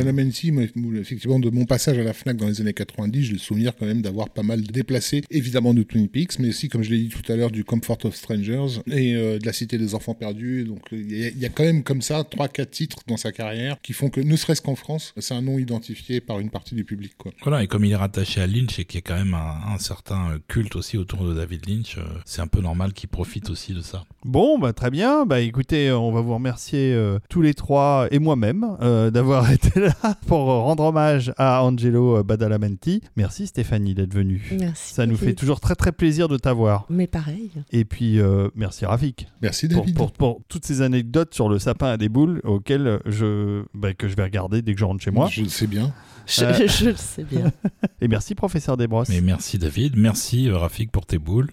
[0.99, 3.85] Effectivement, de mon passage à la FNAC dans les années 90, j'ai le souvenir quand
[3.85, 7.09] même d'avoir pas mal déplacé, évidemment de Twin Peaks, mais aussi, comme je l'ai dit
[7.09, 10.65] tout à l'heure, du Comfort of Strangers et euh, de la Cité des Enfants Perdus.
[10.65, 13.31] Donc, il y, a- il y a quand même comme ça 3-4 titres dans sa
[13.31, 16.75] carrière qui font que, ne serait-ce qu'en France, c'est un nom identifié par une partie
[16.75, 17.13] du public.
[17.17, 17.31] Quoi.
[17.43, 19.73] Voilà, et comme il est rattaché à Lynch et qu'il y a quand même un,
[19.73, 23.09] un certain euh, culte aussi autour de David Lynch, euh, c'est un peu normal qu'il
[23.09, 24.05] profite aussi de ça.
[24.25, 25.25] Bon, bah très bien.
[25.25, 29.79] Bah écoutez, on va vous remercier euh, tous les trois et moi-même euh, d'avoir été
[29.79, 29.93] là
[30.27, 33.01] pour rendre hommage à Angelo euh, Badalamenti.
[33.15, 34.49] Merci Stéphanie d'être venue.
[34.59, 34.93] Merci.
[34.93, 36.85] Ça nous fait toujours très très plaisir de t'avoir.
[36.89, 37.51] Mais pareil.
[37.71, 39.95] Et puis euh, merci Rafik Merci pour, David.
[39.95, 44.07] pour- pour toutes ces anecdotes sur le sapin à des boules auxquelles je, bah, que
[44.07, 45.27] je vais regarder dès que je rentre chez moi.
[45.31, 45.93] Je le sais bien.
[46.25, 46.53] Je, Euh.
[46.67, 47.51] je le sais bien.
[48.01, 49.09] Et merci professeur Desbrosses.
[49.09, 51.49] Mais merci David, merci euh, Rafik pour tes boules.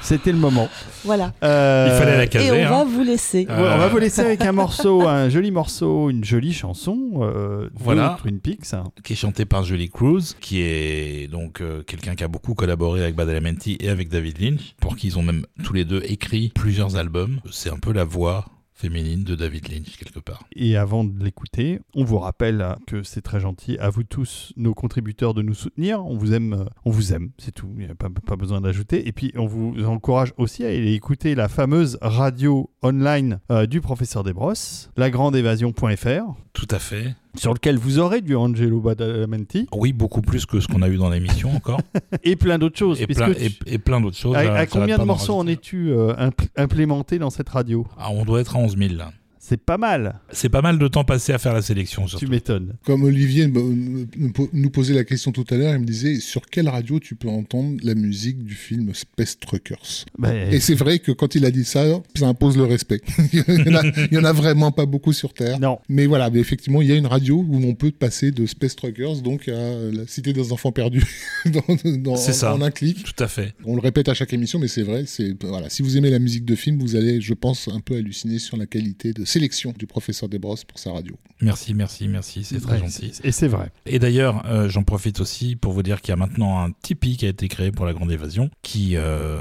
[0.00, 0.68] C'était le moment.
[1.04, 1.32] Voilà.
[1.42, 2.50] Euh, Il fallait la Et caser.
[2.50, 2.68] on hein.
[2.68, 3.46] va vous laisser.
[3.46, 7.68] Ouais, on va vous laisser avec un morceau, un joli morceau, une jolie chanson euh,
[7.74, 8.16] Voilà.
[8.20, 8.74] Twin Peaks.
[8.74, 8.84] hein.
[9.02, 13.02] qui est chanté par Julie Cruz, qui est donc euh, quelqu'un qui a beaucoup collaboré
[13.02, 16.52] avec Badalamenti et avec David Lynch, pour qui ils ont même tous les deux écrit
[16.54, 17.40] plusieurs albums.
[17.50, 20.44] C'est un peu la voix féminine de David Lynch quelque part.
[20.54, 24.74] Et avant de l'écouter, on vous rappelle que c'est très gentil à vous tous, nos
[24.74, 26.04] contributeurs, de nous soutenir.
[26.04, 27.70] On vous aime, euh, on vous aime, c'est tout.
[27.78, 29.06] Il n'y a pas, pas besoin d'ajouter.
[29.06, 33.80] Et puis, on vous encourage aussi à aller écouter la fameuse radio online euh, du
[33.80, 37.14] professeur Desbrosses, lagrandeévasion.fr, Tout à fait.
[37.36, 40.96] Sur lequel vous aurez du Angelo Badalamenti Oui, beaucoup plus que ce qu'on a eu
[40.96, 41.80] dans l'émission encore.
[42.24, 43.00] et plein d'autres choses.
[43.00, 44.34] et, plein, tu- et, et plein d'autres choses.
[44.36, 47.86] à, j'arrête combien de morceaux en es-tu euh, impl- implémenté dans cette radio?
[47.98, 49.10] Ah, On doit être à 11 000 là.
[49.46, 52.06] C'est pas mal, C'est pas mal de temps passé à faire la sélection.
[52.06, 52.24] surtout.
[52.24, 52.76] tu m'étonnes.
[52.86, 56.98] Comme Olivier nous posait la question tout à l'heure, il me disait sur quelle radio
[56.98, 61.34] tu peux entendre la musique du film Space Truckers Ben, Et c'est vrai que quand
[61.34, 63.02] il a dit ça, ça impose le respect.
[63.34, 65.60] il, y en a, il y en a vraiment pas beaucoup sur Terre.
[65.60, 68.46] non, Mais voilà, mais effectivement, il y a une radio où on peut passer de
[68.46, 69.52] Space Truckers donc à
[69.92, 71.04] la Cité des Enfants Perdus
[71.44, 72.54] dans, dans- C'est ça.
[72.54, 73.04] en un clic.
[73.04, 73.52] Tout à fait.
[73.66, 75.04] On le répète à chaque émission, mais c'est vrai.
[75.06, 77.96] C'est voilà, si vous aimez la musique de film, vous allez, je pense, un peu
[77.96, 81.16] halluciner sur la qualité de sélection du professeur Desbrosses pour sa radio.
[81.40, 82.44] Merci, merci, merci.
[82.44, 83.12] C'est très Ouais, gentil.
[83.24, 83.70] Et c'est vrai.
[83.84, 87.16] Et d'ailleurs, euh, j'en profite aussi pour vous dire qu'il y a maintenant un Tipeee
[87.16, 89.40] qui a été créé pour la Grande Évasion, qui euh,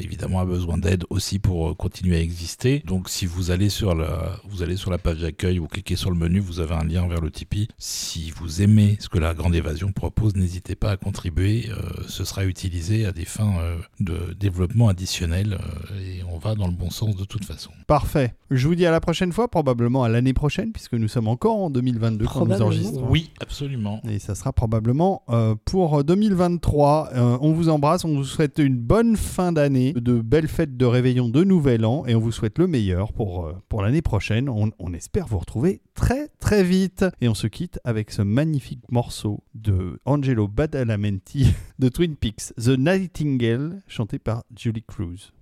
[0.00, 2.82] évidemment a besoin d'aide aussi pour euh, continuer à exister.
[2.86, 6.10] Donc si vous allez sur la, vous allez sur la page d'accueil, vous cliquez sur
[6.10, 7.68] le menu, vous avez un lien vers le Tipeee.
[7.78, 11.68] Si vous aimez ce que la Grande Évasion propose, n'hésitez pas à contribuer.
[11.70, 11.74] Euh,
[12.08, 16.66] ce sera utilisé à des fins euh, de développement additionnel euh, et on va dans
[16.66, 17.70] le bon sens de toute façon.
[17.86, 18.34] Parfait.
[18.50, 21.58] Je vous dis à la prochaine fois, probablement à l'année prochaine, puisque nous sommes encore
[21.58, 23.06] en 2022 quand nous enregistrons.
[23.10, 24.00] Oui, absolument.
[24.08, 27.10] Et ça sera probablement euh, pour 2023.
[27.12, 30.86] Euh, on vous embrasse, on vous souhaite une bonne fin d'année, de belles fêtes de
[30.86, 34.48] réveillon de Nouvel An, et on vous souhaite le meilleur pour, euh, pour l'année prochaine.
[34.48, 37.04] On, on espère vous retrouver très très vite.
[37.20, 42.78] Et on se quitte avec ce magnifique morceau de Angelo Badalamenti de Twin Peaks, The
[42.78, 45.32] Nightingale, chanté par Julie Cruz.